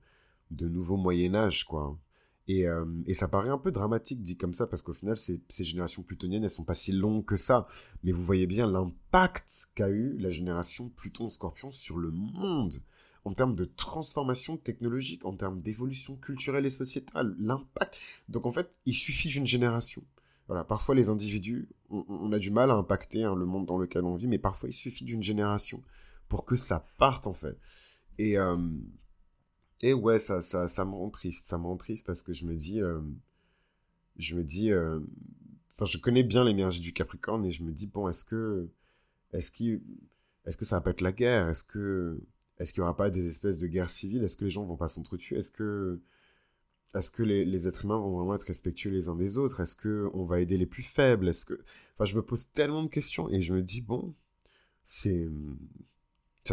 de 0.51 0.67
nouveau 0.67 0.97
Moyen 0.97 1.35
Âge, 1.35 1.65
quoi. 1.65 1.97
Et, 2.47 2.67
euh, 2.67 2.85
et, 3.05 3.13
ça 3.13 3.27
paraît 3.27 3.49
un 3.49 3.59
peu 3.59 3.71
dramatique 3.71 4.23
dit 4.23 4.35
comme 4.35 4.55
ça, 4.55 4.65
parce 4.65 4.81
qu'au 4.81 4.93
final, 4.93 5.17
ces, 5.17 5.39
ces, 5.49 5.63
générations 5.63 6.01
plutoniennes, 6.01 6.43
elles 6.43 6.49
sont 6.49 6.63
pas 6.63 6.73
si 6.73 6.91
longues 6.91 7.23
que 7.23 7.35
ça. 7.35 7.67
Mais 8.03 8.11
vous 8.11 8.23
voyez 8.23 8.47
bien 8.47 8.65
l'impact 8.65 9.67
qu'a 9.75 9.89
eu 9.89 10.17
la 10.17 10.31
génération 10.31 10.89
Pluton-Scorpion 10.89 11.71
sur 11.71 11.99
le 11.99 12.09
monde, 12.09 12.81
en 13.23 13.33
termes 13.35 13.55
de 13.55 13.65
transformation 13.65 14.57
technologique, 14.57 15.25
en 15.25 15.35
termes 15.35 15.61
d'évolution 15.61 16.15
culturelle 16.15 16.65
et 16.65 16.71
sociétale, 16.71 17.35
l'impact. 17.37 17.99
Donc 18.29 18.47
en 18.47 18.51
fait, 18.51 18.73
il 18.87 18.95
suffit 18.95 19.27
d'une 19.27 19.45
génération. 19.45 20.03
Voilà, 20.47 20.63
parfois 20.63 20.95
les 20.95 21.09
individus, 21.09 21.69
on, 21.91 22.31
a 22.31 22.39
du 22.39 22.49
mal 22.49 22.71
à 22.71 22.73
impacter 22.73 23.23
hein, 23.23 23.35
le 23.35 23.45
monde 23.45 23.67
dans 23.67 23.77
lequel 23.77 24.03
on 24.03 24.15
vit, 24.15 24.25
mais 24.25 24.39
parfois 24.39 24.69
il 24.69 24.73
suffit 24.73 25.05
d'une 25.05 25.21
génération 25.21 25.83
pour 26.27 26.45
que 26.45 26.55
ça 26.55 26.87
parte 26.97 27.27
en 27.27 27.33
fait. 27.33 27.55
Et, 28.17 28.39
euh, 28.39 28.57
et 29.81 29.93
ouais, 29.93 30.19
ça, 30.19 30.41
ça, 30.41 30.67
ça 30.67 30.85
me 30.85 30.91
rend 30.95 31.09
triste. 31.09 31.45
Ça 31.45 31.57
me 31.57 31.65
rend 31.65 31.77
triste 31.77 32.05
parce 32.05 32.21
que 32.21 32.33
je 32.33 32.45
me 32.45 32.55
dis, 32.55 32.81
euh, 32.81 32.99
je 34.17 34.35
me 34.35 34.43
dis, 34.43 34.71
euh, 34.71 34.99
enfin, 35.75 35.85
je 35.85 35.97
connais 35.97 36.23
bien 36.23 36.43
l'énergie 36.43 36.81
du 36.81 36.93
Capricorne 36.93 37.45
et 37.45 37.51
je 37.51 37.63
me 37.63 37.71
dis, 37.71 37.87
bon, 37.87 38.09
est-ce 38.09 38.25
que, 38.25 38.69
Est-ce 39.33 39.51
qu'il 39.51 39.81
est-ce 40.45 40.57
que 40.57 40.65
ça 40.65 40.77
va 40.77 40.81
pas 40.81 40.91
être 40.91 41.01
la 41.01 41.11
guerre? 41.11 41.49
Est-ce 41.49 41.63
que 41.63 42.19
est-ce 42.59 42.73
qu'il 42.73 42.81
y 42.81 42.83
aura 42.83 42.97
pas 42.97 43.09
des 43.09 43.27
espèces 43.27 43.59
de 43.59 43.67
guerres 43.67 43.89
civiles? 43.89 44.23
Est-ce 44.23 44.37
que 44.37 44.45
les 44.45 44.51
gens 44.51 44.65
vont 44.65 44.77
pas 44.77 44.87
s'entretuer? 44.89 45.37
Est-ce 45.37 45.51
que 45.51 46.01
est-ce 46.95 47.11
que 47.11 47.23
les, 47.23 47.45
les, 47.45 47.67
êtres 47.67 47.85
humains 47.85 47.99
vont 47.99 48.17
vraiment 48.17 48.35
être 48.35 48.43
respectueux 48.47 48.89
les 48.91 49.09
uns 49.09 49.15
des 49.15 49.37
autres? 49.37 49.59
Est-ce 49.61 49.75
que 49.75 50.09
on 50.13 50.23
va 50.25 50.39
aider 50.41 50.57
les 50.57 50.65
plus 50.65 50.83
faibles? 50.83 51.29
Est-ce 51.29 51.45
que 51.45 51.61
enfin 51.95 52.05
je 52.05 52.15
me 52.15 52.23
pose 52.23 52.51
tellement 52.51 52.83
de 52.83 52.89
questions 52.89 53.29
et 53.29 53.41
je 53.41 53.53
me 53.53 53.61
dis 53.63 53.81
bon 53.81 54.15
c'est 54.83 55.29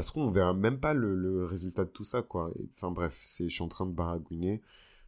ça 0.02 0.12
on 0.16 0.30
verra 0.30 0.54
même 0.54 0.78
pas 0.80 0.94
le, 0.94 1.44
résultat 1.44 1.84
de 1.84 1.90
tout 1.90 2.04
ça 2.04 2.22
quoi. 2.22 2.52
enfin 2.76 2.90
bref 2.90 3.18
c'est 3.22 3.48
je 3.48 3.54
suis 3.54 3.62
en 3.62 3.68
train 3.68 3.86
de 3.86 3.92
baragouiner 3.92 4.62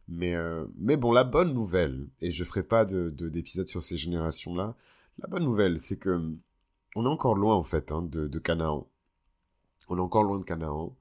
mais 0.09 0.35
euh, 0.35 0.65
mais 0.77 0.97
bon 0.97 1.11
la 1.11 1.23
bonne 1.23 1.53
nouvelle 1.53 2.07
et 2.21 2.31
je 2.31 2.43
ferai 2.43 2.63
pas 2.63 2.85
de 2.85 3.09
d'épisode 3.09 3.67
sur 3.67 3.83
ces 3.83 3.97
générations 3.97 4.55
là. 4.55 4.75
La 5.19 5.27
bonne 5.27 5.43
nouvelle 5.43 5.79
c'est 5.79 5.97
que 5.97 6.33
on 6.95 7.05
est 7.05 7.09
encore 7.09 7.35
loin 7.35 7.55
en 7.55 7.63
fait 7.63 7.91
hein, 7.91 8.01
de, 8.01 8.39
Canaan. 8.39 8.87
On 9.89 9.97
est 9.97 10.01
encore 10.01 10.23
loin 10.23 10.39
de 10.39 10.43
Canaan. 10.43 10.95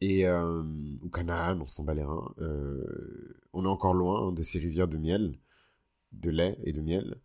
Et, 0.00 0.26
euh, 0.26 0.62
ou 1.02 1.08
Canaan, 1.10 1.60
on 1.60 1.66
s'en 1.66 1.84
bat 1.84 1.94
les 1.94 2.04
reins. 2.04 2.32
Euh, 2.38 3.40
on 3.52 3.64
est 3.64 3.68
encore 3.68 3.92
loin 3.92 4.28
hein, 4.28 4.32
de 4.32 4.42
ces 4.42 4.58
rivières 4.58 4.88
de 4.88 4.96
miel, 4.96 5.38
de 6.12 6.30
lait 6.30 6.58
et 6.64 6.72
de 6.72 6.80
miel. 6.80 7.20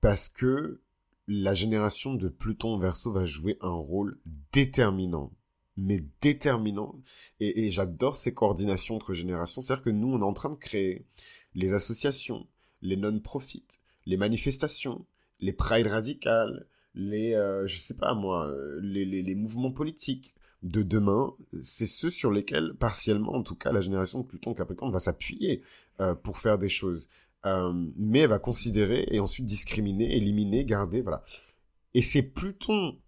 Parce 0.00 0.28
que 0.28 0.80
la 1.28 1.54
génération 1.54 2.14
de 2.14 2.28
Pluton 2.28 2.78
Verseau 2.78 3.12
va 3.12 3.26
jouer 3.26 3.58
un 3.60 3.74
rôle 3.74 4.18
déterminant. 4.52 5.30
Mais 5.76 6.02
déterminant. 6.20 7.00
Et, 7.38 7.70
j'adore 7.70 8.16
ces 8.16 8.34
coordinations 8.34 8.96
entre 8.96 9.14
générations. 9.14 9.62
C'est-à-dire 9.62 9.84
que 9.84 9.90
nous, 9.90 10.08
on 10.08 10.20
est 10.20 10.24
en 10.24 10.32
train 10.32 10.50
de 10.50 10.56
créer 10.56 11.06
les 11.54 11.72
associations, 11.72 12.48
les 12.82 12.96
non-profits, 12.96 13.66
les 14.06 14.16
manifestations, 14.16 15.06
les 15.38 15.52
prides 15.52 15.86
radicales, 15.86 16.66
les, 16.94 17.34
euh, 17.34 17.66
je 17.68 17.78
sais 17.78 17.96
pas 17.96 18.14
moi, 18.14 18.52
les, 18.80 19.04
les, 19.04 19.22
les 19.22 19.34
mouvements 19.34 19.70
politiques 19.70 20.34
de 20.62 20.82
demain, 20.82 21.34
c'est 21.62 21.86
ceux 21.86 22.10
sur 22.10 22.32
lesquels, 22.32 22.74
partiellement 22.74 23.34
en 23.34 23.42
tout 23.42 23.54
cas, 23.54 23.70
la 23.70 23.80
génération 23.80 24.20
de 24.20 24.26
Pluton 24.26 24.54
Capricorne 24.54 24.92
va 24.92 24.98
s'appuyer 24.98 25.62
euh, 26.00 26.14
pour 26.14 26.38
faire 26.38 26.58
des 26.58 26.68
choses. 26.68 27.08
Euh, 27.46 27.72
mais 27.96 28.20
elle 28.20 28.30
va 28.30 28.38
considérer 28.38 29.06
et 29.10 29.20
ensuite 29.20 29.46
discriminer, 29.46 30.16
éliminer, 30.16 30.64
garder, 30.64 31.02
voilà. 31.02 31.22
Et 31.94 32.02
c'est 32.02 32.22
Pluton 32.22 32.98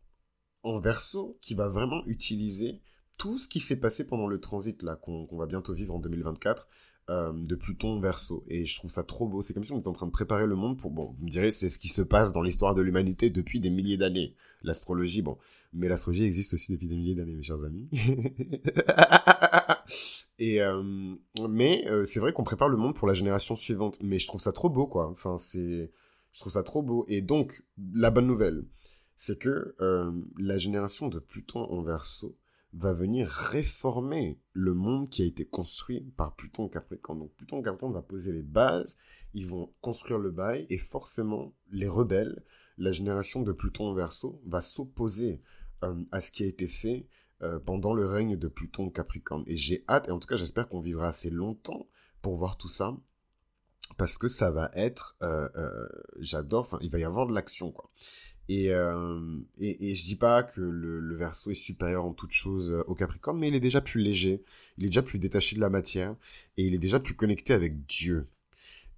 en 0.62 0.78
verso 0.78 1.38
qui 1.40 1.54
va 1.54 1.68
vraiment 1.68 2.04
utiliser 2.06 2.80
tout 3.16 3.38
ce 3.38 3.48
qui 3.48 3.60
s'est 3.60 3.80
passé 3.80 4.06
pendant 4.06 4.26
le 4.26 4.40
transit 4.40 4.82
là 4.82 4.96
qu'on 4.96 5.26
va 5.32 5.46
bientôt 5.46 5.74
vivre 5.74 5.94
en 5.94 5.98
2024 5.98 6.68
euh, 7.10 7.32
de 7.32 7.54
Pluton 7.54 7.98
verso. 7.98 8.44
Et 8.48 8.64
je 8.64 8.76
trouve 8.76 8.90
ça 8.90 9.02
trop 9.02 9.28
beau. 9.28 9.42
C'est 9.42 9.52
comme 9.52 9.64
si 9.64 9.72
on 9.72 9.78
était 9.78 9.88
en 9.88 9.92
train 9.92 10.06
de 10.06 10.12
préparer 10.12 10.46
le 10.46 10.54
monde 10.54 10.78
pour, 10.78 10.90
bon, 10.90 11.12
vous 11.16 11.24
me 11.24 11.30
direz, 11.30 11.50
c'est 11.50 11.68
ce 11.68 11.78
qui 11.78 11.88
se 11.88 12.02
passe 12.02 12.32
dans 12.32 12.42
l'histoire 12.42 12.74
de 12.74 12.82
l'humanité 12.82 13.30
depuis 13.30 13.60
des 13.60 13.70
milliers 13.70 13.96
d'années. 13.96 14.34
L'astrologie, 14.62 15.22
bon. 15.22 15.38
Mais 15.72 15.88
l'astrologie 15.88 16.24
existe 16.24 16.54
aussi 16.54 16.72
depuis 16.72 16.88
des 16.88 16.96
milliers 16.96 17.14
d'années, 17.14 17.34
mes 17.34 17.42
chers 17.42 17.64
amis. 17.64 17.88
Euh, 20.40 21.14
mais 21.48 21.86
euh, 21.88 22.04
c'est 22.04 22.20
vrai 22.20 22.32
qu'on 22.32 22.44
prépare 22.44 22.68
le 22.68 22.76
monde 22.76 22.94
pour 22.94 23.08
la 23.08 23.14
génération 23.14 23.56
suivante. 23.56 23.98
Mais 24.02 24.18
je 24.18 24.26
trouve 24.26 24.40
ça 24.40 24.52
trop 24.52 24.70
beau, 24.70 24.86
quoi. 24.86 25.08
Enfin, 25.10 25.38
c'est, 25.38 25.92
je 26.32 26.40
trouve 26.40 26.52
ça 26.52 26.62
trop 26.62 26.82
beau. 26.82 27.04
Et 27.08 27.22
donc, 27.22 27.62
la 27.94 28.10
bonne 28.10 28.26
nouvelle, 28.26 28.66
c'est 29.16 29.38
que 29.38 29.74
la 30.38 30.58
génération 30.58 31.08
de 31.08 31.18
Pluton 31.18 31.60
en 31.60 31.82
verso 31.82 32.38
va 32.72 32.92
venir 32.92 33.28
réformer 33.28 34.40
le 34.52 34.74
monde 34.74 35.08
qui 35.08 35.22
a 35.22 35.26
été 35.26 35.44
construit 35.44 36.12
par 36.16 36.36
Pluton 36.36 36.68
Capricorne. 36.68 37.18
Donc 37.18 37.32
Pluton 37.36 37.62
Capricorne 37.62 37.92
va 37.92 38.02
poser 38.02 38.32
les 38.32 38.42
bases, 38.42 38.96
ils 39.34 39.46
vont 39.46 39.72
construire 39.80 40.18
le 40.18 40.30
bail, 40.30 40.66
et 40.70 40.78
forcément, 40.78 41.54
les 41.70 41.88
rebelles, 41.88 42.44
la 42.78 42.92
génération 42.92 43.42
de 43.42 43.52
Pluton 43.52 43.88
en 43.88 43.94
Verseau, 43.94 44.40
va 44.46 44.60
s'opposer 44.60 45.42
euh, 45.82 45.94
à 46.12 46.20
ce 46.20 46.30
qui 46.30 46.44
a 46.44 46.46
été 46.46 46.66
fait 46.66 47.08
euh, 47.42 47.58
pendant 47.58 47.94
le 47.94 48.06
règne 48.06 48.36
de 48.36 48.48
Pluton 48.48 48.90
Capricorne. 48.90 49.44
Et 49.46 49.56
j'ai 49.56 49.84
hâte, 49.88 50.08
et 50.08 50.10
en 50.10 50.18
tout 50.18 50.28
cas 50.28 50.36
j'espère 50.36 50.68
qu'on 50.68 50.80
vivra 50.80 51.08
assez 51.08 51.30
longtemps 51.30 51.86
pour 52.22 52.36
voir 52.36 52.56
tout 52.56 52.68
ça, 52.68 52.96
parce 53.96 54.18
que 54.18 54.28
ça 54.28 54.50
va 54.50 54.70
être, 54.74 55.16
euh, 55.22 55.48
j'adore, 56.18 56.60
enfin 56.60 56.78
il 56.80 56.90
va 56.90 56.98
y 56.98 57.04
avoir 57.04 57.26
de 57.26 57.34
l'action 57.34 57.72
quoi. 57.72 57.90
Et, 58.50 58.72
euh, 58.72 59.38
et, 59.58 59.90
et, 59.90 59.94
je 59.94 60.04
dis 60.04 60.16
pas 60.16 60.42
que 60.42 60.60
le, 60.60 60.98
le 60.98 61.14
verso 61.14 61.52
est 61.52 61.54
supérieur 61.54 62.04
en 62.04 62.12
toute 62.12 62.32
chose 62.32 62.72
euh, 62.72 62.82
au 62.88 62.96
Capricorne, 62.96 63.38
mais 63.38 63.46
il 63.46 63.54
est 63.54 63.60
déjà 63.60 63.80
plus 63.80 64.00
léger, 64.00 64.42
il 64.76 64.84
est 64.84 64.88
déjà 64.88 65.02
plus 65.02 65.20
détaché 65.20 65.54
de 65.54 65.60
la 65.60 65.70
matière, 65.70 66.16
et 66.56 66.66
il 66.66 66.74
est 66.74 66.78
déjà 66.78 66.98
plus 66.98 67.14
connecté 67.14 67.52
avec 67.52 67.86
Dieu 67.86 68.26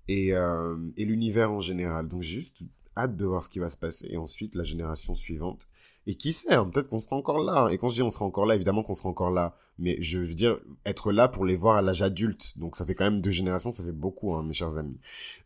et, 0.09 0.33
euh, 0.33 0.79
et 0.97 1.05
l'univers 1.05 1.53
en 1.53 1.61
général. 1.61 2.09
Donc 2.09 2.23
j'ai 2.23 2.37
juste 2.37 2.63
hâte 2.97 3.15
de 3.15 3.27
voir 3.27 3.43
ce 3.43 3.51
qui 3.51 3.59
va 3.59 3.69
se 3.69 3.77
passer, 3.77 4.07
et 4.09 4.17
ensuite 4.17 4.55
la 4.55 4.65
génération 4.65 5.15
suivante 5.15 5.69
et 6.07 6.15
qui 6.17 6.33
sait, 6.33 6.55
hein, 6.55 6.69
peut-être 6.73 6.89
qu'on 6.89 6.99
sera 6.99 7.17
encore 7.17 7.43
là. 7.43 7.69
Et 7.71 7.79
quand 7.79 7.89
je 7.89 7.95
dis 7.95 8.03
on 8.03 8.11
sera 8.11 8.25
encore 8.25 8.47
là, 8.47 8.55
évidemment 8.55 8.83
qu'on 8.83 8.95
sera 8.95 9.09
encore 9.09 9.31
là. 9.31 9.57
Mais 9.79 10.01
je 10.03 10.19
veux 10.19 10.35
dire, 10.35 10.59
être 10.85 11.13
là 11.13 11.29
pour 11.29 11.45
les 11.45 11.57
voir 11.57 11.77
à 11.77 11.83
l'âge 11.83 12.03
adulte. 12.03 12.59
Donc 12.59 12.77
ça 12.77 12.85
fait 12.85 12.95
quand 12.95 13.05
même 13.05 13.23
deux 13.23 13.31
générations, 13.31 13.73
ça 13.73 13.85
fait 13.85 13.93
beaucoup, 13.93 14.35
hein, 14.35 14.43
mes 14.43 14.53
chers 14.55 14.79
amis. 14.79 14.99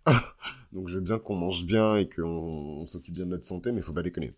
Donc 0.72 0.88
je 0.88 0.96
veux 0.96 1.04
bien 1.04 1.18
qu'on 1.18 1.36
mange 1.36 1.64
bien 1.64 1.96
et 1.96 2.08
qu'on 2.08 2.84
s'occupe 2.86 3.14
bien 3.14 3.26
de 3.26 3.30
notre 3.30 3.44
santé, 3.44 3.72
mais 3.72 3.82
faut 3.82 3.92
pas 3.92 4.02
déconner. 4.02 4.34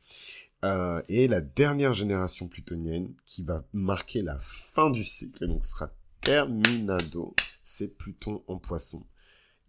Euh, 0.65 1.03
et 1.09 1.29
la 1.29 1.41
dernière 1.41 1.95
génération 1.95 2.49
plutonienne 2.49 3.15
qui 3.25 3.45
va 3.45 3.65
marquer 3.73 4.23
la 4.23 4.39
fin 4.41 4.91
du 4.91 5.05
cycle, 5.05 5.47
donc 5.47 5.65
sera 5.65 5.91
terminado, 6.21 7.35
c'est 7.63 7.97
Pluton 7.97 8.43
en 8.49 8.59
poisson. 8.59 9.05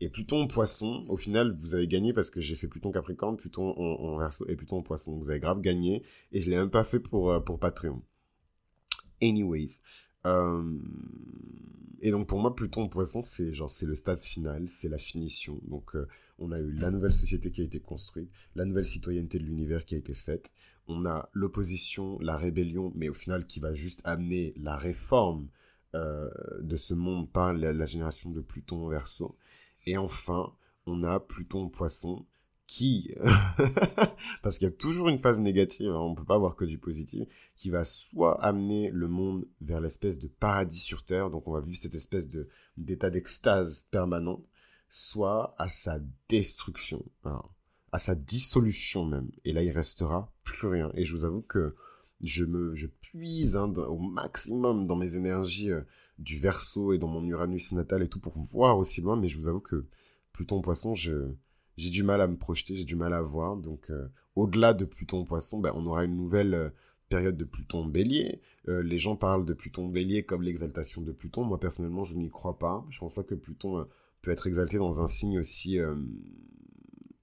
Et 0.01 0.09
Pluton 0.09 0.47
poisson, 0.47 1.05
au 1.09 1.17
final, 1.17 1.55
vous 1.59 1.75
avez 1.75 1.87
gagné 1.87 2.13
parce 2.13 2.29
que 2.29 2.39
j'ai 2.39 2.55
fait 2.55 2.67
Pluton 2.67 2.91
Capricorne, 2.91 3.35
Pluton 3.35 3.73
en, 3.77 4.17
verso 4.17 4.45
et 4.47 4.55
Pluton 4.55 4.77
en 4.77 4.81
poisson. 4.81 5.17
Vous 5.17 5.29
avez 5.29 5.39
grave 5.39 5.59
gagné 5.59 6.03
et 6.31 6.39
je 6.39 6.49
l'ai 6.49 6.55
même 6.55 6.69
pas 6.69 6.85
fait 6.85 6.99
pour, 6.99 7.31
euh, 7.31 7.41
pour 7.41 7.59
Patreon. 7.59 8.01
Anyways. 9.21 9.81
Euh, 10.25 10.79
et 12.01 12.11
donc 12.11 12.27
pour 12.27 12.39
moi, 12.39 12.55
Pluton 12.55 12.87
poisson, 12.87 13.23
c'est 13.23 13.51
genre 13.51 13.69
c'est 13.69 13.85
le 13.85 13.95
stade 13.95 14.19
final, 14.19 14.69
c'est 14.69 14.87
la 14.87 14.97
finition. 14.97 15.59
Donc 15.67 15.95
euh, 15.95 16.07
on 16.37 16.53
a 16.53 16.59
eu 16.59 16.71
la 16.71 16.91
nouvelle 16.91 17.13
société 17.13 17.51
qui 17.51 17.59
a 17.59 17.65
été 17.65 17.81
construite, 17.81 18.31
la 18.55 18.63
nouvelle 18.63 18.85
citoyenneté 18.85 19.37
de 19.37 19.43
l'univers 19.43 19.83
qui 19.83 19.95
a 19.95 19.97
été 19.97 20.13
faite. 20.13 20.53
On 20.87 21.05
a 21.05 21.29
l'opposition, 21.33 22.17
la 22.19 22.37
rébellion, 22.37 22.93
mais 22.95 23.09
au 23.09 23.13
final 23.13 23.45
qui 23.45 23.59
va 23.59 23.73
juste 23.73 23.99
amener 24.05 24.53
la 24.55 24.77
réforme 24.77 25.49
de 25.93 26.75
ce 26.75 26.93
monde 26.93 27.31
par 27.31 27.51
la, 27.51 27.73
la 27.73 27.85
génération 27.85 28.29
de 28.29 28.41
Pluton 28.41 28.85
en 28.85 28.89
verso. 28.89 29.35
Et 29.85 29.97
enfin, 29.97 30.53
on 30.85 31.03
a 31.03 31.19
Pluton 31.19 31.69
Poisson 31.69 32.25
qui, 32.69 33.15
parce 34.43 34.59
qu'il 34.59 34.67
y 34.67 34.71
a 34.71 34.75
toujours 34.75 35.09
une 35.09 35.17
phase 35.17 35.39
négative, 35.39 35.89
hein, 35.89 35.99
on 35.99 36.11
ne 36.11 36.15
peut 36.15 36.23
pas 36.23 36.35
avoir 36.35 36.55
que 36.55 36.65
du 36.65 36.77
positif, 36.77 37.23
qui 37.55 37.71
va 37.71 37.83
soit 37.83 38.39
amener 38.43 38.91
le 38.91 39.07
monde 39.07 39.47
vers 39.59 39.81
l'espèce 39.81 40.19
de 40.19 40.27
paradis 40.27 40.79
sur 40.79 41.03
Terre, 41.03 41.31
donc 41.31 41.47
on 41.47 41.51
va 41.51 41.61
vivre 41.61 41.79
cette 41.79 41.95
espèce 41.95 42.29
de 42.29 42.47
d'état 42.77 43.09
d'extase 43.09 43.87
permanent, 43.89 44.43
soit 44.87 45.55
à 45.57 45.69
sa 45.69 45.99
destruction, 46.29 47.03
à 47.91 47.97
sa 47.97 48.13
dissolution 48.13 49.03
même. 49.03 49.31
Et 49.45 49.51
là, 49.51 49.63
il 49.63 49.71
restera 49.71 50.31
plus 50.43 50.67
rien. 50.67 50.91
Et 50.93 51.05
je 51.05 51.11
vous 51.11 51.25
avoue 51.25 51.41
que 51.41 51.75
je 52.21 52.45
me 52.45 52.75
je 52.75 52.85
puise 52.87 53.55
hein, 53.55 53.73
au 53.73 53.97
maximum 53.97 54.85
dans 54.85 54.95
mes 54.95 55.15
énergies 55.15 55.71
euh, 55.71 55.81
du 56.19 56.37
verso 56.37 56.93
et 56.93 56.97
dans 56.97 57.07
mon 57.07 57.25
Uranus 57.25 57.71
natal 57.71 58.03
et 58.03 58.09
tout 58.09 58.19
pour 58.19 58.37
voir 58.37 58.77
aussi 58.77 59.01
loin, 59.01 59.15
mais 59.15 59.27
je 59.27 59.37
vous 59.37 59.47
avoue 59.47 59.61
que 59.61 59.85
Pluton 60.33 60.61
Poisson, 60.61 60.93
j'ai 60.93 61.89
du 61.89 62.03
mal 62.03 62.21
à 62.21 62.27
me 62.27 62.37
projeter, 62.37 62.75
j'ai 62.75 62.83
du 62.83 62.95
mal 62.95 63.13
à 63.13 63.21
voir. 63.21 63.55
Donc 63.55 63.89
euh, 63.89 64.07
au-delà 64.35 64.73
de 64.73 64.85
Pluton 64.85 65.23
Poisson, 65.23 65.59
ben, 65.59 65.71
on 65.75 65.85
aura 65.85 66.03
une 66.03 66.15
nouvelle 66.15 66.53
euh, 66.53 66.69
période 67.07 67.37
de 67.37 67.45
Pluton 67.45 67.85
Bélier. 67.85 68.39
les 68.67 68.99
gens 68.99 69.15
parlent 69.15 69.45
de 69.45 69.53
Pluton 69.53 69.87
Bélier 69.87 70.23
comme 70.23 70.43
l'exaltation 70.43 71.01
de 71.01 71.11
Pluton. 71.11 71.43
Moi 71.43 71.59
personnellement, 71.59 72.03
je 72.03 72.13
n'y 72.13 72.29
crois 72.29 72.59
pas. 72.59 72.85
Je 72.89 72.99
pense 72.99 73.15
pas 73.15 73.23
que 73.23 73.33
Pluton 73.33 73.87
peut 74.21 74.29
être 74.29 74.45
exalté 74.45 74.77
dans 74.77 75.01
un 75.01 75.07
signe 75.07 75.39
aussi 75.39 75.79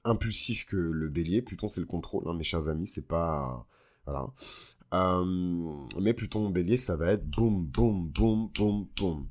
impulsif 0.02 0.66
que 0.66 0.76
le 0.76 1.08
Bélier. 1.08 1.40
Pluton, 1.40 1.68
c'est 1.68 1.80
le 1.80 1.86
contrôle, 1.86 2.24
hein, 2.26 2.34
mes 2.34 2.42
chers 2.42 2.68
amis. 2.68 2.88
C'est 2.88 3.06
pas 3.06 3.68
voilà. 4.06 4.32
Euh, 4.94 5.24
mais 6.00 6.14
Pluton 6.14 6.50
Bélier, 6.50 6.76
ça 6.76 6.96
va 6.96 7.12
être 7.12 7.26
boum, 7.28 7.64
boum, 7.66 8.08
boum, 8.08 8.48
boum, 8.54 8.86
boum. 8.96 9.26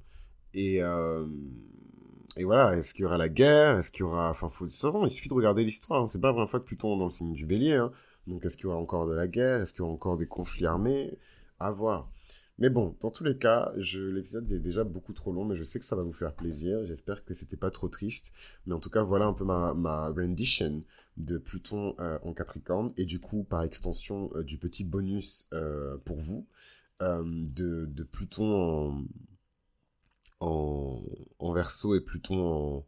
Et, 0.53 0.81
euh, 0.81 1.25
et 2.37 2.43
voilà, 2.43 2.75
est-ce 2.77 2.93
qu'il 2.93 3.03
y 3.03 3.05
aura 3.05 3.17
la 3.17 3.29
guerre? 3.29 3.77
Est-ce 3.77 3.91
qu'il 3.91 4.01
y 4.01 4.03
aura... 4.03 4.29
Enfin, 4.29 4.47
de 4.47 4.53
toute 4.53 4.71
façon, 4.71 5.05
il 5.05 5.09
suffit 5.09 5.29
de 5.29 5.33
regarder 5.33 5.63
l'histoire. 5.63 6.03
Hein. 6.03 6.07
C'est 6.07 6.19
pas 6.19 6.27
la 6.27 6.33
première 6.33 6.49
fois 6.49 6.59
que 6.59 6.65
Pluton 6.65 6.95
est 6.95 6.99
dans 6.99 7.05
le 7.05 7.11
signe 7.11 7.33
du 7.33 7.45
Bélier. 7.45 7.75
Hein. 7.75 7.91
Donc, 8.27 8.45
est-ce 8.45 8.57
qu'il 8.57 8.65
y 8.65 8.67
aura 8.67 8.77
encore 8.77 9.07
de 9.07 9.13
la 9.13 9.27
guerre? 9.27 9.61
Est-ce 9.61 9.71
qu'il 9.73 9.79
y 9.79 9.83
aura 9.83 9.93
encore 9.93 10.17
des 10.17 10.27
conflits 10.27 10.65
armés? 10.65 11.17
À 11.59 11.71
voir. 11.71 12.09
Mais 12.57 12.69
bon, 12.69 12.95
dans 13.01 13.11
tous 13.11 13.25
les 13.25 13.37
cas, 13.37 13.71
l'épisode 13.75 14.49
est 14.51 14.59
déjà 14.59 14.85
beaucoup 14.85 15.11
trop 15.11 15.33
long, 15.33 15.43
mais 15.43 15.55
je 15.55 15.63
sais 15.63 15.77
que 15.77 15.83
ça 15.83 15.95
va 15.95 16.03
vous 16.03 16.13
faire 16.13 16.33
plaisir. 16.33 16.85
J'espère 16.85 17.25
que 17.25 17.33
c'était 17.33 17.57
pas 17.57 17.69
trop 17.69 17.89
triste. 17.89 18.31
Mais 18.65 18.73
en 18.73 18.79
tout 18.79 18.89
cas, 18.89 19.03
voilà 19.03 19.25
un 19.25 19.33
peu 19.33 19.43
ma, 19.43 19.73
ma 19.73 20.09
rendition 20.09 20.83
de 21.17 21.37
Pluton 21.37 21.95
euh, 21.99 22.19
en 22.23 22.33
Capricorne 22.33 22.93
et 22.97 23.05
du 23.05 23.19
coup 23.19 23.43
par 23.43 23.63
extension 23.63 24.29
euh, 24.35 24.43
du 24.43 24.57
petit 24.57 24.83
bonus 24.83 25.47
euh, 25.53 25.97
pour 26.05 26.17
vous 26.17 26.47
de, 27.01 27.85
de, 27.87 28.03
Pluton 28.03 29.05
en, 30.39 31.03
en, 31.39 31.53
Verseau 31.53 31.93
et 31.93 31.99
Pluton 31.99 32.39
en, 32.39 32.85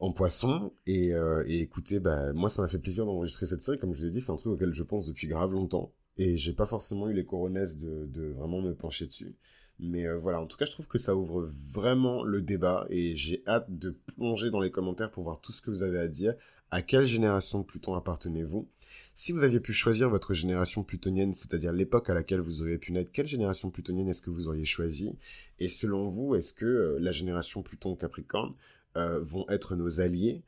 en 0.00 0.12
poisson. 0.12 0.72
Et, 0.88 1.12
et 1.46 1.60
écoutez, 1.60 2.00
bah, 2.00 2.32
moi, 2.32 2.48
ça 2.48 2.60
m'a 2.60 2.66
fait 2.66 2.80
plaisir 2.80 3.06
d'enregistrer 3.06 3.46
cette 3.46 3.62
série. 3.62 3.78
Comme 3.78 3.94
je 3.94 4.00
vous 4.00 4.06
ai 4.08 4.10
dit, 4.10 4.20
c'est 4.20 4.32
un 4.32 4.36
truc 4.36 4.54
auquel 4.54 4.74
je 4.74 4.82
pense 4.82 5.06
depuis 5.06 5.28
grave 5.28 5.52
longtemps. 5.52 5.92
Et 6.16 6.36
j'ai 6.36 6.52
pas 6.52 6.66
forcément 6.66 7.08
eu 7.08 7.14
les 7.14 7.24
coronesses 7.24 7.78
de, 7.78 8.06
de 8.06 8.32
vraiment 8.32 8.60
me 8.60 8.74
pencher 8.74 9.06
dessus. 9.06 9.36
Mais 9.78 10.12
voilà, 10.12 10.40
en 10.40 10.46
tout 10.46 10.56
cas, 10.56 10.64
je 10.64 10.72
trouve 10.72 10.88
que 10.88 10.98
ça 10.98 11.14
ouvre 11.14 11.48
vraiment 11.72 12.24
le 12.24 12.42
débat 12.42 12.84
et 12.90 13.14
j'ai 13.14 13.44
hâte 13.46 13.66
de 13.70 13.90
plonger 14.16 14.50
dans 14.50 14.60
les 14.60 14.72
commentaires 14.72 15.12
pour 15.12 15.22
voir 15.22 15.40
tout 15.40 15.52
ce 15.52 15.62
que 15.62 15.70
vous 15.70 15.84
avez 15.84 16.00
à 16.00 16.08
dire. 16.08 16.34
À 16.72 16.80
quelle 16.80 17.04
génération 17.04 17.58
de 17.58 17.64
Pluton 17.64 17.94
appartenez-vous? 17.96 18.66
Si 19.14 19.32
vous 19.32 19.44
aviez 19.44 19.60
pu 19.60 19.74
choisir 19.74 20.08
votre 20.08 20.32
génération 20.32 20.82
plutonienne, 20.82 21.34
c'est-à-dire 21.34 21.70
l'époque 21.70 22.08
à 22.08 22.14
laquelle 22.14 22.40
vous 22.40 22.62
auriez 22.62 22.78
pu 22.78 22.92
naître, 22.92 23.12
quelle 23.12 23.26
génération 23.26 23.70
plutonienne 23.70 24.08
est-ce 24.08 24.22
que 24.22 24.30
vous 24.30 24.48
auriez 24.48 24.64
choisi? 24.64 25.14
Et 25.58 25.68
selon 25.68 26.08
vous, 26.08 26.34
est-ce 26.34 26.54
que 26.54 26.64
euh, 26.64 26.98
la 26.98 27.12
génération 27.12 27.62
Pluton-Capricorne 27.62 28.54
euh, 28.96 29.20
vont 29.20 29.44
être 29.50 29.76
nos 29.76 30.00
alliés 30.00 30.44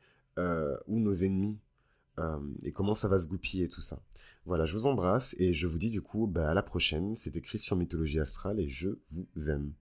ou 0.87 0.99
nos 0.99 1.13
ennemis? 1.13 1.59
Et 2.63 2.71
comment 2.71 2.95
ça 2.95 3.07
va 3.07 3.19
se 3.19 3.27
goupiller 3.27 3.67
tout 3.67 3.81
ça? 3.81 4.01
Voilà, 4.45 4.65
je 4.65 4.73
vous 4.73 4.87
embrasse 4.87 5.35
et 5.37 5.53
je 5.53 5.67
vous 5.67 5.77
dis 5.77 5.91
du 5.91 6.01
coup 6.01 6.25
bah, 6.25 6.49
à 6.49 6.55
la 6.55 6.63
prochaine. 6.63 7.15
C'était 7.15 7.41
Christian 7.41 7.75
Mythologie 7.75 8.19
Astrale 8.19 8.59
et 8.59 8.67
je 8.67 8.89
vous 9.11 9.49
aime. 9.51 9.73